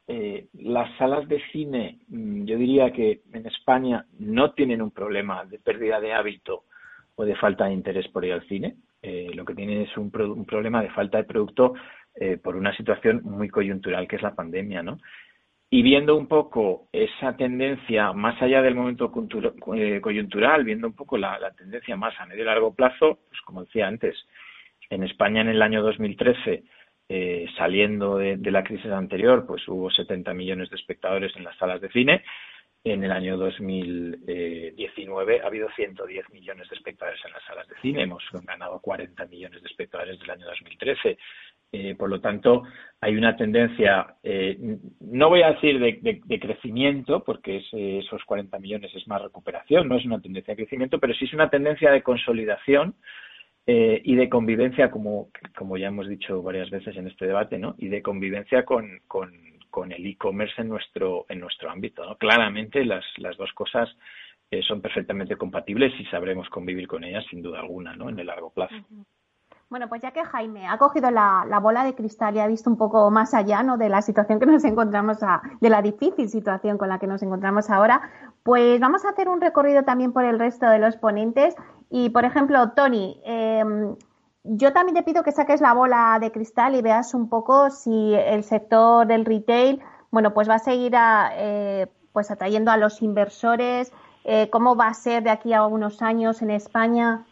eh, 0.07 0.47
las 0.53 0.95
salas 0.97 1.27
de 1.27 1.41
cine, 1.51 1.99
mm, 2.07 2.45
yo 2.45 2.55
diría 2.55 2.91
que 2.91 3.23
en 3.33 3.47
España 3.47 4.05
no 4.19 4.51
tienen 4.51 4.83
un 4.83 4.91
problema 4.91 5.43
de 5.45 5.57
pérdida 5.57 5.99
de 5.99 6.13
hábito 6.13 6.65
o 7.17 7.25
de 7.25 7.35
falta 7.35 7.65
de 7.65 7.73
interés 7.73 8.07
por 8.07 8.23
ir 8.23 8.33
al 8.33 8.47
cine. 8.47 8.75
Eh, 9.01 9.29
lo 9.33 9.43
que 9.43 9.53
tienen 9.53 9.81
es 9.81 9.97
un, 9.97 10.09
pro 10.09 10.33
un, 10.33 10.45
problema 10.45 10.81
de 10.81 10.89
falta 10.89 11.17
de 11.17 11.25
producto 11.25 11.73
eh, 12.15 12.37
por 12.37 12.55
una 12.55 12.75
situación 12.75 13.21
muy 13.23 13.49
coyuntural 13.49 14.07
que 14.07 14.15
es 14.15 14.21
la 14.21 14.33
pandemia, 14.33 14.81
¿no? 14.81 14.97
y 15.69 15.81
viendo 15.81 16.15
un 16.15 16.27
poco 16.27 16.87
esa 16.93 17.35
tendencia 17.35 18.13
más 18.13 18.41
allá 18.41 18.61
del 18.61 18.75
momento 18.75 19.11
eh, 19.75 19.99
coyuntural, 20.01 20.63
viendo 20.63 20.87
un 20.87 20.93
poco 20.93 21.17
la, 21.17 21.37
la 21.39 21.51
tendencia 21.51 21.97
más 21.97 22.17
a 22.19 22.25
medio 22.25 22.43
y 22.43 22.45
largo 22.45 22.73
plazo, 22.73 23.19
pues 23.27 23.41
como 23.41 23.65
decía 23.65 23.87
antes, 23.87 24.15
en 24.89 25.03
España 25.03 25.41
en 25.41 25.49
el 25.49 25.61
año 25.61 25.83
2013, 25.83 26.63
eh, 27.09 27.45
saliendo 27.57 28.17
de, 28.17 28.37
de, 28.37 28.51
la 28.51 28.63
crisis 28.63 28.91
anterior, 28.91 29.45
pues 29.45 29.67
hubo 29.67 29.89
70 29.91 30.33
millones 30.33 30.69
de 30.69 30.77
espectadores 30.77 31.35
en 31.35 31.43
las 31.43 31.57
salas 31.57 31.81
de 31.81 31.89
cine. 31.89 32.23
En 32.93 33.03
el 33.03 33.11
año 33.11 33.35
2019 33.37 35.41
ha 35.41 35.47
habido 35.47 35.67
110 35.75 36.29
millones 36.31 36.69
de 36.69 36.75
espectadores 36.75 37.19
en 37.25 37.33
las 37.33 37.43
salas 37.43 37.67
de 37.67 37.75
cine. 37.81 38.03
Hemos 38.03 38.23
ganado 38.45 38.79
40 38.79 39.25
millones 39.25 39.61
de 39.61 39.67
espectadores 39.67 40.17
del 40.19 40.29
año 40.29 40.45
2013. 40.45 41.17
Eh, 41.73 41.95
por 41.95 42.09
lo 42.09 42.21
tanto, 42.21 42.63
hay 43.01 43.17
una 43.17 43.35
tendencia, 43.35 44.15
eh, 44.23 44.57
no 45.01 45.27
voy 45.27 45.41
a 45.41 45.51
decir 45.51 45.77
de, 45.79 46.39
crecimiento, 46.39 47.25
porque 47.25 47.57
es, 47.57 47.65
esos 47.73 48.23
40 48.23 48.57
millones 48.59 48.95
es 48.95 49.05
más 49.07 49.21
recuperación, 49.21 49.89
no 49.89 49.97
es 49.97 50.05
una 50.05 50.21
tendencia 50.21 50.53
de 50.53 50.63
crecimiento, 50.63 50.97
pero 50.97 51.13
sí 51.13 51.25
es 51.25 51.33
una 51.33 51.49
tendencia 51.49 51.91
de 51.91 52.01
consolidación 52.01 52.95
eh, 53.65 54.01
y 54.05 54.15
de 54.15 54.29
convivencia, 54.29 54.89
como, 54.89 55.27
ya 55.77 55.87
hemos 55.87 56.07
dicho 56.07 56.41
varias 56.41 56.69
veces 56.69 56.95
en 56.95 57.07
este 57.07 57.27
debate, 57.27 57.59
¿no? 57.59 57.75
y 57.77 57.89
de 57.89 58.01
convivencia 58.01 58.63
con, 58.63 59.01
con, 59.09 59.56
con 59.77 59.91
el 59.91 60.03
e-commerce 60.07 60.59
en 60.59 60.69
nuestro, 60.69 61.27
en 61.29 61.39
nuestro 61.39 61.69
ámbito. 61.69 62.01
Claramente 62.17 62.83
las, 62.83 63.05
las 63.17 63.37
dos 63.37 63.53
cosas 63.53 63.87
eh, 64.49 64.63
son 64.63 64.81
perfectamente 64.81 65.35
compatibles 65.35 65.93
y 65.99 66.05
sabremos 66.05 66.49
convivir 66.49 66.87
con 66.87 67.03
ellas 67.03 67.23
sin 67.29 67.43
duda 67.43 67.59
alguna 67.59 67.95
¿no? 67.95 68.09
en 68.09 68.17
el 68.17 68.25
largo 68.25 68.49
plazo. 68.49 68.73
Bueno, 69.69 69.87
pues 69.87 70.01
ya 70.01 70.09
que 70.09 70.25
Jaime 70.25 70.65
ha 70.65 70.79
cogido 70.79 71.11
la, 71.11 71.45
la, 71.47 71.59
bola 71.59 71.83
de 71.83 71.93
cristal 71.93 72.35
y 72.35 72.39
ha 72.39 72.47
visto 72.47 72.71
un 72.71 72.77
poco 72.79 73.11
más 73.11 73.35
allá 73.35 73.61
¿no? 73.61 73.77
de 73.77 73.87
la 73.89 74.01
situación 74.01 74.39
que 74.39 74.47
nos 74.47 74.63
encontramos, 74.63 75.21
a, 75.21 75.43
de 75.61 75.69
la 75.69 75.83
difícil 75.83 76.27
situación 76.27 76.79
con 76.79 76.89
la 76.89 76.97
que 76.97 77.05
nos 77.05 77.21
encontramos 77.21 77.69
ahora, 77.69 78.01
pues 78.41 78.79
vamos 78.79 79.05
a 79.05 79.09
hacer 79.09 79.29
un 79.29 79.41
recorrido 79.41 79.83
también 79.83 80.11
por 80.11 80.25
el 80.25 80.39
resto 80.39 80.67
de 80.67 80.79
los 80.79 80.97
ponentes. 80.97 81.55
Y, 81.91 82.09
por 82.09 82.25
ejemplo, 82.25 82.71
Tony, 82.71 83.21
eh, 83.27 83.63
yo 84.49 84.73
también 84.73 84.95
te 84.95 85.03
pido 85.03 85.23
que 85.23 85.31
saques 85.31 85.61
la 85.61 85.73
bola 85.73 86.17
de 86.19 86.31
cristal 86.31 86.75
y 86.75 86.81
veas 86.81 87.13
un 87.13 87.29
poco 87.29 87.69
si 87.69 88.13
el 88.13 88.43
sector 88.43 89.05
del 89.07 89.25
retail, 89.25 89.81
bueno, 90.11 90.33
pues 90.33 90.49
va 90.49 90.55
a 90.55 90.59
seguir 90.59 90.95
a, 90.95 91.31
eh, 91.35 91.87
pues 92.13 92.31
atrayendo 92.31 92.71
a 92.71 92.77
los 92.77 93.01
inversores, 93.01 93.91
eh, 94.23 94.49
cómo 94.49 94.75
va 94.75 94.87
a 94.87 94.93
ser 94.93 95.23
de 95.23 95.29
aquí 95.29 95.53
a 95.53 95.65
unos 95.65 96.01
años 96.01 96.41
en 96.41 96.51
España. 96.51 97.25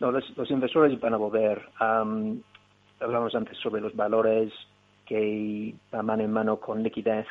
No, 0.00 0.10
los, 0.10 0.50
inversores 0.50 1.00
van 1.00 1.14
a 1.14 1.16
volver. 1.16 1.62
Hablamos 1.80 3.34
antes 3.34 3.56
sobre 3.58 3.80
los 3.80 3.94
valores 3.94 4.52
que 5.06 5.74
van 5.90 6.06
mano 6.06 6.22
en 6.24 6.32
mano 6.32 6.58
con 6.58 6.82
liquidez. 6.82 7.26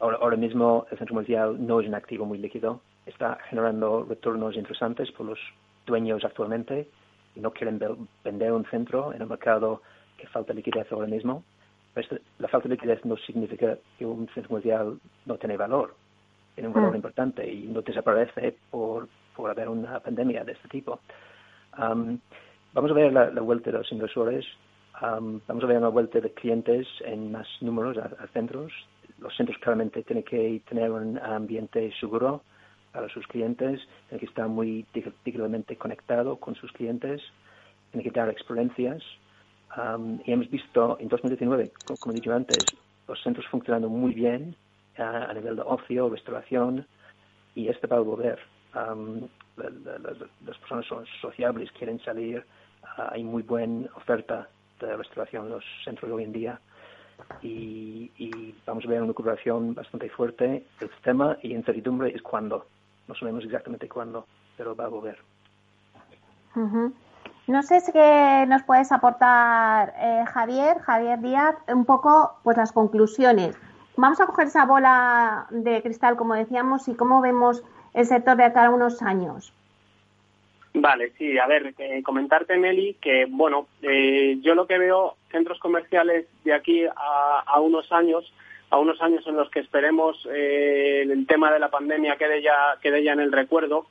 Ahora, 0.00 0.36
mismo 0.36 0.86
el 0.90 0.98
centro 0.98 1.14
comercial 1.14 1.56
no 1.66 1.80
es 1.80 1.86
un 1.86 1.94
activo 1.94 2.24
muy 2.24 2.38
líquido, 2.38 2.80
está 3.04 3.38
generando 3.48 4.04
retornos 4.08 4.56
interesantes 4.56 5.10
por 5.12 5.26
los 5.26 5.38
dueños 5.86 6.24
actualmente 6.24 6.88
y 7.34 7.40
no 7.40 7.52
quieren 7.52 7.80
vender 8.24 8.52
un 8.52 8.64
centro 8.66 9.12
en 9.12 9.22
el 9.22 9.28
mercado 9.28 9.82
que 10.16 10.26
falta 10.28 10.52
liquidez 10.52 10.90
ahora 10.92 11.06
mismo. 11.06 11.44
la 12.38 12.48
falta 12.48 12.68
de 12.68 12.74
liquidez 12.74 13.04
no 13.04 13.16
significa 13.16 13.76
que 13.98 14.06
un 14.06 14.28
centro 14.28 14.48
comercial 14.48 14.98
no 15.26 15.36
tiene 15.36 15.56
valor, 15.56 15.94
tiene 16.54 16.68
un 16.68 16.74
valor 16.74 16.92
mm. 16.92 16.96
importante 16.96 17.50
y 17.50 17.66
no 17.66 17.82
desaparece 17.82 18.56
por, 18.70 19.08
por 19.34 19.50
haber 19.50 19.68
una 19.68 20.00
pandemia 20.00 20.44
de 20.44 20.52
este 20.52 20.68
tipo. 20.68 21.00
vamos 21.76 22.90
a 22.90 22.94
ver 22.94 23.12
la, 23.12 23.40
vuelta 23.40 23.70
de 23.70 23.78
los 23.78 23.92
inversores, 23.92 24.46
vamos 25.00 25.64
a 25.64 25.66
ver 25.66 25.78
una 25.78 25.88
vuelta 25.88 26.20
de 26.20 26.32
clientes 26.32 26.86
en 27.04 27.32
más 27.32 27.48
números 27.60 27.96
a, 27.98 28.26
centros. 28.28 28.72
Los 29.18 29.36
centros 29.36 29.58
claramente 29.58 30.02
tienen 30.02 30.24
que 30.24 30.62
tener 30.68 30.90
un 30.90 31.18
ambiente 31.18 31.92
seguro 31.98 32.42
para 32.92 33.08
sus 33.08 33.26
clientes, 33.26 33.80
tienen 34.08 34.20
que 34.20 34.26
estar 34.26 34.48
muy 34.48 34.86
digitalmente 34.92 35.76
conectado 35.76 36.36
con 36.36 36.54
sus 36.54 36.72
clientes, 36.72 37.22
tienen 37.90 38.10
que 38.10 38.18
dar 38.18 38.28
experiencias. 38.28 39.02
y 40.24 40.32
hemos 40.32 40.50
visto 40.50 40.98
en 41.00 41.08
2019, 41.08 41.72
como 41.98 42.12
he 42.12 42.16
dicho 42.16 42.32
antes, 42.32 42.66
los 43.06 43.22
centros 43.22 43.46
funcionando 43.48 43.88
muy 43.88 44.14
bien 44.14 44.56
a 44.96 45.32
nivel 45.32 45.56
de 45.56 45.62
ocio, 45.62 46.08
restauración, 46.08 46.86
y 47.54 47.68
este 47.68 47.86
va 47.86 47.96
a 47.96 48.00
volver. 48.00 48.38
las 49.56 50.58
personas 50.58 50.86
son 50.86 51.04
sociables, 51.20 51.70
quieren 51.72 52.00
salir, 52.00 52.44
ah, 52.82 53.10
hay 53.12 53.22
muy 53.22 53.42
buena 53.42 53.88
oferta 53.94 54.48
de 54.80 54.96
restauración 54.96 55.46
en 55.46 55.52
los 55.52 55.64
centros 55.84 56.10
hoy 56.10 56.24
en 56.24 56.32
día 56.32 56.60
y, 57.42 58.54
vamos 58.66 58.84
a 58.84 58.88
ver 58.88 58.98
una 58.98 59.08
recuperación 59.08 59.74
bastante 59.74 60.08
fuerte 60.10 60.64
del 60.78 60.90
sistema 60.90 61.36
y 61.42 61.54
incertidumbre 61.54 62.10
es 62.14 62.22
cuándo. 62.22 62.66
No 63.10 63.16
sabemos 63.16 63.44
exactamente 63.44 63.88
cuándo, 63.88 64.24
pero 64.56 64.76
va 64.76 64.84
a 64.84 64.88
volver. 64.88 65.18
No 66.54 67.62
sé 67.64 67.80
si 67.80 67.90
nos 68.46 68.62
puedes 68.62 68.92
aportar, 68.92 69.92
eh, 69.98 70.24
Javier, 70.28 70.78
Javier 70.78 71.18
Díaz, 71.18 71.56
un 71.66 71.84
poco 71.86 72.36
pues 72.44 72.56
las 72.56 72.70
conclusiones. 72.70 73.58
Vamos 73.96 74.20
a 74.20 74.26
coger 74.26 74.46
esa 74.46 74.64
bola 74.64 75.48
de 75.50 75.82
cristal, 75.82 76.16
como 76.16 76.34
decíamos, 76.34 76.86
y 76.86 76.94
cómo 76.94 77.20
vemos 77.20 77.64
el 77.94 78.06
sector 78.06 78.36
de 78.36 78.44
acá 78.44 78.66
a 78.66 78.70
unos 78.70 79.02
años. 79.02 79.52
Vale, 80.72 81.10
sí, 81.18 81.36
a 81.36 81.48
ver, 81.48 81.74
eh, 81.78 82.04
comentarte, 82.04 82.56
Meli, 82.58 82.94
que 83.00 83.26
bueno, 83.28 83.66
eh, 83.82 84.38
yo 84.40 84.54
lo 84.54 84.68
que 84.68 84.78
veo 84.78 85.16
centros 85.32 85.58
comerciales 85.58 86.28
de 86.44 86.54
aquí 86.54 86.84
a, 86.86 87.58
unos 87.58 87.90
años, 87.90 88.32
a 88.70 88.78
unos 88.78 89.00
años 89.02 89.26
en 89.26 89.36
los 89.36 89.50
que 89.50 89.60
esperemos 89.60 90.26
eh, 90.32 91.02
el 91.02 91.26
tema 91.26 91.52
de 91.52 91.58
la 91.58 91.70
pandemia 91.70 92.16
quede 92.16 92.42
ya, 92.42 92.78
quede 92.80 93.02
ya 93.02 93.12
en 93.12 93.20
el 93.20 93.32
recuerdo, 93.32 93.86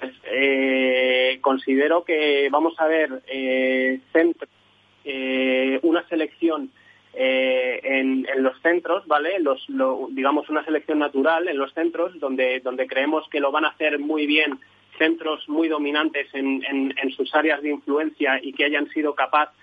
pues, 0.00 0.12
considero 1.40 2.04
que 2.04 2.48
vamos 2.50 2.74
a 2.78 2.86
ver 2.86 3.22
una 5.82 6.08
selección 6.08 6.70
en, 7.14 8.26
los 8.36 8.60
centros, 8.60 9.06
¿vale? 9.06 9.40
Los, 9.40 9.66
digamos 10.10 10.48
una 10.48 10.64
selección 10.64 11.00
natural 11.00 11.48
en 11.48 11.58
los 11.58 11.72
centros 11.72 12.18
donde, 12.20 12.60
donde 12.60 12.86
creemos 12.86 13.28
que 13.28 13.40
lo 13.40 13.50
van 13.50 13.64
a 13.64 13.70
hacer 13.70 13.98
muy 13.98 14.26
bien 14.26 14.60
centros 14.98 15.48
muy 15.48 15.68
dominantes 15.68 16.28
en, 16.34 16.92
sus 17.16 17.34
áreas 17.34 17.62
de 17.62 17.70
influencia 17.70 18.38
y 18.42 18.52
que 18.52 18.64
hayan 18.64 18.88
sido 18.90 19.14
capaces 19.14 19.54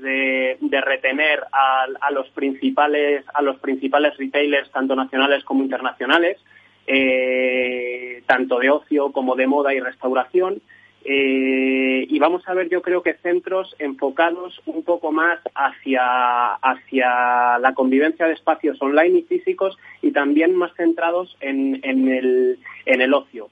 de, 0.00 0.80
retener 0.80 1.44
a, 1.52 2.10
los 2.10 2.28
principales 2.30 3.24
a 3.32 3.42
los 3.42 3.58
principales 3.58 4.16
retailers 4.16 4.70
tanto 4.70 4.94
nacionales 4.94 5.44
como 5.44 5.62
internacionales 5.62 6.38
eh, 6.86 8.22
tanto 8.26 8.58
de 8.58 8.70
ocio 8.70 9.12
como 9.12 9.34
de 9.36 9.46
moda 9.46 9.74
y 9.74 9.80
restauración 9.80 10.60
eh, 11.08 12.04
y 12.08 12.18
vamos 12.18 12.42
a 12.48 12.54
ver, 12.54 12.68
yo 12.68 12.82
creo 12.82 13.00
que 13.00 13.14
centros 13.14 13.76
enfocados 13.78 14.60
un 14.66 14.82
poco 14.82 15.12
más 15.12 15.38
hacia, 15.54 16.54
hacia 16.54 17.60
la 17.60 17.74
convivencia 17.74 18.26
de 18.26 18.32
espacios 18.32 18.82
online 18.82 19.20
y 19.20 19.22
físicos 19.22 19.78
y 20.02 20.10
también 20.10 20.56
más 20.56 20.74
centrados 20.74 21.36
en, 21.40 21.78
en, 21.84 22.08
el, 22.08 22.58
en 22.86 23.00
el 23.00 23.14
ocio, 23.14 23.50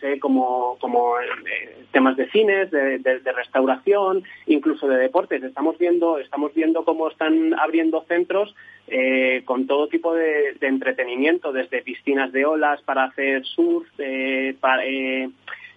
sé 0.00 0.18
como, 0.20 0.78
como 0.80 1.20
eh, 1.20 1.84
temas 1.92 2.16
de 2.16 2.30
cines, 2.30 2.70
de, 2.70 3.32
restauración, 3.36 4.24
incluso 4.46 4.88
de 4.88 4.96
deportes. 4.96 5.42
Estamos 5.42 5.76
viendo, 5.76 6.18
estamos 6.18 6.54
viendo 6.54 6.86
cómo 6.86 7.08
están 7.08 7.52
abriendo 7.60 8.06
centros 8.08 8.54
eh, 8.88 9.42
con 9.44 9.66
todo 9.66 9.88
tipo 9.88 10.14
de, 10.14 10.56
entretenimiento, 10.62 11.52
desde 11.52 11.82
piscinas 11.82 12.32
de 12.32 12.46
olas 12.46 12.80
para 12.82 13.04
hacer 13.04 13.44
surf, 13.44 13.86
para, 14.60 14.82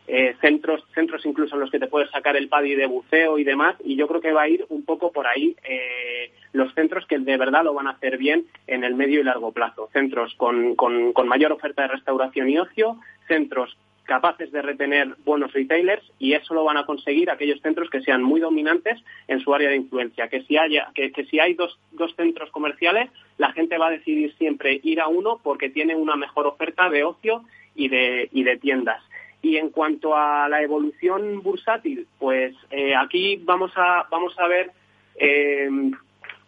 eh, 0.08 0.36
centros, 0.41 0.84
centros 0.93 1.26
incluso 1.26 1.56
en 1.56 1.62
los 1.62 1.72
que 1.72 1.80
te 1.80 1.88
puedes 1.88 2.12
sacar 2.12 2.36
el 2.36 2.49
paddy 2.49 2.76
de 2.76 2.88
buceo 2.88 3.38
y 3.38 3.43
demás, 3.43 3.76
y 3.84 3.95
yo 3.95 4.08
creo 4.08 4.22
que 4.22 4.34
va 4.34 4.43
a 4.43 4.49
ir 4.49 4.66
un 4.70 4.84
poco 4.84 5.12
por 5.12 5.28
ahí 5.28 5.56
eh, 5.64 6.32
los 6.51 6.74
centros 6.74 7.06
que 7.08 7.20
de 7.20 7.38
verdad 7.38 7.64
lo 7.64 7.74
van 7.74 7.88
a 7.88 7.91
hacer 7.91 8.18
bien 8.18 8.45
en 8.68 8.84
el 8.84 8.95
medio 8.95 9.22
y 9.22 9.24
largo 9.24 9.51
plazo. 9.51 9.89
Centros 9.93 10.34
con, 10.36 10.76
con, 10.76 11.14
mayor 11.28 11.54
oferta 11.54 11.84
de 11.84 11.88
restauración 11.89 12.49
y 12.49 12.58
ocio, 12.60 12.97
centros 13.28 13.78
capaces 14.04 14.51
de 14.51 14.62
retener 14.62 15.16
buenos 15.24 15.54
retailers 15.54 16.04
y 16.20 16.34
eso 16.34 16.54
lo 16.54 16.66
van 16.66 16.76
a 16.76 16.86
conseguir 16.86 17.32
aquellos 17.32 17.62
centros 17.62 17.89
que 17.89 18.01
sean 18.01 18.22
muy 18.22 18.41
dominantes 18.41 19.01
en 19.30 19.39
su 19.39 19.54
área 19.56 19.70
de 19.70 19.78
influencia. 19.78 20.28
Que 20.28 20.43
si, 20.43 20.58
haya, 20.58 20.89
que, 20.93 21.14
que 21.14 21.24
si 21.26 21.39
hay 21.39 21.54
dos, 21.54 21.80
dos 21.91 22.14
centros 22.16 22.51
comerciales, 22.51 23.10
la 23.38 23.54
gente 23.54 23.78
va 23.78 23.88
a 23.88 23.91
decidir 23.91 24.36
siempre 24.38 24.82
ir 24.84 24.99
a 24.99 25.08
uno 25.08 25.39
porque 25.41 25.70
tiene 25.70 25.95
una 25.95 26.18
mejor 26.18 26.45
oferta 26.45 26.89
de 26.89 27.06
ocio 27.06 27.43
y 27.76 27.88
de, 27.88 28.30
y 28.32 28.43
de 28.43 28.58
tiendas. 28.58 29.01
Y 29.43 29.57
en 29.57 29.71
cuanto 29.71 30.15
a 30.15 30.47
la 30.47 30.61
evolución 30.61 31.43
bursátil, 31.43 32.07
pues 32.17 32.55
eh, 32.71 32.95
aquí 32.95 33.35
vamos 33.43 33.73
a, 33.75 34.07
vamos 34.09 34.33
a 34.39 34.47
ver, 34.47 34.71
eh, 35.17 35.69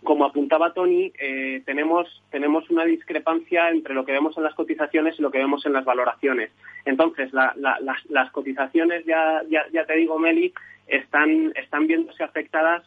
como 0.01 0.23
apuntaba 0.23 0.73
Tony, 0.73 1.11
eh, 1.19 1.61
tenemos, 1.65 2.23
tenemos 2.31 2.69
una 2.69 2.85
discrepancia 2.85 3.69
entre 3.69 3.93
lo 3.93 4.05
que 4.05 4.13
vemos 4.13 4.37
en 4.37 4.43
las 4.43 4.55
cotizaciones 4.55 5.19
y 5.19 5.21
lo 5.21 5.29
que 5.29 5.39
vemos 5.39 5.65
en 5.65 5.73
las 5.73 5.83
valoraciones. 5.83 6.51
Entonces, 6.85 7.33
las, 7.33 8.31
cotizaciones, 8.31 9.05
ya, 9.05 9.43
ya, 9.49 9.65
ya, 9.73 9.85
te 9.85 9.97
digo, 9.97 10.17
Meli, 10.17 10.53
están, 10.87 11.51
están 11.57 11.87
viéndose 11.87 12.23
afectadas 12.23 12.83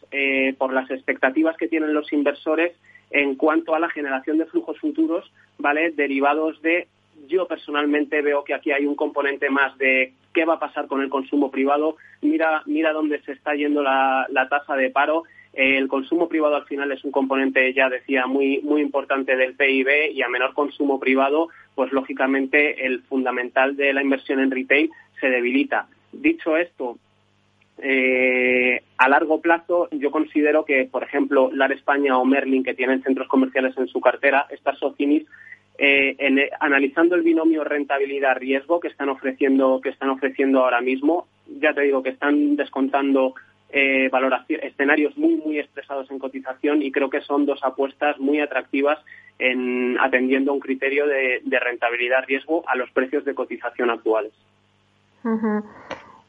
por 0.56 0.72
las 0.72 0.90
expectativas 0.90 1.59
que 1.59 1.68
tienen 1.68 1.92
los 1.92 2.11
inversores 2.14 2.72
en 3.11 3.34
cuanto 3.34 3.74
a 3.74 3.80
la 3.80 3.90
generación 3.90 4.38
de 4.38 4.46
flujos 4.46 4.78
futuros, 4.78 5.30
¿vale? 5.59 5.90
Derivados 5.90 6.62
de 6.62 6.88
yo 7.29 7.47
personalmente 7.47 8.22
veo 8.22 8.43
que 8.43 8.55
aquí 8.55 8.72
hay 8.72 8.87
un 8.87 8.97
componente 8.97 9.51
más 9.51 9.76
de 9.79 10.12
qué 10.35 10.45
va 10.45 10.55
a 10.55 10.59
pasar 10.59 10.87
con 10.87 11.03
el 11.03 11.09
consumo 11.09 11.51
privado. 11.51 11.97
Mira, 12.22 12.62
mira 12.66 12.93
dónde 12.93 13.20
se 13.22 13.33
está 13.33 13.55
yendo 13.55 13.83
la, 13.83 14.26
tasa 14.51 14.74
de 14.74 14.91
paro. 14.91 15.24
El 15.53 15.89
consumo 15.89 16.29
privado 16.29 16.57
al 16.57 16.66
final 16.66 16.93
es 16.93 17.05
un 17.05 17.11
componente, 17.11 17.72
ya 17.72 17.89
decía, 17.89 18.26
muy, 18.26 18.61
muy 18.62 18.81
importante 18.81 19.37
del 19.37 19.55
PIB 19.55 20.12
y 20.12 20.22
a 20.22 20.29
menor 20.29 20.55
consumo 20.55 21.01
privado, 21.01 21.49
pues 21.74 21.93
lógicamente 21.93 22.87
el 22.87 23.03
fundamental 23.03 23.76
de 23.76 23.93
la 23.93 24.03
inversión 24.03 24.41
en 24.41 24.51
retail 24.51 24.91
se 25.20 25.29
debilita. 25.29 25.89
Dicho 26.12 26.57
esto, 26.57 26.99
eh, 27.81 28.83
a 28.97 29.09
largo 29.09 29.41
plazo, 29.41 29.89
yo 29.93 30.11
considero 30.11 30.64
que, 30.64 30.85
por 30.85 31.03
ejemplo, 31.05 31.51
LAR 31.53 31.72
España 31.72 32.18
o 32.18 32.24
Merlin, 32.24 32.64
que 32.64 32.74
tienen 32.74 33.03
centros 33.03 33.29
comerciales 33.29 33.76
en 33.79 33.89
su 33.89 34.01
cartera, 34.01 34.47
estas 34.51 34.79
socinis 34.79 35.24
eh, 35.81 36.16
eh, 36.18 36.51
analizando 36.59 37.14
el 37.14 37.22
binomio 37.22 37.62
rentabilidad-riesgo 37.62 38.81
que 38.81 38.89
están 38.89 39.09
ofreciendo 39.11 39.81
que 39.81 39.91
están 39.91 40.11
ofreciendo 40.11 40.64
ahora 40.64 40.81
mismo, 40.81 41.29
ya 41.61 41.72
te 41.72 41.83
digo 41.83 42.03
que 42.03 42.11
están 42.11 42.57
descontando 42.57 43.35
eh, 43.70 44.11
escenarios 44.62 45.16
muy 45.16 45.37
muy 45.37 45.61
expresados 45.61 46.11
en 46.11 46.18
cotización 46.18 46.83
y 46.83 46.91
creo 46.91 47.11
que 47.11 47.20
son 47.20 47.47
dos 47.47 47.61
apuestas 47.62 48.18
muy 48.18 48.41
atractivas 48.41 48.99
en 49.39 49.97
atendiendo 50.01 50.53
un 50.53 50.59
criterio 50.59 51.07
de, 51.07 51.43
rentabilidad-riesgo 51.49 52.64
a 52.66 52.74
los 52.74 52.91
precios 52.91 53.24
de 53.24 53.37
cotización 53.37 53.91
actuales. 53.91 54.33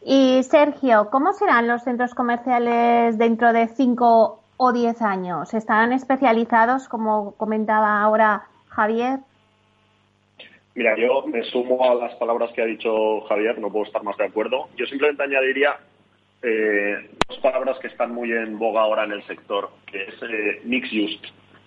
Y 0.06 0.44
Sergio, 0.44 1.10
¿cómo 1.10 1.34
serán 1.34 1.68
los 1.68 1.84
centros 1.84 2.14
comerciales 2.14 3.18
dentro 3.18 3.52
de 3.52 3.68
cinco 3.70 4.44
o 4.58 4.74
diez 4.74 5.02
años? 5.02 5.56
¿Estarán 5.56 5.92
especializados, 5.92 6.88
como 6.88 7.32
comentaba 7.32 8.00
ahora 8.02 8.44
Javier? 8.68 9.22
Mira, 10.80 10.96
yo 10.96 11.28
me 11.28 11.44
sumo 11.44 11.92
a 11.92 11.94
las 11.94 12.16
palabras 12.16 12.54
que 12.54 12.62
ha 12.62 12.66
dicho 12.66 13.20
Javier, 13.28 13.60
no 13.60 13.70
puedo 13.70 13.86
estar 13.86 14.02
más 14.02 14.16
de 14.16 14.24
acuerdo. 14.24 14.70
Yo 14.78 14.86
simplemente 14.86 15.24
añadiría 15.24 15.76
eh, 16.42 17.10
dos 17.28 17.38
palabras 17.40 17.78
que 17.80 17.88
están 17.88 18.14
muy 18.14 18.32
en 18.32 18.58
boga 18.58 18.84
ahora 18.84 19.04
en 19.04 19.12
el 19.12 19.22
sector, 19.24 19.72
que 19.86 20.04
es 20.04 20.16
eh, 20.24 20.62
mix 20.64 20.88
use. 20.94 21.20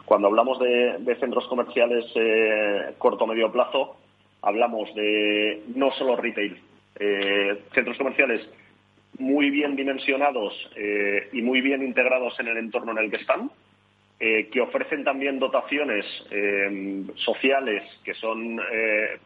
Cuando 0.06 0.28
hablamos 0.28 0.58
de, 0.60 1.14
centros 1.20 1.46
comerciales 1.48 2.06
eh, 2.14 2.94
corto 2.96 3.26
medio 3.26 3.52
plazo, 3.52 3.98
hablamos 4.40 4.94
de 4.94 5.62
no 5.76 5.92
solo 5.92 6.16
retail, 6.16 6.58
centros 7.74 7.98
comerciales 7.98 8.48
muy 9.18 9.50
bien 9.50 9.76
dimensionados 9.76 10.54
eh, 10.76 11.28
y 11.32 11.42
muy 11.42 11.60
bien 11.60 11.82
integrados 11.82 12.38
en 12.40 12.48
el 12.48 12.56
entorno 12.56 12.92
en 12.92 12.98
el 12.98 13.10
que 13.10 13.18
están, 13.18 13.50
eh, 14.24 14.48
que 14.52 14.60
ofrecen 14.60 15.02
también 15.02 15.40
dotaciones 15.40 16.06
eh, 16.30 17.02
sociales 17.16 17.82
que 18.04 18.14
son 18.14 18.60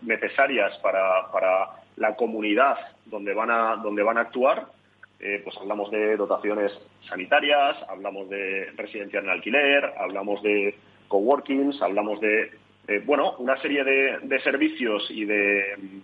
necesarias 0.01 0.79
para, 0.79 1.31
para, 1.31 1.69
la 1.97 2.17
comunidad 2.17 2.77
donde 3.05 3.35
van 3.35 3.51
a, 3.51 3.77
donde 3.77 4.03
van 4.03 4.17
a 4.17 4.23
actuar. 4.23 4.67
pues 5.19 5.55
hablamos 5.59 5.91
de 5.91 6.17
dotaciones 6.17 6.73
sanitarias, 7.09 7.77
hablamos 7.91 8.29
de 8.31 8.71
residencia 8.77 9.21
en 9.21 9.29
alquiler, 9.29 9.85
hablamos 9.99 10.43
de 10.43 10.75
coworkings, 11.09 11.81
hablamos 11.83 12.19
de 12.21 12.53
bueno 13.05 13.35
una 13.39 13.61
serie 13.61 13.85
de, 13.85 14.19
de 14.23 14.41
servicios 14.41 15.11
y 15.11 15.27
de 15.27 16.03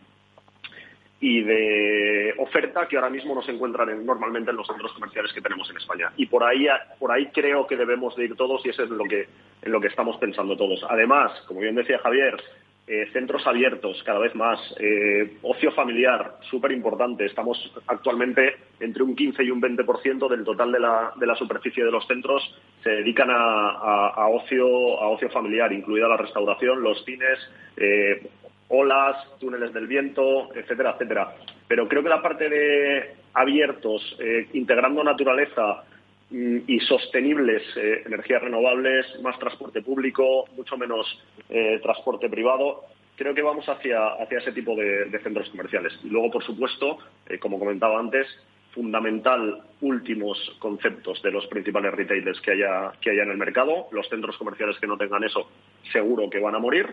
y 1.23 1.41
de 1.41 2.35
oferta 2.39 2.89
que 2.89 2.97
ahora 2.97 3.09
mismo 3.09 3.33
no 3.33 3.43
se 3.43 3.53
encuentran 3.53 4.05
normalmente 4.05 4.51
en 4.51 4.57
los 4.57 4.67
centros 4.67 4.93
comerciales 4.93 5.33
que 5.33 5.41
tenemos 5.41 5.71
en 5.71 5.77
España. 5.77 6.13
Y 6.17 6.27
por 6.27 6.43
ahí, 6.43 6.67
por 6.99 7.13
ahí 7.13 7.29
creo 7.33 7.65
que 7.65 7.77
debemos 7.77 8.17
de 8.17 8.25
ir 8.25 8.35
todos 8.35 8.67
y 8.67 8.71
eso 8.71 8.83
es 8.83 8.91
lo 8.91 9.05
que, 9.05 9.29
en 9.63 9.71
lo 9.71 9.81
que 9.81 9.87
estamos 9.87 10.17
pensando 10.17 10.57
todos. 10.57 10.85
Además, 10.91 11.31
como 11.47 11.61
bien 11.61 11.77
decía 11.77 12.01
Javier, 12.01 12.43
eh, 12.89 13.09
centros 13.13 13.47
abiertos 13.47 14.03
cada 14.05 14.19
vez 14.19 14.35
más, 14.35 14.59
eh, 14.81 15.39
ocio 15.43 15.71
familiar, 15.71 16.39
súper 16.51 16.73
importante. 16.73 17.25
Estamos 17.25 17.73
actualmente 17.87 18.57
entre 18.81 19.05
un 19.05 19.15
15 19.15 19.45
y 19.45 19.51
un 19.53 19.63
20% 19.63 20.29
del 20.29 20.43
total 20.43 20.73
de 20.73 20.81
la, 20.81 21.13
de 21.15 21.27
la 21.29 21.37
superficie 21.37 21.85
de 21.85 21.93
los 21.93 22.05
centros 22.09 22.43
se 22.83 22.91
dedican 22.91 23.29
a, 23.31 24.27
ocio, 24.27 24.67
a 25.01 25.09
ocio 25.11 25.31
familiar, 25.31 25.73
incluida 25.73 26.09
la 26.09 26.17
restauración, 26.17 26.83
los 26.83 27.05
cines, 27.05 27.39
eh, 27.77 28.29
olas, 28.73 29.17
túneles 29.39 29.73
del 29.73 29.87
viento, 29.87 30.55
etcétera, 30.55 30.93
etcétera. 30.93 31.35
Pero 31.69 31.87
creo 31.89 32.03
que 32.03 32.09
la 32.09 32.23
parte 32.23 32.49
de 32.49 33.15
abiertos, 33.35 34.17
eh, 34.19 34.49
integrando 34.55 35.05
naturaleza 35.05 35.85
mm, 36.31 36.59
y 36.67 36.81
sostenibles, 36.81 37.63
eh, 37.77 38.03
energías 38.07 38.43
renovables, 38.43 39.07
más 39.23 39.39
transporte 39.39 39.83
público, 39.83 40.47
mucho 40.57 40.77
menos 40.79 41.07
eh, 41.51 41.81
transporte 41.83 42.31
privado, 42.31 42.85
creo 43.15 43.35
que 43.35 43.43
vamos 43.43 43.69
hacia, 43.69 44.07
hacia 44.15 44.39
ese 44.39 44.53
tipo 44.53 44.75
de, 44.75 45.19
centros 45.23 45.51
comerciales. 45.51 45.93
Y 46.03 46.09
luego, 46.09 46.31
por 46.31 46.45
supuesto, 46.45 46.99
como 47.41 47.59
comentaba 47.59 48.01
antes, 48.01 48.27
fundamental 48.73 49.63
últimos 49.83 50.39
conceptos 50.59 51.23
de 51.23 51.31
los 51.31 51.47
principales 51.47 51.93
retailers 51.93 52.41
que 52.41 52.53
haya, 52.53 52.93
que 53.03 53.11
haya 53.11 53.23
en 53.25 53.33
el 53.33 53.37
mercado. 53.37 53.89
Los 53.93 54.09
centros 54.09 54.37
comerciales 54.39 54.79
que 54.81 54.87
no 54.87 54.97
tengan 54.97 55.25
eso 55.25 55.47
seguro 55.93 56.31
que 56.31 56.41
van 56.41 56.55
a 56.55 56.59
morir. 56.59 56.87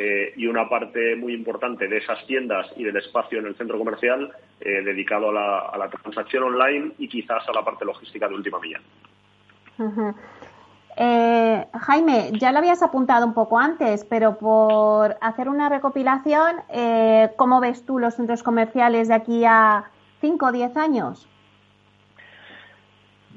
Eh, 0.00 0.32
y 0.36 0.46
una 0.46 0.68
parte 0.68 1.16
muy 1.16 1.34
importante 1.34 1.88
de 1.88 1.96
esas 1.96 2.24
tiendas 2.24 2.68
y 2.76 2.84
del 2.84 2.96
espacio 2.98 3.40
en 3.40 3.46
el 3.46 3.56
centro 3.56 3.76
comercial 3.78 4.30
eh, 4.60 4.80
dedicado 4.84 5.30
a 5.30 5.76
la, 5.76 5.90
transacción 5.90 6.44
online 6.44 6.92
y 6.98 7.08
quizás 7.08 7.42
a 7.48 7.52
la 7.52 7.64
parte 7.64 7.84
logística 7.84 8.28
de 8.28 8.34
última 8.36 8.60
milla. 8.60 8.80
Eh, 10.96 11.66
Jaime, 11.80 12.30
ya 12.38 12.52
lo 12.52 12.58
habías 12.58 12.80
apuntado 12.80 13.26
un 13.26 13.34
poco 13.34 13.58
antes, 13.58 14.04
pero 14.04 14.38
por 14.38 15.16
hacer 15.20 15.48
una 15.48 15.68
recopilación, 15.68 16.58
¿cómo 17.36 17.60
ves 17.60 17.84
tú 17.84 17.98
los 17.98 18.14
centros 18.14 18.44
comerciales 18.44 19.08
de 19.08 19.14
aquí 19.14 19.44
a 19.44 19.90
5 20.20 20.46
o 20.46 20.52
10 20.52 20.76
años? 20.76 21.28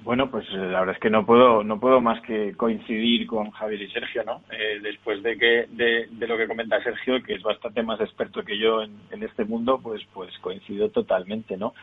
Bueno, 0.03 0.31
pues 0.31 0.47
eh, 0.49 0.57
la 0.57 0.79
verdad 0.79 0.95
es 0.95 1.01
que 1.01 1.11
no 1.11 1.25
puedo 1.25 1.63
no 1.63 1.79
puedo 1.79 2.01
más 2.01 2.19
que 2.21 2.53
coincidir 2.57 3.27
con 3.27 3.51
Javier 3.51 3.83
y 3.83 3.91
Sergio, 3.91 4.23
¿no? 4.23 4.41
Eh, 4.51 4.79
después 4.81 5.21
de 5.21 5.37
que 5.37 5.67
de, 5.69 6.27
lo 6.27 6.37
que 6.37 6.47
comenta 6.47 6.81
Sergio, 6.81 7.21
que 7.21 7.35
es 7.35 7.43
bastante 7.43 7.83
más 7.83 8.01
experto 8.01 8.43
que 8.43 8.57
yo 8.57 8.81
en, 8.81 9.23
este 9.23 9.45
mundo, 9.45 9.79
pues 9.81 10.01
pues 10.11 10.35
coincido 10.39 10.89
totalmente, 10.89 11.55
¿no? 11.55 11.73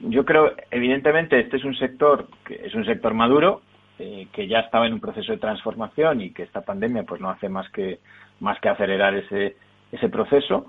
Yo 0.00 0.24
creo, 0.26 0.52
evidentemente, 0.70 1.40
este 1.40 1.56
es 1.56 1.64
un 1.64 1.74
sector 1.76 2.28
que 2.44 2.60
es 2.66 2.74
un 2.74 2.84
sector 2.84 3.14
maduro, 3.14 3.62
eh, 3.98 4.26
que 4.32 4.46
ya 4.46 4.60
estaba 4.60 4.86
en 4.86 4.92
un 4.92 5.00
proceso 5.00 5.32
de 5.32 5.38
transformación 5.38 6.20
y 6.20 6.32
que 6.32 6.42
esta 6.42 6.60
pandemia 6.60 7.04
pues 7.04 7.20
no 7.20 7.30
hace 7.30 7.48
más 7.48 7.70
que 7.70 8.00
más 8.40 8.60
que 8.60 8.68
acelerar 8.68 9.14
ese 9.14 9.56
ese 9.90 10.08
proceso. 10.10 10.66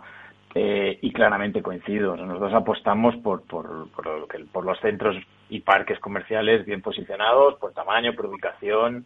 Eh, 0.57 0.99
y 1.01 1.11
claramente 1.11 1.61
coincido. 1.61 2.15
Nosotros 2.15 2.53
apostamos 2.53 3.13
por, 3.17 3.41
por, 3.41 3.89
por, 3.91 4.63
los 4.63 4.79
centros 4.79 5.17
y 5.49 5.59
parques 5.61 5.99
comerciales 5.99 6.65
bien 6.65 6.81
posicionados, 6.81 7.55
por 7.55 7.73
tamaño, 7.73 8.13
por 8.13 8.27
ubicación, 8.27 9.05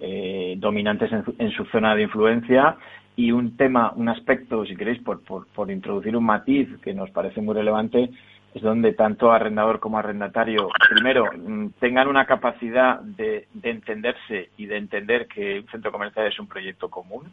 eh, 0.00 0.54
dominantes 0.58 1.10
en, 1.38 1.50
su 1.52 1.64
zona 1.66 1.94
de 1.94 2.02
influencia. 2.02 2.76
Y 3.16 3.32
un 3.32 3.56
tema, 3.56 3.92
un 3.96 4.08
aspecto, 4.08 4.64
si 4.64 4.76
queréis, 4.76 5.02
por, 5.02 5.22
por, 5.24 5.70
introducir 5.70 6.16
un 6.16 6.24
matiz 6.24 6.68
que 6.82 6.94
nos 6.94 7.10
parece 7.10 7.40
muy 7.40 7.54
relevante, 7.54 8.10
es 8.54 8.62
donde 8.62 8.92
tanto 8.92 9.32
arrendador 9.32 9.80
como 9.80 9.98
arrendatario, 9.98 10.68
primero, 10.88 11.24
mm, 11.36 11.70
tengan 11.80 12.06
una 12.06 12.26
capacidad 12.26 13.00
de, 13.00 13.48
de 13.52 13.70
entenderse 13.70 14.50
y 14.56 14.66
de 14.66 14.76
entender 14.76 15.26
que 15.26 15.60
un 15.60 15.66
centro 15.66 15.90
comercial 15.90 16.26
es 16.28 16.38
un 16.38 16.46
proyecto 16.46 16.88
común 16.88 17.24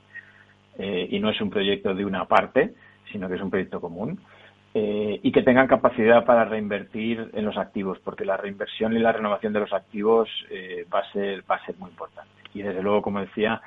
eh, 0.80 1.08
y 1.10 1.20
no 1.20 1.30
es 1.30 1.40
un 1.40 1.52
proyecto 1.52 1.94
de 1.94 2.04
una 2.04 2.26
parte 2.26 2.74
sino 3.12 3.28
que 3.28 3.36
es 3.36 3.42
un 3.42 3.50
proyecto 3.50 3.80
común, 3.80 4.20
eh, 4.78 5.22
y 5.24 5.32
que 5.32 5.42
tengan 5.42 5.68
capacidad 5.68 6.26
para 6.26 6.44
reinvertir 6.44 7.32
en 7.34 7.46
los 7.46 7.58
activos, 7.58 7.98
porque 8.04 8.26
la 8.26 8.36
reinversión 8.36 8.92
y 8.92 9.00
la 9.00 9.14
renovación 9.14 9.54
de 9.54 9.62
los 9.62 9.72
activos 9.72 10.28
eh, 10.50 10.86
va, 10.94 11.00
a 11.00 11.12
ser, 11.14 11.50
va 11.50 11.56
a 11.56 11.66
ser 11.66 11.78
muy 11.78 11.92
importante. 11.92 12.30
Y 12.54 12.62
desde 12.62 12.84
luego, 12.84 13.02
como 13.02 13.22
decía, 13.22 13.62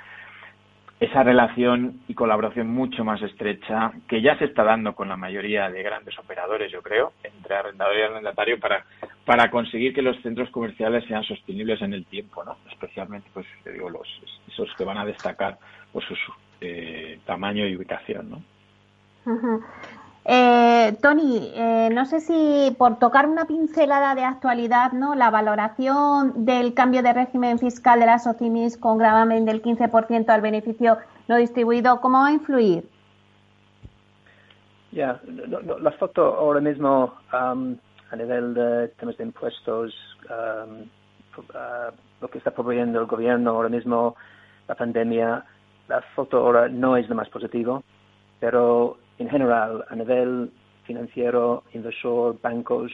esa 1.01 1.23
relación 1.23 2.03
y 2.09 2.15
colaboración 2.15 2.69
mucho 2.69 3.07
más 3.07 3.23
estrecha 3.23 3.91
que 4.07 4.21
ya 4.21 4.37
se 4.37 4.45
está 4.45 4.65
dando 4.65 4.95
con 4.95 5.09
la 5.09 5.17
mayoría 5.17 5.71
de 5.71 5.83
grandes 5.83 6.19
operadores, 6.19 6.71
yo 6.71 6.83
creo, 6.83 7.15
entre 7.25 7.55
arrendador 7.55 7.97
y 7.97 8.03
arrendatario 8.03 8.61
para, 8.61 8.85
para 9.25 9.51
conseguir 9.51 9.95
que 9.95 10.03
los 10.03 10.21
centros 10.21 10.51
comerciales 10.51 11.07
sean 11.07 11.25
sostenibles 11.25 11.81
en 11.81 11.95
el 11.95 12.05
tiempo, 12.05 12.45
¿no? 12.45 12.59
Especialmente, 12.71 13.31
pues, 13.33 13.47
digo, 13.65 13.89
los, 13.89 14.07
esos 14.47 14.69
que 14.77 14.85
van 14.85 14.99
a 14.99 15.07
destacar 15.07 15.57
por 15.91 16.05
su 16.05 16.15
eh, 16.61 17.19
tamaño 17.25 17.67
y 17.67 17.77
ubicación, 17.77 18.29
¿no? 18.29 18.43
Eh, 20.31 20.95
Tony, 21.01 21.53
eh, 21.55 21.89
no 21.91 22.05
sé 22.05 22.21
si 22.21 22.77
por 22.77 22.99
tocar 22.99 23.27
una 23.27 23.47
pincelada 23.47 24.15
de 24.15 24.25
actualidad, 24.25 24.93
¿no? 24.93 25.15
La 25.15 25.31
valoración 25.31 26.45
del 26.45 26.75
cambio 26.75 27.03
de 27.03 27.15
régimen 27.15 27.59
fiscal 27.59 27.99
de 27.99 28.05
las 28.05 28.27
OCIMIS 28.27 28.77
con 28.77 28.99
gravamen 28.99 29.47
del 29.47 29.63
15% 29.63 30.29
al 30.29 30.43
beneficio 30.43 30.99
no 31.29 31.37
distribuido, 31.37 32.03
¿cómo 32.03 32.19
va 32.19 32.27
a 32.27 32.33
influir? 32.33 32.85
Ya, 34.93 35.19
la 35.81 35.93
foto 35.93 36.35
ahora 36.35 36.61
mismo 36.61 37.15
um, 37.33 37.79
a 38.11 38.17
nivel 38.17 38.53
de 38.53 38.89
temas 38.99 39.17
de 39.17 39.25
impuestos, 39.25 39.95
um, 40.29 40.83
uh, 41.39 41.91
lo 42.21 42.29
que 42.29 42.37
está 42.37 42.51
proveyendo 42.51 43.01
el 43.01 43.07
gobierno 43.07 43.53
ahora 43.53 43.71
mismo, 43.71 44.15
la 44.69 44.75
pandemia, 44.75 45.43
la 45.89 46.03
foto 46.15 46.37
ahora 46.37 46.69
no 46.69 46.99
es 46.99 47.09
lo 47.09 47.15
más 47.15 47.31
positivo, 47.31 47.83
pero 48.41 48.99
en 49.19 49.29
general, 49.29 49.85
a 49.89 49.97
nivel 49.97 50.51
financiero, 50.85 51.65
inversor, 51.75 52.41
bancos, 52.41 52.93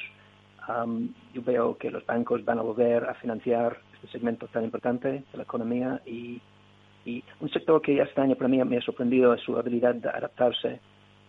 yo 1.35 1.43
veo 1.43 1.77
que 1.77 1.91
los 1.91 2.05
bancos 2.07 2.45
van 2.45 2.59
a 2.59 2.62
volver 2.62 3.05
a 3.05 3.14
financiar 3.14 3.77
este 3.95 4.09
segmento 4.09 4.47
tan 4.49 4.64
importante 4.64 5.09
de 5.09 5.37
la 5.37 5.43
economía 5.43 6.01
y, 6.07 6.41
un 7.39 7.51
sector 7.51 7.83
que 7.83 8.01
este 8.01 8.18
año 8.22 8.35
para 8.35 8.49
mí 8.49 8.64
me 8.64 8.79
ha 8.79 8.81
sorprendido 8.81 9.35
es 9.35 9.43
su 9.43 9.59
habilidad 9.59 9.95
de 9.95 10.09
adaptarse 10.09 10.81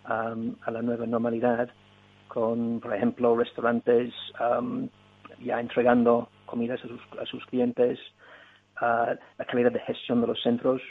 a 0.05 0.71
la 0.71 0.81
nueva 0.81 1.05
normalidad 1.05 1.69
con, 2.29 2.79
por 2.79 2.95
ejemplo, 2.95 3.35
restaurantes 3.35 4.13
ya 5.43 5.59
entregando 5.59 6.29
comidas 6.45 6.79
a 6.85 6.87
sus, 6.87 7.01
a 7.21 7.25
sus 7.25 7.45
clientes, 7.47 7.99
la 8.79 9.45
calidad 9.45 9.73
de 9.73 9.81
gestión 9.81 10.21
de 10.21 10.27
los 10.27 10.41
centros 10.41 10.81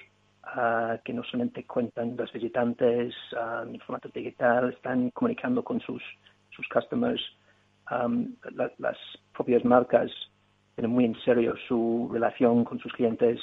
que 1.05 1.13
no 1.13 1.25
solamente 1.25 1.65
cuentan 1.65 2.17
los 2.17 2.33
visitantes 2.33 3.15
en 3.67 3.81
formato 3.81 4.09
digital, 4.09 4.73
están 4.73 5.11
comunicando 5.11 5.63
con 5.63 5.81
sus, 5.81 6.03
sus 6.51 6.67
customers. 6.69 7.23
las 7.91 8.97
propias 9.33 9.65
marcas 9.65 10.11
tienen 10.75 10.91
muy 10.91 11.05
en 11.05 11.15
serio 11.21 11.55
su 11.69 12.09
relación 12.13 12.65
con 12.65 12.79
sus 12.79 12.93
clientes 12.93 13.41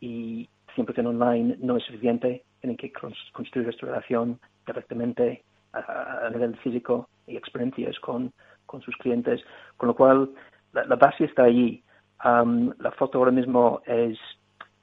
y 0.00 0.48
siempre 0.74 0.94
que 0.94 1.00
online 1.00 1.56
no 1.60 1.76
es 1.76 1.84
suficiente, 1.84 2.42
tienen 2.60 2.76
que 2.76 2.92
construir 3.32 3.68
esta 3.68 3.86
relación 3.86 4.38
directamente 4.66 5.42
a, 5.72 6.28
nivel 6.30 6.56
físico 6.58 7.08
y 7.26 7.36
experiencias 7.36 7.98
con, 8.00 8.32
con 8.66 8.80
sus 8.82 8.96
clientes, 8.96 9.40
con 9.76 9.88
lo 9.88 9.94
cual 9.94 10.30
la, 10.72 10.96
base 10.96 11.24
está 11.24 11.44
allí. 11.44 11.82
la 12.24 12.92
foto 12.98 13.18
ahora 13.18 13.30
mismo 13.30 13.82
es 13.86 14.18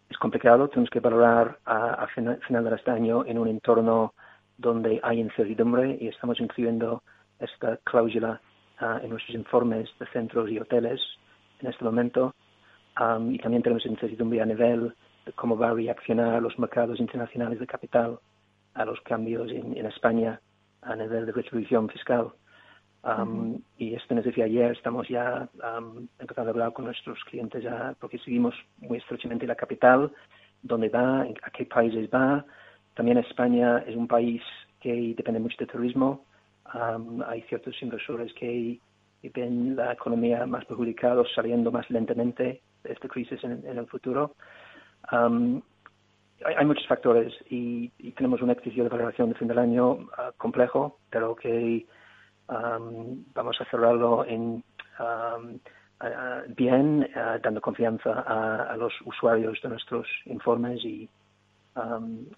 es 0.09 0.17
complicado, 0.17 0.67
tenemos 0.67 0.89
que 0.89 0.99
valorar 0.99 1.59
a, 1.65 2.07
final, 2.07 2.39
de 2.63 2.75
este 2.75 2.91
año 2.91 3.23
en 3.25 3.37
un 3.37 3.47
entorno 3.47 4.13
donde 4.57 4.99
hay 5.03 5.19
incertidumbre 5.19 5.97
y 6.01 6.07
estamos 6.07 6.39
incluyendo 6.39 7.03
esta 7.39 7.77
cláusula 7.83 8.41
ah, 8.79 8.99
en 9.03 9.11
nuestros 9.11 9.35
informes 9.35 9.87
de 9.99 10.07
centros 10.07 10.49
y 10.49 10.59
hoteles 10.59 10.99
en 11.61 11.69
este 11.69 11.83
momento. 11.83 12.33
y 13.29 13.37
también 13.37 13.63
tenemos 13.63 13.85
incertidumbre 13.85 14.41
a 14.41 14.45
nivel 14.45 14.93
de 15.25 15.31
cómo 15.33 15.57
va 15.57 15.69
a 15.69 15.73
reaccionar 15.73 16.41
los 16.41 16.57
mercados 16.57 16.99
internacionales 16.99 17.59
de 17.59 17.67
capital 17.67 18.19
a 18.73 18.85
los 18.85 18.99
cambios 19.01 19.51
en, 19.51 19.85
España 19.85 20.41
a 20.81 20.95
nivel 20.95 21.25
de 21.25 21.31
retribución 21.31 21.87
fiscal. 21.89 22.31
Y 23.77 23.95
esto 23.95 24.13
nos 24.13 24.25
decía 24.25 24.45
ayer, 24.45 24.71
estamos 24.71 25.07
ya 25.07 25.47
empezando 26.19 26.49
a 26.49 26.53
hablar 26.53 26.73
con 26.73 26.85
nuestros 26.85 27.23
clientes 27.23 27.63
ya, 27.63 27.95
porque 27.99 28.19
seguimos 28.19 28.53
muy 28.77 28.97
estrechamente 28.97 29.47
la 29.47 29.55
capital, 29.55 30.11
dónde 30.61 30.89
va, 30.89 31.21
a 31.21 31.51
qué 31.51 31.65
países 31.65 32.09
va. 32.09 32.45
También 32.95 33.17
España 33.19 33.79
es 33.87 33.95
un 33.95 34.07
país 34.07 34.41
que 34.81 35.13
depende 35.15 35.39
mucho 35.39 35.55
del 35.57 35.67
turismo. 35.67 36.25
hay 37.25 37.41
ciertos 37.43 37.81
inversores 37.81 38.33
que 38.33 38.79
ven 39.33 39.75
la 39.75 39.93
economía 39.93 40.45
más 40.45 40.65
perjudicada, 40.65 41.23
saliendo 41.33 41.71
más 41.71 41.89
lentamente 41.89 42.61
de 42.83 42.93
esta 42.93 43.07
crisis 43.07 43.41
en, 43.43 43.65
el 43.65 43.87
futuro. 43.87 44.35
hay, 45.09 46.65
muchos 46.65 46.87
factores 46.87 47.33
y, 47.49 47.89
tenemos 48.15 48.41
un 48.41 48.51
ejercicio 48.51 48.83
de 48.83 48.89
valoración 48.89 49.29
de 49.29 49.35
fin 49.35 49.47
del 49.47 49.59
año 49.59 50.09
ah, 50.17 50.31
complejo, 50.37 50.99
pero 51.09 51.35
que 51.35 51.85
vamos 52.49 53.61
a 53.61 53.65
cerrarlo 53.65 54.25
en 54.25 54.63
bien, 56.55 57.09
dando 57.43 57.61
confianza 57.61 58.11
a, 58.21 58.77
los 58.77 58.93
usuarios 59.05 59.59
de 59.61 59.69
nuestros 59.69 60.07
informes 60.25 60.83
y 60.83 61.09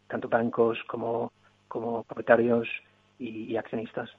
tanto 0.08 0.30
bancos 0.30 0.78
como, 0.88 1.32
como 1.68 2.04
propietarios 2.04 2.68
y, 3.20 3.56
accionistas. 3.56 4.10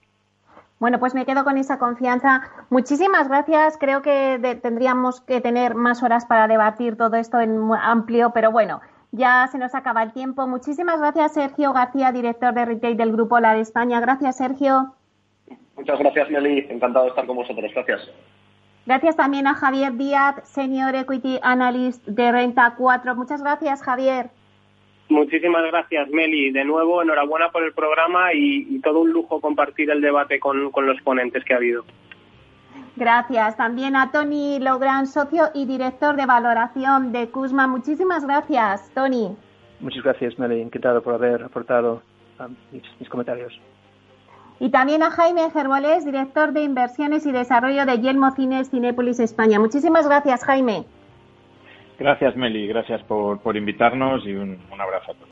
Bueno, 0.79 0.99
pues 0.99 1.15
me 1.15 1.25
quedo 1.25 1.45
con 1.45 1.59
esa 1.59 1.79
confianza. 1.79 2.43
Muchísimas 2.71 3.29
gracias. 3.29 3.77
Creo 3.79 4.03
que 4.03 4.59
tendríamos 4.63 5.21
que 5.21 5.41
tener 5.41 5.75
más 5.75 6.03
horas 6.03 6.27
para 6.27 6.49
debatir 6.49 6.97
todo 6.97 7.17
esto 7.17 7.41
en 7.41 7.71
amplio, 7.81 8.31
pero 8.33 8.51
bueno, 8.51 8.81
ya 9.13 9.47
se 9.49 9.59
nos 9.59 9.75
acaba 9.75 10.03
el 10.03 10.13
tiempo. 10.13 10.47
Muchísimas 10.49 10.99
gracias, 10.99 11.35
Sergio 11.35 11.73
García, 11.73 12.11
director 12.11 12.53
de 12.53 12.65
retail 12.65 12.97
del 12.97 13.13
Grupo 13.13 13.39
LAR 13.39 13.57
España. 13.59 14.01
Gracias, 14.01 14.37
Sergio. 14.37 14.95
Muchas 15.77 15.99
gracias, 15.99 16.31
Meli. 16.31 16.67
Encantado 16.69 17.07
de 17.07 17.11
estar 17.11 17.27
con 17.27 17.37
vosotros. 17.37 17.71
Gracias. 17.75 18.11
Gracias 18.85 19.17
también 19.17 19.47
a 19.47 19.55
Javier 19.55 19.93
Díaz, 19.93 20.37
Senior 20.43 20.95
Equity 20.95 21.39
Analyst 21.43 22.05
de 22.07 22.33
Renta 22.33 22.75
4. 22.77 23.15
Muchas 23.15 23.43
gracias, 23.43 23.83
Javier. 23.83 24.31
Muchísimas 25.09 25.63
gracias, 25.71 26.09
Meli. 26.11 26.51
De 26.51 26.65
nuevo, 26.65 27.03
enhorabuena 27.03 27.51
por 27.51 27.63
el 27.63 27.73
programa 27.73 28.33
y, 28.33 28.81
todo 28.81 29.01
un 29.01 29.13
lujo 29.13 29.41
compartir 29.41 29.91
el 29.91 30.01
debate 30.01 30.41
con, 30.41 30.73
los 30.75 31.01
ponentes 31.03 31.45
que 31.45 31.53
ha 31.53 31.59
habido. 31.59 31.85
Gracias. 32.97 33.57
También 33.57 33.95
a 33.95 34.11
Tony 34.11 34.59
Logran, 34.59 35.07
socio 35.07 35.51
y 35.55 35.67
director 35.67 36.17
de 36.17 36.27
valoración 36.27 37.13
de 37.13 37.29
CUSMA. 37.29 37.67
Muchísimas 37.69 38.25
gracias, 38.27 38.91
Tony. 38.95 39.37
Muchas 39.81 40.03
gracias, 40.03 40.39
Meli. 40.39 40.61
Encantado 40.61 41.03
por 41.03 41.15
haber 41.15 41.43
aportado 41.45 42.03
um, 42.41 42.55
mis 42.73 43.09
comentarios. 43.09 43.53
Y 44.63 44.71
también 44.71 45.03
a 45.03 45.11
Jaime 45.11 45.51
Gerbolés, 45.51 46.05
director 46.05 46.53
de 46.53 46.63
inversiones 46.63 47.27
y 47.27 47.33
desarrollo 47.33 47.85
de 47.85 47.99
Yelmo 47.99 48.31
Cines 48.31 48.71
Cinépolis 48.71 49.19
España. 49.19 49.59
Muchísimas 49.59 50.07
gracias, 50.07 50.45
Jaime. 50.45 50.85
Gracias, 51.99 52.37
Meli. 52.37 52.69
Gracias 52.69 53.03
por, 53.03 53.41
por 53.41 53.57
invitarnos 53.57 54.25
y 54.25 54.35
un 54.35 54.61
abrazo 54.79 55.11
a 55.11 55.15
todos. 55.15 55.32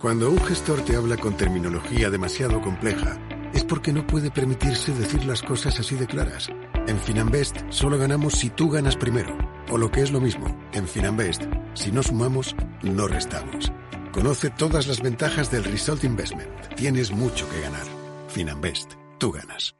Cuando 0.00 0.30
un 0.30 0.38
gestor 0.44 0.84
te 0.84 0.96
habla 0.96 1.16
con 1.16 1.36
terminología 1.36 2.10
demasiado 2.10 2.60
compleja, 2.60 3.18
es 3.54 3.64
porque 3.64 3.92
no 3.92 4.06
puede 4.06 4.30
permitirse 4.30 4.92
decir 4.92 5.24
las 5.24 5.42
cosas 5.42 5.78
así 5.80 5.94
de 5.96 6.06
claras. 6.06 6.48
En 6.86 6.98
Finanbest 6.98 7.56
solo 7.70 7.96
ganamos 7.96 8.34
si 8.34 8.50
tú 8.50 8.68
ganas 8.68 8.96
primero. 8.96 9.36
O 9.70 9.78
lo 9.78 9.90
que 9.90 10.02
es 10.02 10.10
lo 10.10 10.20
mismo, 10.20 10.46
en 10.72 10.86
Finanbest, 10.86 11.44
si 11.74 11.90
no 11.90 12.02
sumamos, 12.02 12.54
no 12.82 13.06
restamos. 13.08 13.72
Conoce 14.12 14.50
todas 14.50 14.86
las 14.86 15.00
ventajas 15.00 15.50
del 15.50 15.64
Result 15.64 16.04
Investment. 16.04 16.74
Tienes 16.76 17.10
mucho 17.10 17.48
que 17.48 17.60
ganar. 17.60 17.86
Finanbest, 18.28 18.92
tú 19.18 19.32
ganas. 19.32 19.74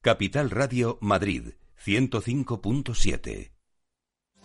Capital 0.00 0.50
Radio 0.50 0.98
Madrid, 1.00 1.54
105.7. 1.84 3.57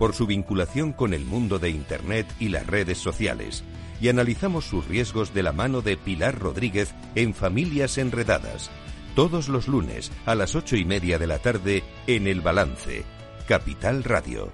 por 0.00 0.14
su 0.14 0.26
vinculación 0.26 0.94
con 0.94 1.12
el 1.12 1.26
mundo 1.26 1.58
de 1.58 1.68
Internet 1.68 2.26
y 2.40 2.48
las 2.48 2.66
redes 2.66 2.96
sociales, 2.96 3.62
y 4.00 4.08
analizamos 4.08 4.64
sus 4.64 4.88
riesgos 4.88 5.34
de 5.34 5.42
la 5.42 5.52
mano 5.52 5.82
de 5.82 5.98
Pilar 5.98 6.38
Rodríguez 6.38 6.94
en 7.14 7.34
Familias 7.34 7.98
Enredadas, 7.98 8.70
todos 9.14 9.50
los 9.50 9.68
lunes 9.68 10.10
a 10.24 10.34
las 10.34 10.54
ocho 10.54 10.76
y 10.76 10.86
media 10.86 11.18
de 11.18 11.26
la 11.26 11.38
tarde 11.38 11.84
en 12.06 12.26
el 12.26 12.40
balance, 12.40 13.04
Capital 13.46 14.02
Radio. 14.02 14.50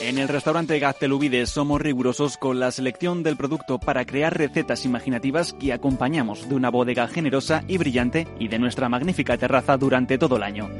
En 0.00 0.16
el 0.16 0.28
restaurante 0.28 0.78
Gaztelubides 0.78 1.50
somos 1.50 1.82
rigurosos 1.82 2.38
con 2.38 2.58
la 2.58 2.70
selección 2.70 3.22
del 3.22 3.36
producto 3.36 3.78
para 3.78 4.06
crear 4.06 4.34
recetas 4.34 4.86
imaginativas 4.86 5.52
que 5.52 5.74
acompañamos 5.74 6.48
de 6.48 6.54
una 6.54 6.70
bodega 6.70 7.06
generosa 7.06 7.64
y 7.68 7.76
brillante 7.76 8.26
y 8.38 8.48
de 8.48 8.58
nuestra 8.58 8.88
magnífica 8.88 9.36
terraza 9.36 9.76
durante 9.76 10.16
todo 10.16 10.36
el 10.36 10.42
año. 10.42 10.70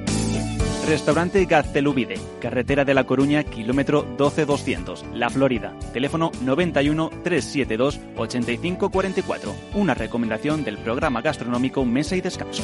Restaurante 0.87 1.47
Gaztelubide, 1.47 2.17
carretera 2.41 2.85
de 2.85 2.93
La 2.93 3.05
Coruña, 3.05 3.43
kilómetro 3.43 4.03
12200, 4.19 5.05
La 5.15 5.31
Florida. 5.31 5.73
Teléfono 5.95 6.31
91 6.43 7.11
372 7.23 8.01
8544. 8.17 9.55
Una 9.75 9.95
recomendación 9.95 10.63
del 10.63 10.77
programa 10.79 11.23
gastronómico 11.23 11.85
Mesa 11.87 12.17
y 12.17 12.21
Descanso. 12.21 12.63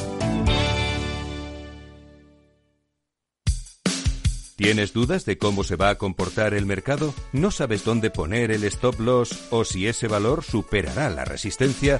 ¿Tienes 4.55 4.93
dudas 4.93 5.25
de 5.25 5.39
cómo 5.39 5.63
se 5.63 5.75
va 5.75 5.89
a 5.89 5.95
comportar 5.95 6.53
el 6.53 6.67
mercado? 6.67 7.15
¿No 7.33 7.49
sabes 7.49 7.83
dónde 7.83 8.11
poner 8.11 8.51
el 8.51 8.63
stop 8.65 8.99
loss 8.99 9.47
o 9.49 9.65
si 9.65 9.87
ese 9.87 10.07
valor 10.07 10.43
superará 10.43 11.09
la 11.09 11.25
resistencia? 11.25 11.99